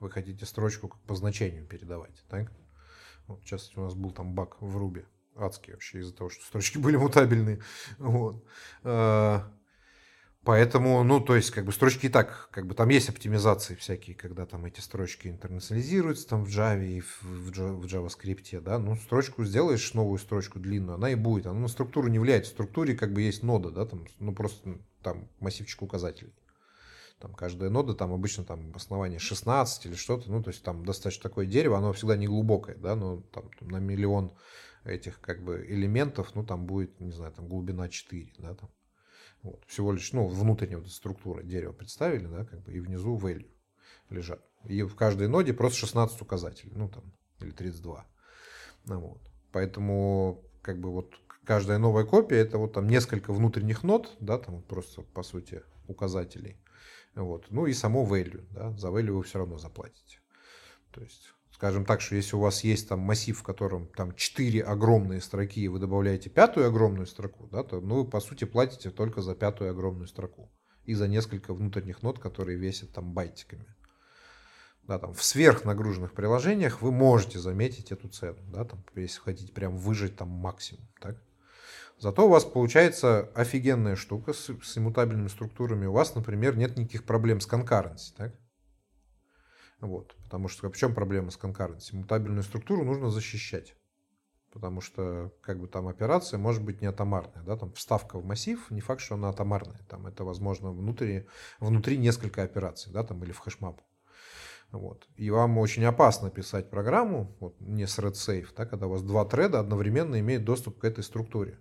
[0.00, 2.52] Вы хотите строчку как по значению передавать, так?
[3.26, 5.04] Вот, сейчас у нас был там баг в Руби,
[5.34, 7.60] адский вообще из-за того, что строчки были мутабельные.
[7.98, 8.44] Вот.
[8.82, 9.50] А,
[10.42, 14.14] поэтому, ну, то есть, как бы строчки и так, как бы там есть оптимизации всякие,
[14.14, 19.44] когда там эти строчки интернационализируются там в Java и в, в JavaScript, да, ну, строчку
[19.44, 23.14] сделаешь, новую строчку длинную, она и будет, она на структуру не влияет, в структуре как
[23.14, 26.34] бы есть нода, да, там, ну, просто там массивчик указателей.
[27.20, 31.22] Там каждая нода, там обычно там основание 16 или что-то, ну, то есть там достаточно
[31.22, 34.32] такое дерево, оно всегда не глубокое, да, но там, там на миллион
[34.84, 38.70] этих как бы элементов, ну, там будет, не знаю, там глубина 4, да, там.
[39.42, 39.62] Вот.
[39.66, 43.50] Всего лишь, ну, внутренняя вот структура дерева представили, да, как бы, и внизу value
[44.10, 44.42] лежат.
[44.64, 47.04] И в каждой ноде просто 16 указателей, ну, там,
[47.40, 48.06] или 32.
[48.86, 49.20] Ну, вот.
[49.52, 51.14] Поэтому, как бы, вот
[51.44, 56.56] каждая новая копия, это вот там несколько внутренних нод, да, там просто, по сути, указателей.
[57.14, 57.46] Вот.
[57.50, 60.20] Ну и само value, да, за value вы все равно заплатите.
[60.90, 64.62] То есть скажем так, что если у вас есть там массив, в котором там 4
[64.64, 68.90] огромные строки, и вы добавляете пятую огромную строку, да, то ну, вы, по сути, платите
[68.90, 70.50] только за пятую огромную строку
[70.84, 73.66] и за несколько внутренних нот, которые весят там байтиками.
[74.82, 79.78] Да, там, в сверхнагруженных приложениях вы можете заметить эту цену, да, там, если хотите прям
[79.78, 80.86] выжать там максимум.
[81.00, 81.22] Так?
[81.98, 85.86] Зато у вас получается офигенная штука с, с иммутабельными структурами.
[85.86, 88.16] У вас, например, нет никаких проблем с конкуренцией.
[88.16, 88.34] Так?
[89.80, 90.14] Вот.
[90.24, 92.00] Потому что в чем проблема с конкуренцией?
[92.00, 93.76] Мутабельную структуру нужно защищать.
[94.52, 97.44] Потому что как бы там операция может быть не атомарная.
[97.44, 97.56] Да?
[97.56, 99.80] Там вставка в массив, не факт, что она атомарная.
[99.88, 101.26] Там это возможно внутри,
[101.60, 103.80] внутри несколько операций, да, там, или в hash map.
[104.70, 105.06] Вот.
[105.16, 109.60] И вам очень опасно писать программу, вот, не thread-safe, да, когда у вас два треда
[109.60, 111.58] одновременно имеют доступ к этой структуре.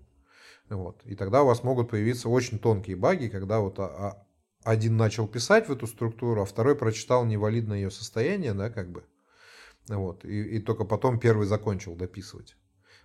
[0.69, 1.01] Вот.
[1.05, 4.27] И тогда у вас могут появиться очень тонкие баги, когда вот а, а
[4.63, 9.03] один начал писать в эту структуру, а второй прочитал невалидное ее состояние, да, как бы.
[9.87, 12.55] Вот, и, и только потом первый закончил дописывать.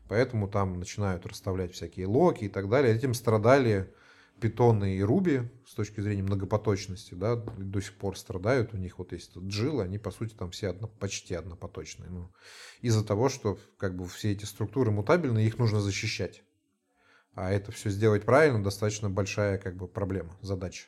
[0.08, 2.94] Поэтому там начинают расставлять всякие локи и так далее.
[2.94, 3.92] Этим страдали
[4.40, 8.72] питоны и руби с точки зрения многопоточности, да, до сих пор страдают.
[8.72, 12.08] У них вот есть джил, они по сути там все одно, почти однопоточные.
[12.08, 12.30] Ну,
[12.80, 16.42] из-за того, что как бы все эти структуры мутабельные, их нужно защищать.
[17.38, 20.86] А это все сделать правильно достаточно большая как бы проблема, задача.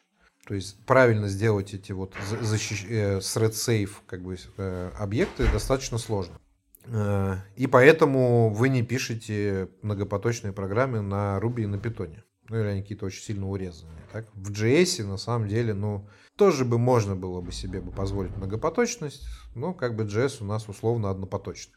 [0.48, 2.86] То есть правильно сделать эти вот защищ...
[2.88, 6.40] э, thread safe как бы, э, объекты достаточно сложно.
[6.86, 12.18] Э, и поэтому вы не пишете многопоточные программы на Ruby и на Python.
[12.48, 14.02] Ну или они какие-то очень сильно урезанные.
[14.12, 14.26] Так?
[14.34, 19.24] В JS на самом деле, ну, тоже бы можно было бы себе бы позволить многопоточность,
[19.54, 21.76] но как бы JS у нас условно однопоточный.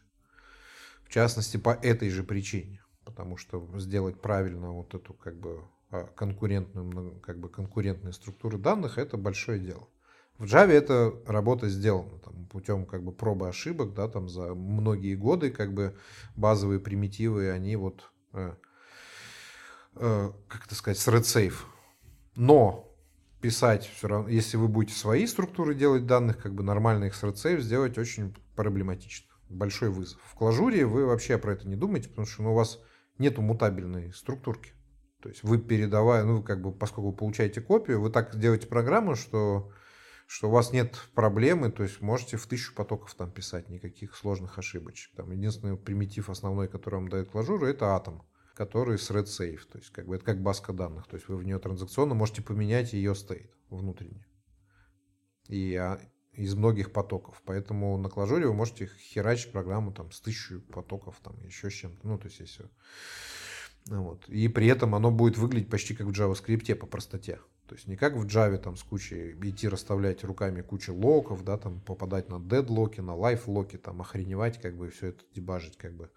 [1.04, 2.83] В частности, по этой же причине.
[3.04, 8.98] Потому что сделать правильно вот эту как бы а, конкурентную, как бы конкурентные структуры данных,
[8.98, 9.88] это большое дело.
[10.38, 15.14] В Java эта работа сделана там, путем как бы пробы ошибок, да, там за многие
[15.14, 15.96] годы как бы
[16.34, 18.54] базовые примитивы, они вот, э,
[19.94, 21.54] э, как это сказать, thread safe.
[22.34, 22.94] Но
[23.44, 27.22] писать все равно, если вы будете свои структуры делать данных, как бы нормально их с
[27.22, 29.28] RedSafe сделать очень проблематично.
[29.50, 30.18] Большой вызов.
[30.24, 32.80] В клажуре вы вообще про это не думаете, потому что ну, у вас
[33.18, 34.72] нету мутабельной структурки.
[35.20, 39.14] То есть вы передавая, ну, как бы, поскольку вы получаете копию, вы так делаете программу,
[39.14, 39.72] что,
[40.26, 44.58] что у вас нет проблемы, то есть можете в тысячу потоков там писать, никаких сложных
[44.58, 45.14] ошибочек.
[45.16, 48.22] Там единственный примитив основной, который вам дает клажура, это атом
[48.54, 49.60] который с RedSafe.
[49.70, 51.06] То есть, как бы это как базка данных.
[51.06, 54.24] То есть, вы в нее транзакционно можете поменять ее стейт внутренний.
[55.48, 56.00] И а,
[56.36, 57.42] из многих потоков.
[57.44, 62.06] Поэтому на клажуре вы можете херачить программу там с тысячу потоков, там еще с чем-то.
[62.06, 62.68] Ну, то есть, если...
[63.86, 64.28] Вот.
[64.28, 67.38] И при этом оно будет выглядеть почти как в JavaScript по простоте.
[67.66, 71.56] То есть не как в Java там с кучей идти расставлять руками кучу локов, да,
[71.56, 76.10] там попадать на дедлоки, на лайфлоки, там охреневать, как бы все это дебажить, как бы.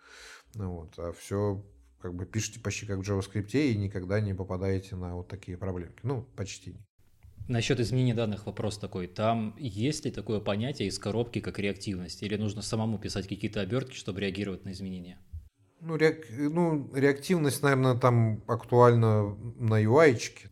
[0.56, 0.94] Ну, вот.
[0.98, 1.64] А все
[2.00, 6.00] как бы пишете почти как в JavaScript и никогда не попадаете на вот такие проблемки.
[6.04, 6.78] Ну, почти.
[7.48, 9.08] Насчет изменения данных вопрос такой.
[9.08, 12.22] Там есть ли такое понятие из коробки, как реактивность?
[12.22, 15.18] Или нужно самому писать какие-то обертки, чтобы реагировать на изменения?
[15.80, 16.18] Ну, реак...
[16.30, 20.16] ну реактивность, наверное, там актуальна на UI.
[20.16, 20.50] -чике.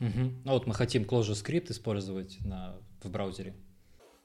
[0.00, 0.32] Угу.
[0.44, 2.78] Ну вот мы хотим ClojureScript использовать на...
[3.02, 3.54] в браузере.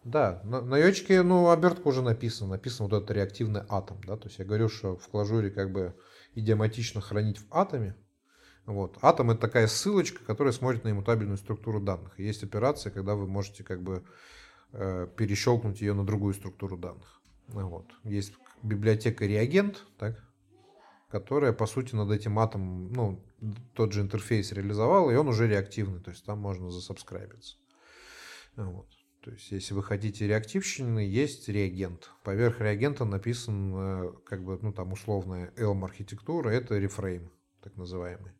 [0.04, 2.52] Да, на, на UI, ну, обертка уже написана.
[2.52, 5.96] Написан вот этот реактивный атом, да, то есть я говорю, что в клажуре как бы
[6.36, 7.96] идиоматично хранить в атоме.
[8.66, 8.98] Вот.
[9.02, 12.18] Атом это такая ссылочка, которая смотрит на иммутабельную структуру данных.
[12.18, 14.04] Есть операция, когда вы можете как бы
[14.72, 17.22] э, перещелкнуть ее на другую структуру данных.
[17.48, 17.92] Вот.
[18.04, 20.24] Есть библиотека реагент, так,
[21.10, 23.24] которая, по сути, над этим атомом, ну,
[23.76, 27.58] тот же интерфейс реализовала, и он уже реактивный, то есть там можно засобскрайбиться.
[28.56, 28.88] Вот.
[29.24, 32.12] То есть, если вы хотите реактивщины, есть реагент.
[32.24, 37.32] Поверх реагента написан, э, как бы, ну, там, условная Elm архитектура, это рефрейм,
[37.62, 38.32] так называемый.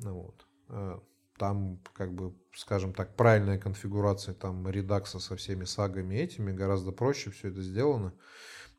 [0.00, 0.46] Ну, вот.
[0.68, 0.98] Э,
[1.38, 7.30] там, как бы, скажем так, правильная конфигурация там редакса со всеми сагами этими, гораздо проще
[7.30, 8.12] все это сделано.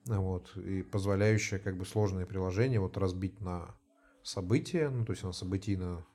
[0.05, 3.75] Вот, и позволяющая как бы сложное приложение вот разбить на
[4.23, 6.05] события, ну, то есть на событийно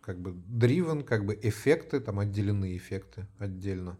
[0.00, 3.98] как бы driven, как бы эффекты, там отделены эффекты отдельно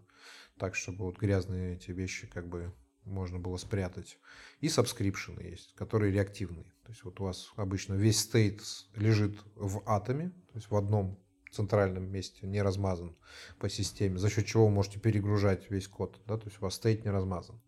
[0.58, 2.72] так, чтобы вот грязные эти вещи как бы
[3.04, 4.18] можно было спрятать.
[4.60, 6.64] И subscription ы есть, которые реактивные.
[6.84, 8.62] То есть вот у вас обычно весь state
[8.96, 11.18] лежит в атоме, то есть в одном
[11.50, 13.16] центральном месте, не размазан
[13.58, 16.74] по системе, за счет чего вы можете перегружать весь код, да, то есть у вас
[16.74, 17.60] state не размазан.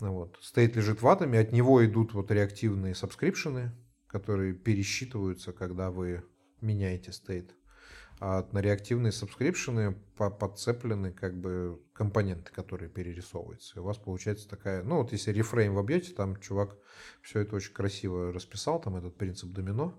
[0.00, 0.38] Вот.
[0.40, 3.72] State лежит в атоме, от него идут вот реактивные subscription ы,
[4.06, 6.24] которые пересчитываются, когда вы
[6.60, 7.54] меняете state
[8.20, 13.76] а на реактивные subscription ы подцеплены как бы компоненты, которые перерисовываются.
[13.76, 16.76] И у вас получается такая, ну вот если re-frame вобьете, там чувак
[17.22, 19.94] все это очень красиво расписал, там этот принцип домино,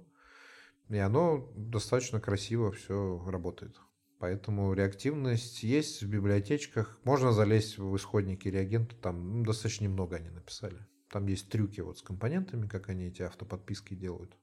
[0.90, 3.76] и оно достаточно красиво все работает.
[4.20, 7.00] Поэтому реактивность есть в библиотечках.
[7.04, 10.86] Можно залезть в исходники Reagent а, там ну, достаточно немного они написали.
[11.10, 14.36] Там есть трюки вот с компонентами, как они эти автоподписки делают.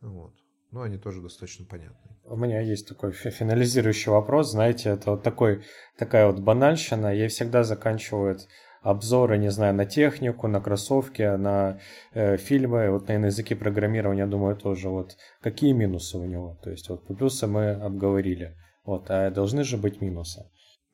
[0.00, 0.34] Вот
[0.74, 2.10] но они тоже достаточно понятны.
[2.24, 4.50] У меня есть такой финализирующий вопрос.
[4.50, 5.62] Знаете, это вот такой,
[5.96, 7.14] такая вот банальщина.
[7.14, 8.48] Ей всегда заканчивают
[8.84, 11.80] обзоры, не знаю, на технику, на кроссовки, на
[12.12, 16.60] э, фильмы, вот на языке программирования, думаю, тоже вот какие минусы у него.
[16.62, 20.44] То есть вот плюсы мы обговорили, вот, а должны же быть минусы.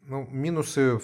[0.03, 1.01] Ну, минусы,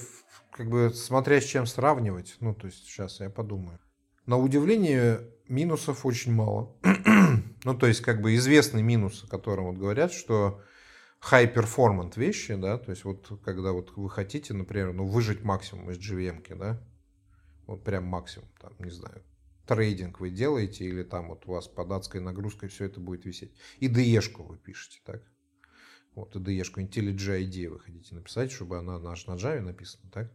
[0.52, 3.80] как бы, смотря с чем сравнивать, ну, то есть сейчас я подумаю.
[4.24, 6.76] На удивление, минусов очень мало.
[7.64, 10.60] ну, то есть, как бы известный минус, о котором вот говорят, что
[11.20, 15.90] high performant вещи, да, то есть вот когда вот вы хотите, например, ну, выжить максимум
[15.90, 16.82] из GVM, да,
[17.66, 19.22] вот прям максимум, там, не знаю,
[19.66, 23.52] трейдинг вы делаете или там вот у вас под адской нагрузкой все это будет висеть.
[23.78, 25.22] И DE-шку вы пишете, так?
[26.14, 30.32] Вот, IDE-шку, IntelliJ ID вы хотите написать, чтобы она наш на Java написана, так?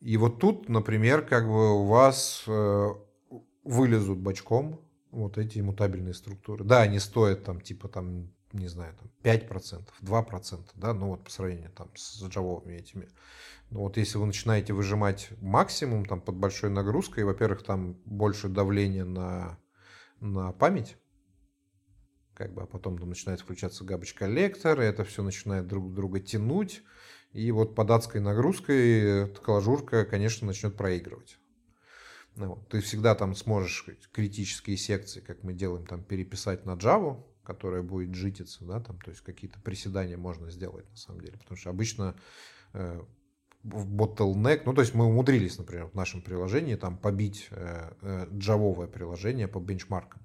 [0.00, 2.88] И вот тут, например, как бы у вас э,
[3.64, 4.80] вылезут бочком
[5.10, 6.64] вот эти мутабельные структуры.
[6.64, 11.30] Да, они стоят там типа там, не знаю, там 5%, 2%, да, ну вот по
[11.30, 13.08] сравнению там с джавовыми этими.
[13.70, 19.04] Но вот если вы начинаете выжимать максимум там под большой нагрузкой, во-первых, там больше давления
[19.04, 19.58] на,
[20.20, 20.96] на память,
[22.34, 26.20] как бы, а потом там начинает включаться garbage коллектор, и это все начинает друг друга
[26.20, 26.82] тянуть,
[27.32, 31.38] и вот под адской нагрузкой клажурка, конечно, начнет проигрывать.
[32.36, 32.56] Ну.
[32.70, 38.14] Ты всегда там сможешь критические секции, как мы делаем, там переписать на Java, которая будет
[38.14, 42.14] жититься, да, там, то есть какие-то приседания можно сделать на самом деле, потому что обычно
[42.74, 43.02] э,
[43.64, 48.26] в bottleneck, ну, то есть мы умудрились, например, в нашем приложении там побить э, э,
[48.32, 50.22] джавовое приложение по бенчмаркам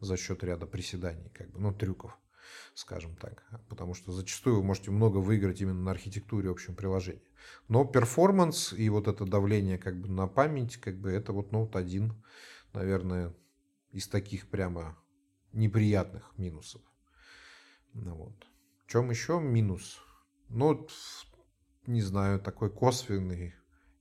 [0.00, 2.18] за счет ряда приседаний, как бы, ну, трюков.
[2.74, 3.42] скажем так.
[3.70, 7.22] Потому что зачастую вы можете много выиграть именно на архитектуре общем приложения.
[7.68, 11.78] Но перформанс и вот это давление как бы на память, как бы это вот Note
[11.78, 12.12] 1,
[12.74, 13.32] наверное,
[13.92, 14.99] из таких прямо
[15.52, 16.82] неприятных минусов.
[17.94, 18.46] Ну, вот.
[18.86, 20.00] В чем еще минус?
[20.48, 20.86] Ну,
[21.86, 23.54] не знаю, такой косвенный.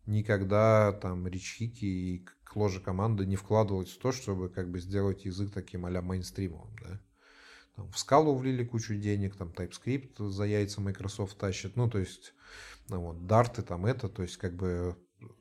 [0.05, 5.51] Никогда там речхики и кложа команда не вкладывалась в то, чтобы как бы сделать язык
[5.51, 6.99] таким а-ля мейнстримовым, да.
[7.75, 12.33] Там, в скалу влили кучу денег, там TypeScript за яйца Microsoft тащит, ну, то есть,
[12.89, 14.97] ну, вот, дарты там это, то есть, как бы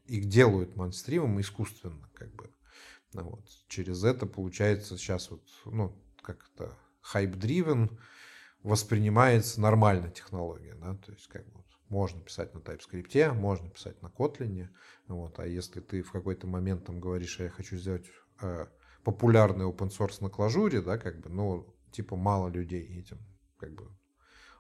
[0.07, 2.51] их делают мейнстримом искусственно, как бы.
[3.13, 3.45] Ну, вот.
[3.69, 6.77] Через это получается сейчас вот, ну, как-то
[7.15, 7.97] hype-driven
[8.63, 14.09] воспринимается нормальная технология, да, то есть как бы можно писать на TypeScript, можно писать на
[14.09, 14.69] Kotlin,
[15.07, 18.07] вот, а если ты в какой-то момент там говоришь, а я хочу сделать
[18.43, 18.67] э,
[19.05, 23.19] популярный open source на клажуре, да, как бы, ну, типа мало людей этим
[23.59, 23.89] как бы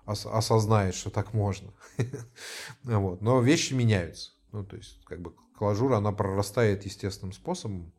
[0.06, 1.72] ос- осознает, что так можно.
[2.82, 3.20] вот.
[3.20, 4.32] Но вещи меняются.
[4.52, 7.92] Ну, то есть, как бы клажура, она прорастает естественным способом,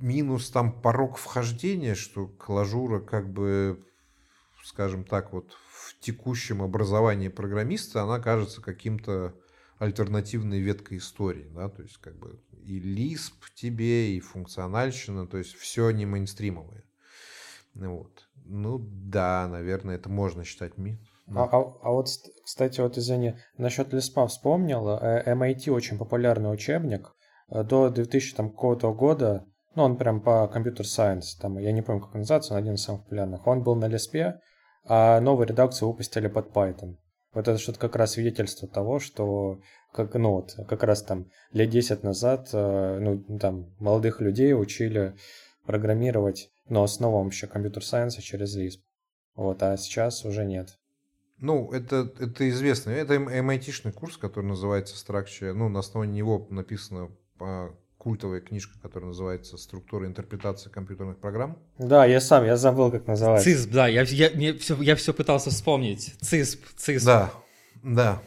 [0.00, 3.84] минус там порог вхождения, что клажура как бы,
[4.64, 9.34] скажем так, вот в текущем образовании программиста она кажется каким-то
[9.78, 15.54] альтернативной веткой истории, да, то есть как бы и Lisp тебе, и функциональщина, то есть
[15.54, 16.84] все не мейнстримовое.
[17.74, 18.28] Вот.
[18.44, 20.98] Ну да, наверное, это можно считать ми.
[21.34, 22.08] А, а, а вот,
[22.44, 27.14] кстати, вот извини, насчет Лиспа вспомнил, MIT э, очень популярный учебник.
[27.48, 31.82] Э, до 2000 там, какого-то года ну, он прям по компьютер сайенс, там, я не
[31.82, 33.46] помню, как он называется, он один из самых популярных.
[33.46, 34.40] Он был на Лиспе,
[34.84, 36.96] а новую редакцию выпустили под Python.
[37.32, 39.60] Вот это что-то как раз свидетельство того, что
[39.92, 45.14] как, ну, вот, как раз там лет 10 назад э, ну, там, молодых людей учили
[45.64, 48.80] программировать, но основам еще компьютер-сайенса через Lisp.
[49.36, 50.76] Вот, а сейчас уже нет.
[51.38, 52.90] Ну, это, это известно.
[52.90, 55.52] Это MIT-шный курс, который называется Structure.
[55.52, 57.10] Ну, на основе него написано
[58.00, 61.58] культовая книжка, которая называется «Структура интерпретации компьютерных программ».
[61.78, 63.44] Да, я сам, я забыл, как называется.
[63.44, 66.14] ЦИСП, да, я, я, мне все, я все пытался вспомнить.
[66.22, 67.04] ЦИСП, ЦИСП.
[67.04, 67.32] Да,
[67.82, 68.22] да,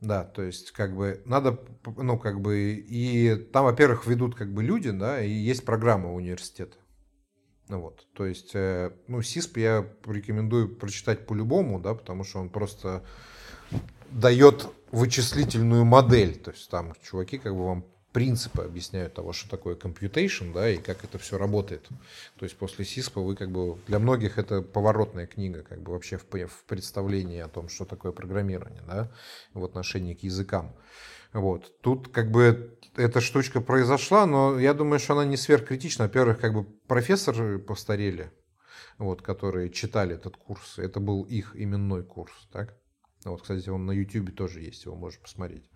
[0.00, 1.60] да, то есть как бы надо,
[1.96, 6.76] ну как бы, и там, во-первых, ведут как бы люди, да, и есть программа университета.
[7.68, 12.48] Ну вот, то есть, э, ну, СИСП я рекомендую прочитать по-любому, да, потому что он
[12.48, 13.04] просто
[14.10, 17.86] дает вычислительную модель, то есть там чуваки как бы вам
[18.16, 21.86] принципы объясняют того, что такое computation, да, и как это все работает.
[22.38, 26.16] То есть после СИСПа вы как бы, для многих это поворотная книга, как бы вообще
[26.16, 29.12] в, в представлении о том, что такое программирование, да,
[29.52, 30.74] в отношении к языкам.
[31.34, 31.78] Вот.
[31.82, 36.06] Тут как бы эта штучка произошла, но я думаю, что она не сверхкритична.
[36.06, 38.32] Во-первых, как бы профессоры постарели,
[38.96, 40.78] вот, которые читали этот курс.
[40.78, 42.78] Это был их именной курс, так?
[43.30, 45.68] Вот, кстати, он на YouTube тоже есть, его можно посмотреть.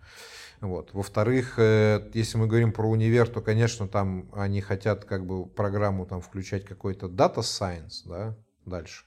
[0.59, 0.93] Вот.
[0.93, 6.05] Во-вторых, э, если мы говорим про универ, то, конечно, там они хотят как бы программу
[6.05, 9.05] там включать какой-то data science, да, дальше,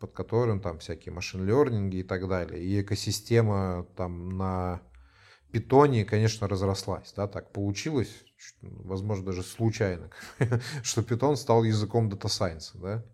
[0.00, 2.62] под которым там всякие машин лернинги и так далее.
[2.62, 4.82] И экосистема там на
[5.50, 8.24] питоне, конечно, разрослась, да, так получилось,
[8.60, 10.10] возможно, даже случайно,
[10.82, 13.04] что питон стал языком science, да,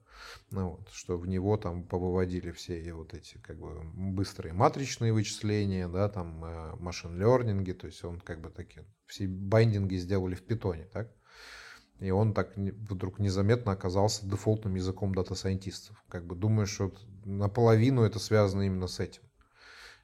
[0.51, 5.89] ну, вот, что в него там повыводили все вот эти как бы быстрые матричные вычисления,
[5.89, 10.43] да, там э, машин лернинги, то есть он как бы такие, все байдинги сделали в
[10.43, 11.11] питоне, так?
[12.01, 16.03] И он так вдруг незаметно оказался дефолтным языком data scientist ов.
[16.09, 16.93] Как бы думаю, что
[17.25, 19.23] наполовину это связано именно с этим.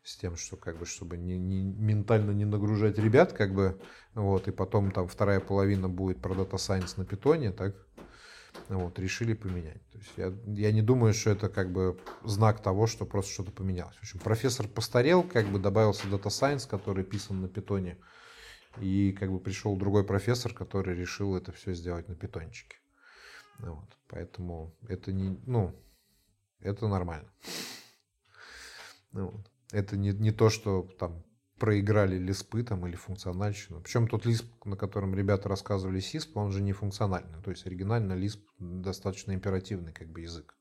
[0.04, 3.80] С тем, что как бы, чтобы не, не, ментально не нагружать ребят, как бы,
[4.14, 7.74] вот, и потом там вторая половина будет про data science на питоне, так,
[8.68, 9.80] вот, решили поменять.
[9.90, 13.52] То есть я, я не думаю, что это как бы знак того, что просто что-то
[13.52, 13.96] поменялось.
[13.96, 17.98] В общем, профессор постарел, как бы добавился Data Science, который писан на питоне,
[18.80, 22.76] и как бы пришел другой профессор, который решил это все сделать на питончике.
[23.58, 25.74] Вот, поэтому это не, ну,
[26.60, 27.30] это нормально.
[29.12, 29.50] Вот.
[29.72, 31.24] Это не, не то, что там
[31.58, 33.80] проиграли лиспы там или функциональщину.
[33.80, 37.42] Причем тот лисп, на котором ребята рассказывали сисп, он же не функциональный.
[37.42, 40.54] То есть оригинально лисп достаточно императивный как бы язык.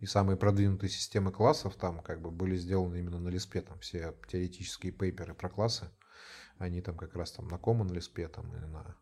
[0.00, 3.60] И самые продвинутые системы классов там как бы были сделаны именно на лиспе.
[3.60, 5.90] Там все теоретические пейперы про классы,
[6.58, 8.96] они там как раз там на Common лиспе там или на,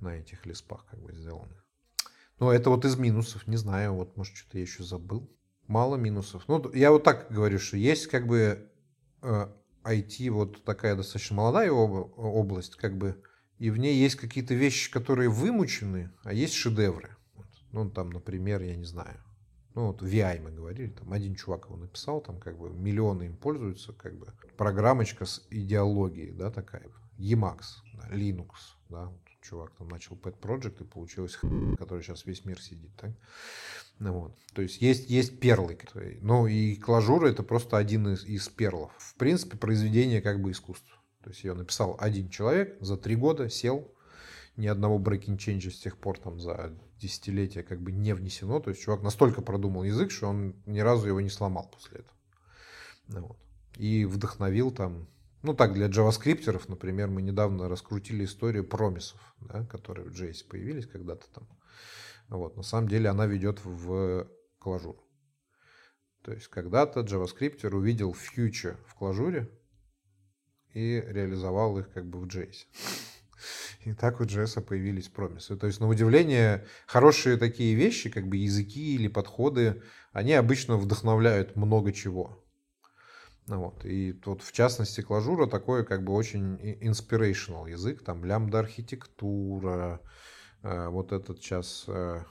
[0.00, 1.56] на этих лиспах как бы сделаны.
[2.38, 5.30] Ну, это вот из минусов, не знаю, вот может что-то я еще забыл.
[5.66, 6.44] Мало минусов.
[6.48, 8.70] Ну, я вот так говорю, что есть как бы
[9.22, 9.48] э,
[9.84, 13.22] IT вот такая достаточно молодая область, как бы,
[13.58, 17.16] и в ней есть какие-то вещи, которые вымучены, а есть шедевры.
[17.34, 17.46] Вот.
[17.72, 19.18] Ну, там, например, я не знаю,
[19.74, 23.36] Ну, вот VI мы говорили, там один чувак его написал, там как бы миллионы им
[23.36, 26.86] пользуются, как бы программочка с идеологией, да, такая.
[27.18, 28.50] Emacs, да, Linux,
[28.88, 31.36] да, вот чувак там начал Pet Project и получилось
[31.78, 33.12] который сейчас весь мир сидит, так?
[33.98, 34.38] Ну, вот.
[34.54, 35.78] То есть есть, есть перлы.
[36.20, 38.92] Ну и клажура это просто один из, из перлов.
[38.98, 40.96] В принципе, произведение как бы искусства.
[41.22, 43.90] То есть ее написал один человек, за три года сел,
[44.56, 48.60] ни одного breaking change с тех пор там за десятилетия как бы не внесено.
[48.60, 52.16] То есть чувак настолько продумал язык, что он ни разу его не сломал после этого.
[53.08, 53.38] Ну, вот.
[53.76, 55.08] И вдохновил там,
[55.42, 60.86] ну так, для джаваскриптеров, например, мы недавно раскрутили историю промисов, да, которые в JS появились
[60.86, 61.48] когда-то там.
[62.34, 62.56] Вот.
[62.56, 64.28] На самом деле она ведет в
[64.58, 64.96] клажур.
[66.22, 69.48] То есть когда-то JavaScript увидел future в клажуре
[70.72, 72.66] и реализовал их как бы в JS.
[73.84, 75.56] И так у JS появились промисы.
[75.56, 79.82] То есть, на удивление, хорошие такие вещи, как бы языки или подходы,
[80.12, 82.42] они обычно вдохновляют много чего.
[83.46, 83.84] Ну вот.
[83.84, 90.33] И вот в частности клажура такой как бы очень inspirational язык, там лямбда архитектура, Э,
[90.64, 92.24] вот этот сейчас э,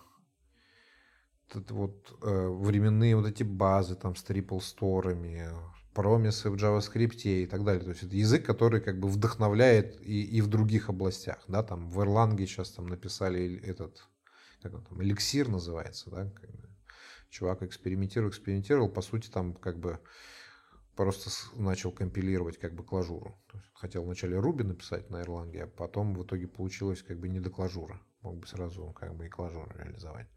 [1.49, 5.49] этот вот э, временные вот эти базы там с трипл сторами,
[5.93, 7.83] промисы в JavaScript и так далее.
[7.83, 11.87] То есть это язык, который как бы вдохновляет и, и в других областях, да, там
[11.87, 14.03] в Erlang сейчас там написали этот,
[14.63, 16.31] как он там, эликсир называется, да,
[17.29, 19.99] чувак экспериментировал, экспериментировал, по сути там как бы
[20.95, 23.39] просто начал компилировать как бы клажуру.
[23.75, 27.51] хотел вначале Ruby написать на Erlang, а потом в итоге получилось как бы не до
[27.51, 30.27] клажура мог бы сразу как бы и клажур реализовать.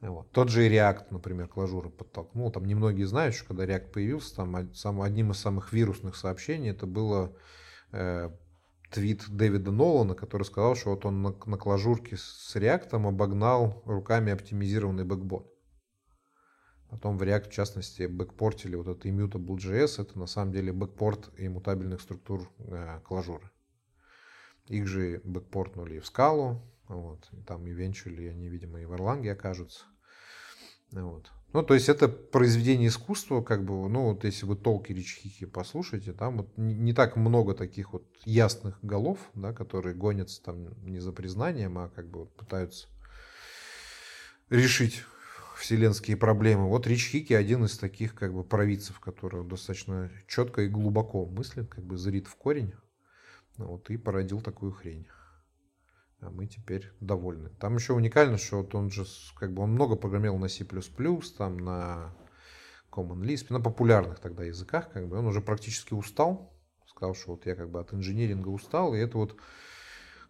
[0.00, 0.30] Вот.
[0.30, 2.52] Тот же и React, например, клажура подтолкнул.
[2.52, 6.86] Там немногие знают, что когда React появился, там сам, одним из самых вирусных сообщений это
[6.86, 7.36] было
[7.90, 8.30] э,
[8.90, 14.32] твит Дэвида Нолана, который сказал, что вот он на, на клажурке с React обогнал руками
[14.32, 15.46] оптимизированный бэкбон.
[16.90, 22.00] Потом в React, в частности, бэкпортили вот это immutable.js, это на самом деле бэкпорт иммутабельных
[22.00, 23.50] структур э, клажуры.
[24.68, 27.28] Их же бэкпортнули в скалу, вот.
[27.32, 29.84] И там eventually они, видимо, и в Erlang окажутся.
[30.90, 31.30] Вот.
[31.52, 36.12] Ну, то есть это произведение искусства, как бы, ну, вот если вы толки Ричхики послушаете,
[36.12, 40.98] там вот не, не так много таких вот ясных голов, да, которые гонятся там не
[40.98, 42.88] за признанием, а как бы вот пытаются
[44.50, 45.04] решить
[45.56, 46.68] вселенские проблемы.
[46.68, 51.68] Вот Рич Хики один из таких как бы провидцев, который достаточно четко и глубоко мыслит,
[51.68, 52.74] как бы зрит в корень,
[53.56, 55.06] вот, и породил такую хрень
[56.20, 57.50] а мы теперь довольны.
[57.60, 59.04] Там еще уникально, что вот он же,
[59.36, 60.64] как бы он много программировал на C++,
[61.36, 62.14] там на
[62.90, 66.52] Common Lisp, на популярных тогда языках, как бы он уже практически устал,
[66.86, 69.36] сказал, что вот я как бы от инжиниринга устал, и это вот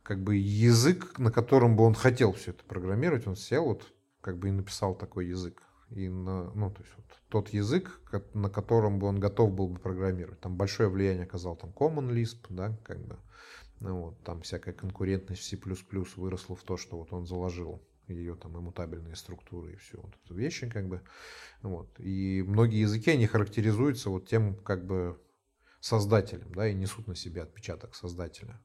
[0.02, 3.86] как бы язык, на котором бы он хотел все это программировать, он сел вот
[4.20, 5.62] как бы и написал такой язык.
[5.90, 8.00] И на, ну, то есть вот тот язык,
[8.34, 10.38] на котором бы он готов был бы программировать.
[10.40, 13.16] Там большое влияние оказал там Common Lisp, да, как бы
[13.80, 15.58] ну, вот, там всякая конкурентность в C++
[16.16, 20.32] выросла в то, что вот он заложил ее там иммутабельные структуры и все вот эти
[20.32, 21.02] вещи как бы.
[21.62, 21.88] Вот.
[21.98, 25.20] И многие языки они характеризуются вот тем как бы
[25.80, 28.60] создателем да и несут на себе отпечаток создателя.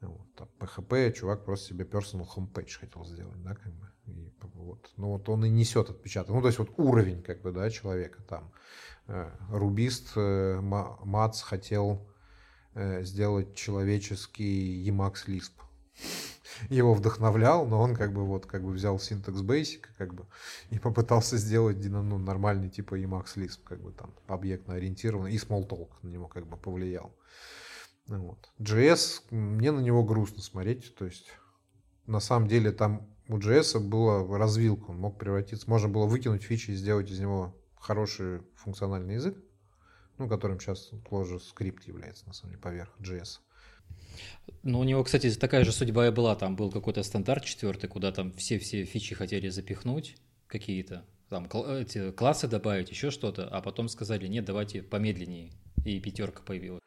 [0.00, 3.90] Вот, там, PHP чувак просто себе personal homepage хотел сделать да как бы.
[4.06, 4.92] И, вот.
[4.96, 6.34] Ну вот он и несет отпечаток.
[6.34, 8.52] Ну то есть вот уровень как бы да человека там.
[9.06, 12.07] Э, рубист э, Мац хотел
[13.02, 15.52] сделать человеческий Emacs Lisp.
[16.70, 20.26] Его вдохновлял, но он как бы вот как бы взял синтекс Basic как бы
[20.70, 25.90] и попытался сделать ну, нормальный типа Emacs Lisp, как бы там объектно ориентированный, и Smalltalk
[26.02, 27.14] на него как бы повлиял.
[28.08, 28.50] Ну вот.
[28.58, 31.28] JS, мне на него грустно смотреть, то есть
[32.06, 36.70] на самом деле там у JS была развилка, он мог превратиться, можно было выкинуть фичи
[36.70, 39.36] и сделать из него хороший функциональный язык,
[40.18, 43.38] ну, которым сейчас Clojure скрипт является, на самом деле, поверх JS.
[44.62, 46.34] Ну, у него, кстати, такая же судьба и была.
[46.36, 50.16] Там был какой-то стандарт четвертый, куда там все-все фичи хотели запихнуть
[50.46, 55.52] какие-то, там эти классы добавить, еще что-то, а потом сказали, нет, давайте помедленнее,
[55.84, 56.80] и пятерка появилась.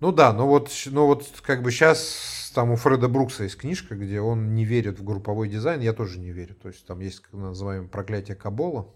[0.00, 3.94] Ну да, но вот, но вот как бы сейчас там у Фреда Брукса есть книжка,
[3.94, 6.56] где он не верит в групповой дизайн, я тоже не верю.
[6.56, 8.92] То есть там есть называемое проклятие Кабола,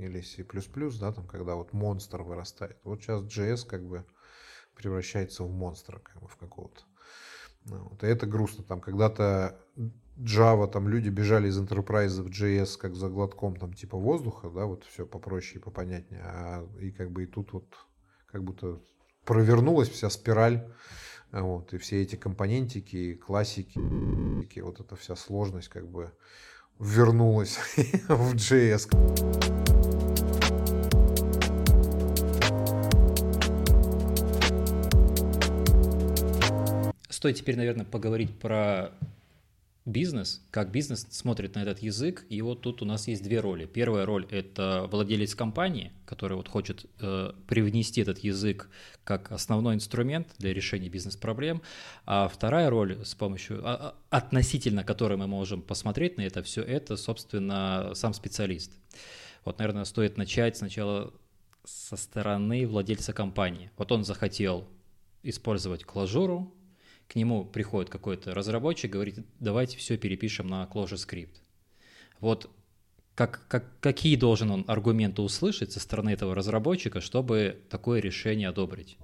[0.00, 0.44] или C++,
[1.00, 2.78] да, там, когда вот монстр вырастает.
[2.84, 4.04] Вот сейчас JS как бы
[4.74, 6.82] превращается в монстра, как бы в какого-то.
[7.66, 8.02] Ну, вот.
[8.02, 8.64] И это грустно.
[8.64, 9.60] Там когда-то
[10.18, 14.66] Java, там люди бежали из Enterprise в JS как за глотком там типа воздуха, да,
[14.66, 16.22] вот все попроще и попонятнее.
[16.24, 17.66] А, и как бы и тут вот
[18.26, 18.80] как будто
[19.24, 20.72] провернулась вся спираль,
[21.32, 26.12] вот, и все эти компонентики, классики, вот эта вся сложность как бы
[26.78, 27.58] вернулась
[28.08, 29.79] в JS.
[37.20, 38.92] Стоит теперь, наверное, поговорить про
[39.84, 43.66] бизнес, как бизнес смотрит на этот язык, и вот тут у нас есть две роли.
[43.66, 48.70] Первая роль— это владелец компании, который вот хочет э, привнести этот язык
[49.04, 51.60] как основной инструмент для решения бизнес-проблем,
[52.06, 53.74] а вторая роль, с помощью, а,
[54.10, 58.72] а, относительно которой мы можем посмотреть на это все, это, собственно, сам специалист.
[59.44, 61.12] Вот, наверное, стоит начать сначала
[61.64, 63.70] со стороны владельца компании.
[63.76, 64.66] Вот он захотел
[65.22, 66.54] использовать клажуру,
[67.10, 71.40] к нему приходит какой-то разработчик, говорит, давайте все перепишем на ClojureScript.
[72.20, 72.48] Вот
[73.16, 78.96] как, как, какие должен он аргументы услышать со стороны этого разработчика, чтобы такое решение одобрить?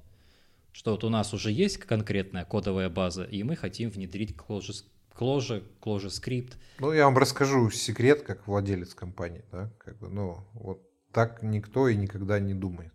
[0.71, 5.65] Что вот у нас уже есть конкретная кодовая база, и мы хотим внедрить Clojure, Clojure,
[5.81, 6.53] ClojureScript.
[6.79, 9.45] Ну, я вам расскажу секрет, как владелец компании.
[9.51, 9.73] Да?
[9.79, 10.81] Как бы, ну, вот
[11.13, 12.93] так никто и никогда не думает.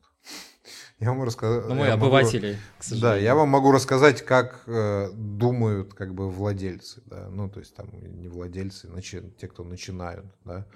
[1.02, 1.68] Я вам рассказать.
[1.68, 3.02] Ну, мы обыватели, могу, к сожалению.
[3.02, 7.76] Да, я вам могу рассказать, как э, думают как бы владельцы, да, ну, то есть
[7.76, 10.68] там не владельцы, начи, те, кто начинают, да,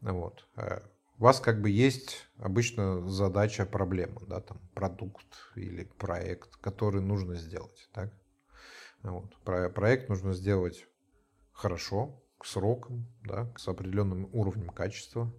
[0.00, 0.44] вот.
[0.56, 0.80] Э,
[1.18, 7.36] у вас как бы есть обычно задача, проблема, да, там продукт или проект, который нужно
[7.36, 8.12] сделать, так?
[9.04, 9.36] Вот.
[9.44, 10.84] Про, проект нужно сделать
[11.52, 15.32] хорошо, к срокам, да, с определенным уровнем качества,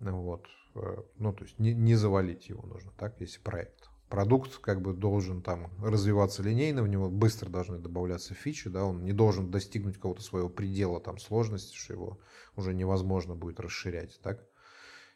[0.00, 0.46] вот.
[0.76, 3.88] Э, ну, то есть не, не завалить его нужно, так, если проект.
[4.08, 9.04] Продукт как бы должен там развиваться линейно, в него быстро должны добавляться фичи, да, он
[9.04, 12.20] не должен достигнуть какого-то своего предела там сложности, что его
[12.54, 14.46] уже невозможно будет расширять, так.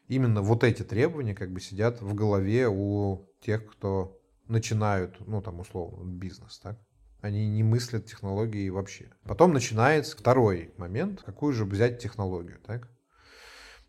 [0.07, 5.61] Именно вот эти требования как бы сидят в голове у тех, кто начинают, ну там
[5.61, 6.77] условно, бизнес, так.
[7.21, 9.11] Они не мыслят технологии вообще.
[9.23, 12.89] Потом начинается второй момент, какую же взять технологию, так.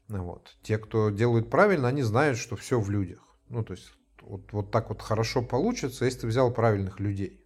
[0.09, 0.57] Вот.
[0.63, 3.37] Те, кто делают правильно, они знают, что все в людях.
[3.49, 3.93] Ну, то есть
[4.23, 7.45] вот, вот так вот хорошо получится, если ты взял правильных людей.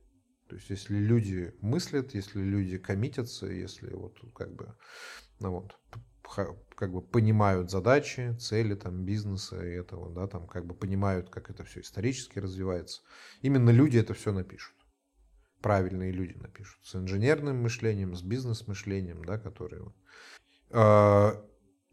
[0.49, 4.77] То есть если люди мыслят, если люди коммитятся, если вот как бы,
[5.41, 5.77] ну вот,
[6.75, 11.51] как бы понимают задачи, цели там бизнеса и этого, да, там как бы понимают, как
[11.51, 13.03] это все исторически развивается.
[13.43, 14.75] Именно люди это все напишут.
[15.63, 16.85] Правильные люди напишут.
[16.85, 19.93] С инженерным мышлением, с бизнес-мышлением, да, которые...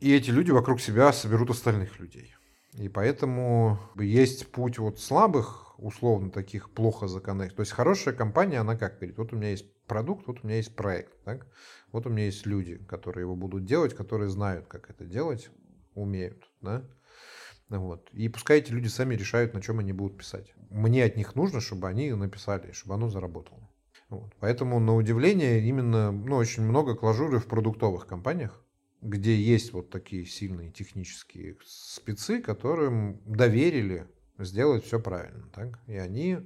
[0.03, 2.35] И эти люди вокруг себя соберут остальных людей.
[2.73, 7.55] И поэтому есть путь вот слабых, условно таких плохо законных.
[7.55, 10.57] То есть хорошая компания, она как говорит, вот у меня есть продукт, вот у меня
[10.57, 11.13] есть проект.
[11.23, 11.47] Так?
[11.93, 15.49] Вот у меня есть люди, которые его будут делать, которые знают, как это делать,
[15.95, 16.49] умеют.
[16.59, 16.83] Да?
[17.69, 18.09] Вот.
[18.11, 20.53] И пускай эти люди сами решают, на чем они будут писать.
[20.69, 23.69] Мне от них нужно, чтобы они написали, чтобы оно заработало.
[24.09, 24.33] Вот.
[24.41, 28.59] Поэтому, на удивление, именно ну, очень много клажуры в продуктовых компаниях
[29.03, 34.07] где есть вот такие сильные технические спецы, которым доверили
[34.39, 35.49] сделать все правильно.
[35.53, 35.79] Так?
[35.87, 36.39] И они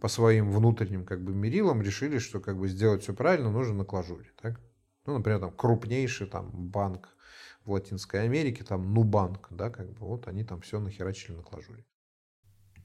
[0.00, 3.84] по своим внутренним как бы мерилам решили, что как бы сделать все правильно нужно на
[3.84, 4.30] клажуре.
[4.40, 4.60] Так?
[5.06, 7.08] Ну, например, там крупнейший там банк
[7.64, 11.84] в Латинской Америке, там Нубанк, да, как бы вот они там все нахерачили на клажуре.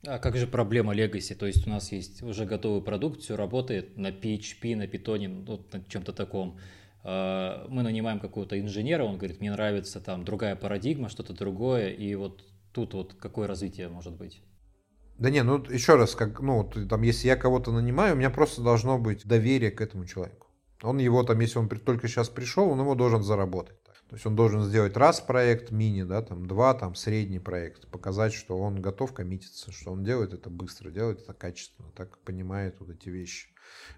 [0.05, 1.35] А как же проблема Legacy?
[1.35, 5.73] То есть у нас есть уже готовый продукт, все работает на PHP, на Python, вот
[5.73, 6.59] на чем-то таком.
[7.03, 12.15] Э, мы нанимаем какого-то инженера, он говорит, мне нравится там другая парадигма, что-то другое, и
[12.15, 12.43] вот
[12.73, 14.41] тут вот какое развитие может быть?
[15.17, 18.61] Да не, ну еще раз, как, ну, там, если я кого-то нанимаю, у меня просто
[18.61, 20.47] должно быть доверие к этому человеку.
[20.83, 23.77] Он его там, если он только сейчас пришел, он его должен заработать.
[24.09, 28.33] То есть он должен сделать раз проект мини, да, там два, там средний проект, показать,
[28.33, 32.89] что он готов коммититься, что он делает это быстро, делает это качественно, так понимает вот
[32.89, 33.49] эти вещи.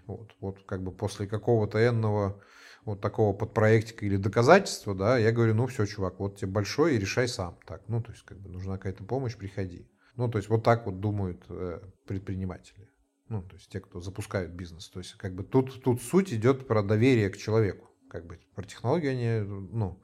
[0.06, 2.42] Вот, вот как бы после какого-то энного
[2.84, 6.98] вот такого подпроектика или доказательства, да, я говорю, ну все, чувак, вот тебе большой и
[6.98, 7.58] решай сам.
[7.66, 9.86] Так, ну, то есть, как бы нужна какая-то помощь, приходи.
[10.16, 12.88] Ну, то есть, вот так вот думают э, предприниматели.
[13.28, 14.88] Ну, то есть, те, кто запускают бизнес.
[14.88, 17.88] То есть, как бы тут, тут суть идет про доверие к человеку.
[18.10, 20.02] Как бы про технологию они, ну,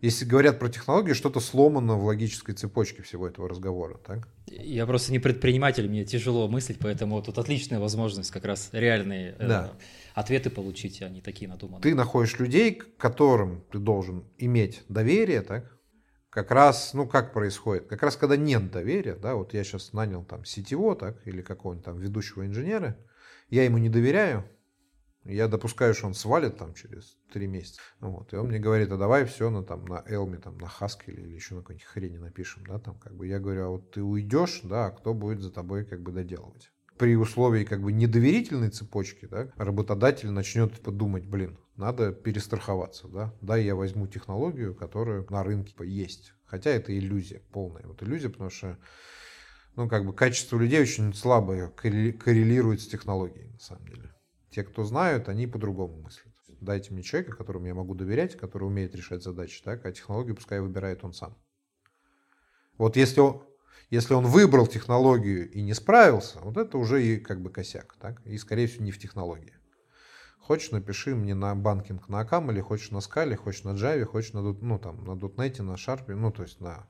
[0.00, 4.28] если говорят про технологии, что-то сломано в логической цепочке всего этого разговора, так?
[4.46, 9.46] Я просто не предприниматель, мне тяжело мыслить, поэтому тут отличная возможность как раз реальные э,
[9.46, 9.72] да.
[9.72, 9.82] э,
[10.14, 11.82] ответы получить, а такие надуманные.
[11.82, 15.78] Ты находишь людей, к которым ты должен иметь доверие, так?
[16.30, 17.88] Как раз, ну как происходит?
[17.88, 21.84] Как раз когда нет доверия, да, вот я сейчас нанял там сетево, так, или какого-нибудь
[21.84, 22.96] там ведущего инженера,
[23.48, 24.44] я ему не доверяю,
[25.24, 27.80] я допускаю, что он свалит там через три месяца.
[28.00, 28.32] Вот.
[28.32, 31.34] И он мне говорит, а давай все на, там, на Элме, там, на Haskell или
[31.34, 32.64] еще на какой-нибудь хрени напишем.
[32.66, 33.26] Да, там, как бы.
[33.26, 36.72] Я говорю, а вот ты уйдешь, да, а кто будет за тобой как бы доделывать?
[37.00, 43.56] При условии как бы недоверительной цепочки, да, работодатель начнет подумать, блин, надо перестраховаться, да, да,
[43.56, 46.34] я возьму технологию, которая на рынке есть.
[46.44, 48.76] Хотя это иллюзия, полная вот иллюзия, потому что
[49.76, 54.14] ну, как бы качество людей очень слабо коррелирует с технологией, на самом деле.
[54.50, 56.34] Те, кто знают, они по-другому мыслят.
[56.60, 60.60] Дайте мне человека, которому я могу доверять, который умеет решать задачи, так, а технологию пускай
[60.60, 61.34] выбирает он сам.
[62.76, 63.42] Вот если он,
[63.90, 68.24] если он выбрал технологию и не справился, вот это уже и как бы косяк, так,
[68.24, 69.54] и скорее всего не в технологии.
[70.38, 74.32] Хочешь, напиши мне на банкинг на Акам, или хочешь на Скале, хочешь на Java, хочешь
[74.32, 76.88] на, ну, там, на .NET, на Sharp, ну, то есть на...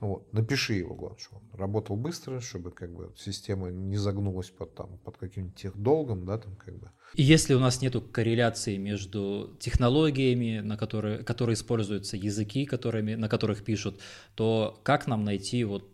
[0.00, 4.74] Вот, напиши его, главное, чтобы он работал быстро, чтобы как бы система не загнулась под,
[4.74, 6.90] там, под каким-нибудь техдолгом, да, там как бы.
[7.14, 13.30] И если у нас нет корреляции между технологиями, на которые, которые используются, языки, которыми, на
[13.30, 14.00] которых пишут,
[14.34, 15.88] то как нам найти вот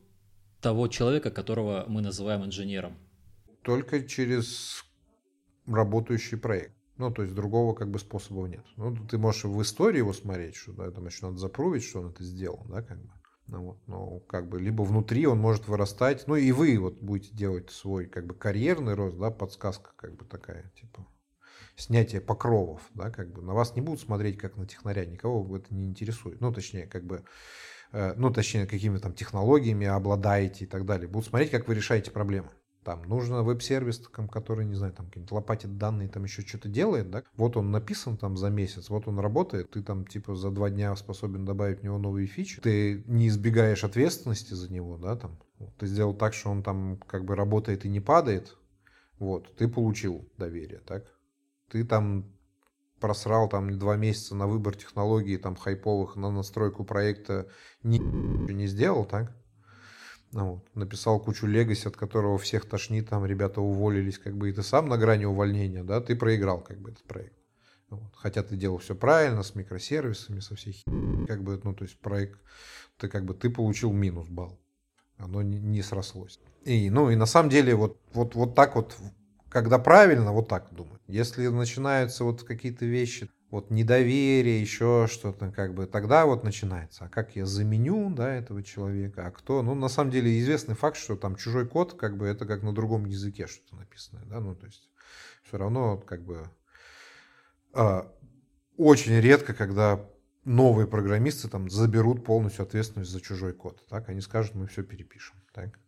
[0.61, 2.97] того человека, которого мы называем инженером?
[3.63, 4.85] Только через
[5.67, 6.75] работающий проект.
[6.99, 8.65] Ну, то есть другого как бы способа нет.
[8.77, 12.11] Ну, ты можешь в истории его смотреть, что да, там еще надо запрувить, что он
[12.11, 13.11] это сделал, да, как бы.
[13.49, 17.33] Ну, вот, ну, как бы, либо внутри он может вырастать, ну, и вы вот будете
[17.33, 21.07] делать свой, как бы, карьерный рост, да, подсказка, как бы, такая, типа,
[21.77, 25.73] снятие покровов, да, как бы, на вас не будут смотреть, как на технаря, никого это
[25.73, 27.23] не интересует, ну, точнее, как бы,
[27.93, 32.51] ну, точнее, какими там технологиями обладаете и так далее, будут смотреть, как вы решаете проблемы.
[32.85, 33.99] Там нужно веб-сервис,
[34.31, 37.25] который, не знаю, там лопатит данные, там еще что-то делает, да?
[37.37, 40.95] Вот он написан там за месяц, вот он работает, ты там типа за два дня
[40.95, 45.37] способен добавить в него новые фичи, ты не избегаешь ответственности за него, да, там.
[45.79, 48.57] Ты сделал так, что он там как бы работает и не падает,
[49.19, 51.07] вот, ты получил доверие, так?
[51.69, 52.36] Ты там
[53.01, 57.49] просрал там два месяца на выбор технологий там хайповых, на настройку проекта,
[57.83, 59.35] ни не сделал, так?
[60.33, 64.53] Ну, вот, написал кучу легаси, от которого всех тошнит, там ребята уволились, как бы, и
[64.53, 67.37] ты сам на грани увольнения, да, ты проиграл, как бы, этот проект.
[67.89, 68.13] Вот.
[68.17, 70.83] Хотя ты делал все правильно, с микросервисами, со всей
[71.27, 72.41] как бы, ну, то есть проект,
[72.99, 74.59] ты как бы, ты получил минус балл.
[75.19, 76.41] Оно не, не срослось.
[76.65, 78.97] И, ну, и на самом деле, вот, вот, вот так вот,
[79.57, 81.01] когда правильно, вот так думать.
[81.07, 87.07] Если начинаются вот какие-то вещи, вот недоверие, еще что-то, как бы тогда вот начинается.
[87.07, 89.63] А как я заменю, да, этого человека, а кто?
[89.63, 92.75] Ну, на самом деле известный факт, что там чужой код, как бы это как на
[92.75, 94.91] другом языке что-то написано, да, ну, то есть
[95.43, 96.51] все равно как бы
[97.73, 98.13] а,
[98.77, 100.05] очень редко, когда
[100.45, 105.37] новые программисты там заберут полностью ответственность за чужой код, так, они скажут, мы все перепишем,
[105.55, 105.79] так.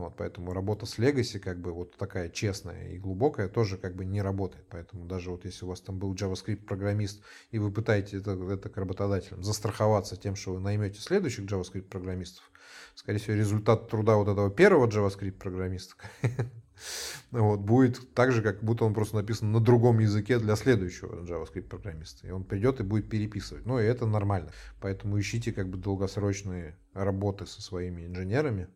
[0.00, 4.06] Вот, поэтому работа с Legacy, как бы вот такая честная и глубокая, тоже как бы
[4.06, 4.64] не работает.
[4.70, 8.70] Поэтому даже вот если у вас там был JavaScript программист, и вы пытаетесь это, это
[8.70, 12.50] к работодателям застраховаться тем, что вы наймете следующих JavaScript программистов,
[12.94, 15.94] скорее всего, результат труда вот этого первого JavaScript программиста
[17.30, 21.68] вот, будет так же, как будто он просто написан на другом языке для следующего JavaScript
[21.68, 22.26] программиста.
[22.26, 23.66] И он придет и будет переписывать.
[23.66, 24.50] Ну, и это нормально.
[24.80, 28.68] Поэтому ищите как бы долгосрочные работы со своими инженерами,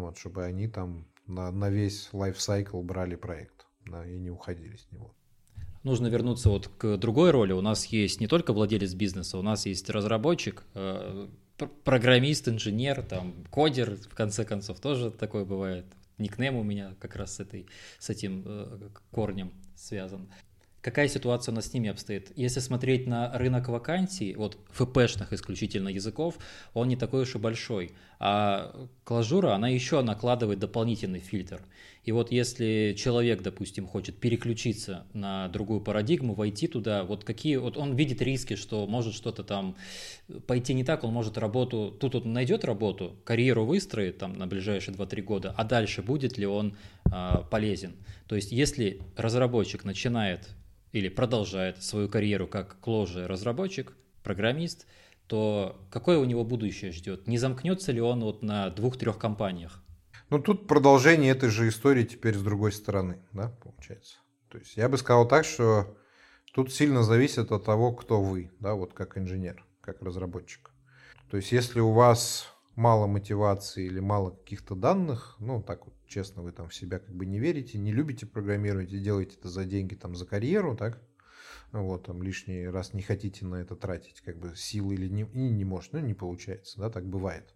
[0.00, 4.90] вот, чтобы они там на, на весь лайфсайкл брали проект да, и не уходили с
[4.90, 5.14] него.
[5.82, 7.52] Нужно вернуться вот к другой роли.
[7.52, 11.28] У нас есть не только владелец бизнеса, у нас есть разработчик, э,
[11.84, 15.86] программист, инженер, там, кодер, в конце концов, тоже такое бывает.
[16.18, 17.66] Никнейм у меня как раз с, этой,
[17.98, 20.28] с этим э, корнем связан.
[20.82, 22.32] Какая ситуация у нас с ними обстоит?
[22.36, 26.38] Если смотреть на рынок вакансий, вот ФПшных исключительно языков,
[26.74, 27.92] он не такой уж и большой.
[28.24, 31.60] А клажура, она еще накладывает дополнительный фильтр.
[32.04, 37.76] И вот если человек, допустим, хочет переключиться на другую парадигму, войти туда, вот какие, вот
[37.76, 39.74] он видит риски, что может что-то там
[40.46, 44.94] пойти не так, он может работу, тут он найдет работу, карьеру выстроит там на ближайшие
[44.94, 46.76] 2-3 года, а дальше будет ли он
[47.10, 47.96] а, полезен?
[48.28, 50.48] То есть если разработчик начинает
[50.92, 54.86] или продолжает свою карьеру как кложи разработчик, программист,
[55.32, 57.26] то какое у него будущее ждет?
[57.26, 59.82] Не замкнется ли он вот на двух-трех компаниях?
[60.28, 64.18] Ну, тут продолжение этой же истории теперь с другой стороны, да, получается.
[64.50, 65.96] То есть я бы сказал так, что
[66.52, 70.70] тут сильно зависит от того, кто вы, да, вот как инженер, как разработчик.
[71.30, 72.46] То есть если у вас
[72.76, 77.14] мало мотивации или мало каких-то данных, ну, так вот, честно, вы там в себя как
[77.14, 81.00] бы не верите, не любите программировать и делаете это за деньги, там, за карьеру, так,
[81.72, 85.50] вот, там, лишний раз не хотите на это тратить, как бы, силы или не, и
[85.50, 87.54] не может, ну, не получается, да, так бывает,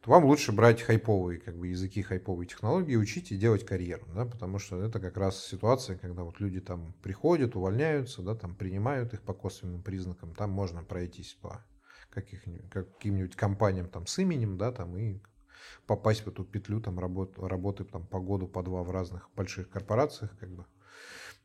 [0.00, 4.24] то вам лучше брать хайповые, как бы, языки хайповые технологии, учить и делать карьеру, да,
[4.24, 9.12] потому что это как раз ситуация, когда вот люди там приходят, увольняются, да, там, принимают
[9.14, 11.64] их по косвенным признакам, там можно пройтись по
[12.10, 15.20] каких-нибудь, каким-нибудь компаниям там с именем, да, там и
[15.86, 19.68] попасть в эту петлю там работ, работы там по году, по два в разных больших
[19.70, 20.66] корпорациях, как бы,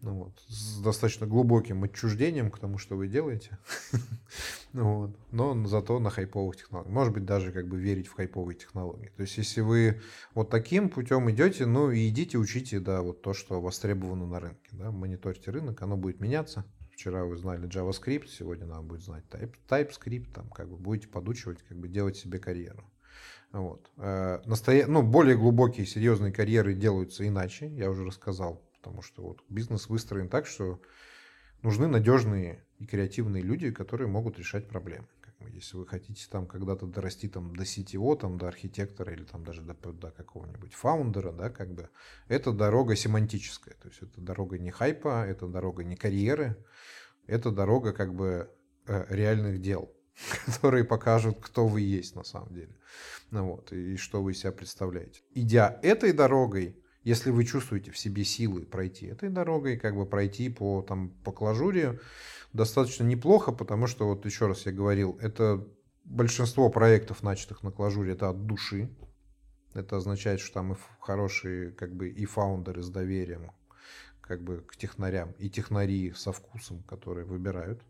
[0.01, 3.57] ну вот, с достаточно глубоким отчуждением к тому, что вы делаете.
[4.73, 5.17] ну вот.
[5.31, 6.93] Но зато на хайповых технологиях.
[6.93, 9.11] Может быть, даже как бы верить в хайповые технологии.
[9.17, 10.01] То есть, если вы
[10.34, 14.69] вот таким путем идете, ну и идите, учите, да, вот то, что востребовано на рынке.
[14.71, 16.63] Да, мониторьте рынок, оно будет меняться.
[16.93, 19.23] Вчера вы знали JavaScript, сегодня надо будет знать
[19.69, 22.89] TypeScript, там как бы будете подучивать, как бы делать себе карьеру.
[23.51, 23.89] Вот.
[23.97, 24.85] Э, настоя...
[24.85, 30.30] Ну, более глубокие, серьезные карьеры делаются иначе, я уже рассказал Потому что вот бизнес выстроен
[30.30, 30.81] так, что
[31.61, 35.07] нужны надежные и креативные люди, которые могут решать проблемы.
[35.53, 39.61] Если вы хотите там когда-то дорасти там, до CTO, там, до архитектора или там даже
[39.61, 41.89] до, до какого-нибудь фаундера, да, как бы,
[42.27, 43.76] это дорога семантическая.
[43.76, 46.57] То есть это дорога не хайпа, это дорога не карьеры,
[47.26, 48.49] это дорога как бы
[48.85, 49.93] э, реальных дел,
[50.45, 52.76] которые покажут, кто вы есть на самом деле.
[53.31, 55.22] Ну, вот, и что вы из себя представляете.
[55.34, 60.49] Идя этой дорогой, если вы чувствуете в себе силы пройти этой дорогой, как бы пройти
[60.49, 61.99] по, там, по клажуре,
[62.53, 65.65] достаточно неплохо, потому что, вот еще раз я говорил, это
[66.03, 68.89] большинство проектов, начатых на клажуре, это от души.
[69.73, 73.51] Это означает, что там и хорошие как бы и фаундеры с доверием
[74.21, 77.81] как бы к технарям, и технари со вкусом, которые выбирают.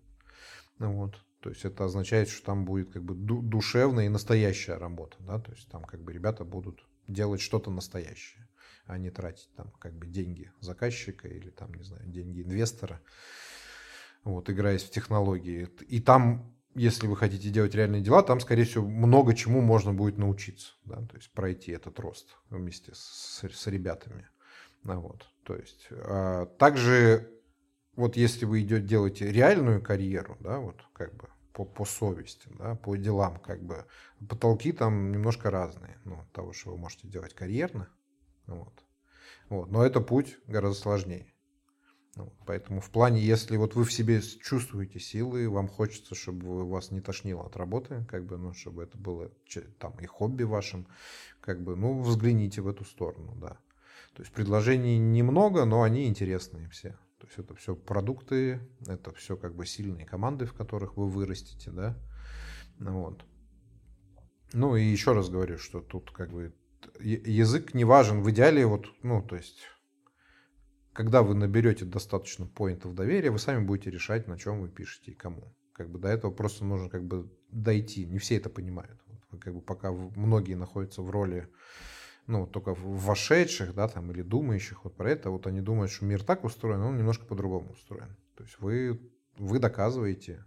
[0.77, 1.21] Вот.
[1.41, 5.51] То есть это означает, что там будет как бы душевная и настоящая работа, да, то
[5.51, 8.48] есть там как бы ребята будут делать что-то настоящее
[8.89, 12.99] а не тратить там как бы деньги заказчика или там, не знаю, деньги инвестора,
[14.23, 15.69] вот, играясь в технологии.
[15.87, 20.17] И там, если вы хотите делать реальные дела, там, скорее всего, много чему можно будет
[20.17, 24.27] научиться, да, то есть пройти этот рост вместе с, с ребятами.
[24.83, 27.29] Ну, вот, то есть, а, также
[27.95, 32.73] вот если вы идете делаете реальную карьеру, да, вот как бы по, по совести, да,
[32.73, 33.85] по делам, как бы
[34.27, 37.87] потолки там немножко разные, ну, того, что вы можете делать карьерно,
[38.55, 38.83] вот.
[39.49, 39.71] Вот.
[39.71, 41.33] Но это путь гораздо сложнее.
[42.15, 42.33] Вот.
[42.45, 47.01] Поэтому в плане, если вот вы в себе чувствуете силы, вам хочется, чтобы вас не
[47.01, 49.31] тошнило от работы, как бы, ну, чтобы это было
[49.79, 50.87] там и хобби вашим,
[51.41, 53.57] как бы, ну, взгляните в эту сторону, да.
[54.13, 56.97] То есть предложений немного, но они интересные все.
[57.19, 61.71] То есть это все продукты, это все как бы сильные команды, в которых вы вырастете,
[61.71, 61.97] да.
[62.79, 63.23] Вот.
[64.51, 66.53] Ну и еще раз говорю, что тут как бы
[66.99, 68.21] язык не важен.
[68.21, 69.59] В идеале вот, ну, то есть,
[70.93, 75.15] когда вы наберете достаточно поинтов доверия, вы сами будете решать, на чем вы пишете и
[75.15, 75.53] кому.
[75.73, 78.05] Как бы до этого просто нужно как бы дойти.
[78.05, 78.99] Не все это понимают.
[79.07, 81.47] Вот, как бы пока многие находятся в роли
[82.29, 86.23] ну, только вошедших, да, там, или думающих вот про это, вот они думают, что мир
[86.23, 88.15] так устроен, он немножко по-другому устроен.
[88.35, 89.01] То есть вы,
[89.37, 90.45] вы доказываете,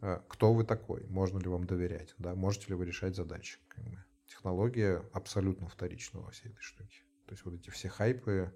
[0.00, 3.60] э, кто вы такой, можно ли вам доверять, да, можете ли вы решать задачи.
[3.68, 7.02] Как бы технология абсолютно вторична во всей этой штуке.
[7.26, 8.54] То есть вот эти все хайпы,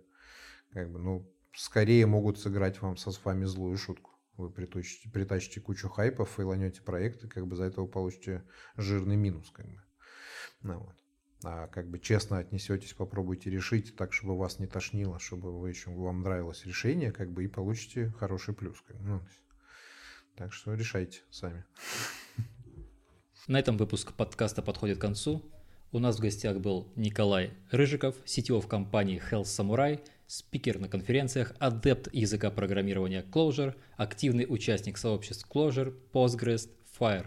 [0.73, 4.13] как бы, ну, скорее могут сыграть вам со с вами злую шутку.
[4.37, 8.45] Вы притащите, притащите кучу хайпов и ланете проекты, как бы за это вы получите
[8.77, 9.83] жирный минус, как бы.
[10.63, 10.97] Ну, вот.
[11.45, 15.91] А как бы честно отнесетесь, попробуйте решить так, чтобы вас не тошнило, чтобы вы еще
[15.91, 18.81] вам нравилось решение, как бы и получите хороший плюс.
[18.81, 19.05] Как бы.
[19.05, 19.21] ну,
[20.37, 21.65] так что решайте сами.
[23.47, 25.54] На этом выпуск подкаста подходит к концу.
[25.95, 31.55] У нас в гостях был Николай Рыжиков, CTO в компании Health Samurai, спикер на конференциях,
[31.61, 36.69] адепт языка программирования Clojure, активный участник сообществ Clojure, Postgres,
[36.99, 37.27] Fire.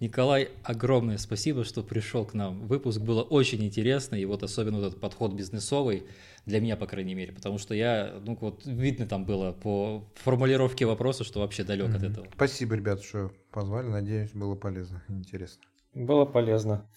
[0.00, 2.66] Николай, огромное спасибо, что пришел к нам.
[2.66, 6.04] Выпуск было очень интересно, и вот особенно вот этот подход бизнесовый,
[6.46, 10.86] для меня, по крайней мере, потому что я, ну вот видно там было по формулировке
[10.86, 11.96] вопроса, что вообще далек mm-hmm.
[11.96, 12.26] от этого.
[12.34, 15.62] Спасибо, ребят, что позвали, надеюсь, было полезно, интересно.
[15.92, 16.88] Было полезно.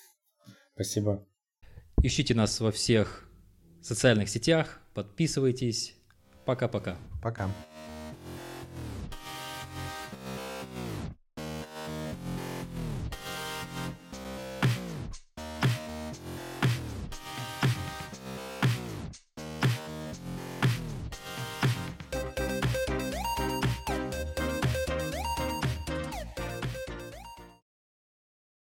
[0.84, 1.24] Спасибо.
[2.02, 3.30] Ищите нас во всех
[3.82, 5.96] социальных сетях, подписывайтесь.
[6.46, 6.98] Пока-пока.
[7.22, 7.44] Пока.
[7.46, 7.48] -пока.
[7.48, 7.71] Пока.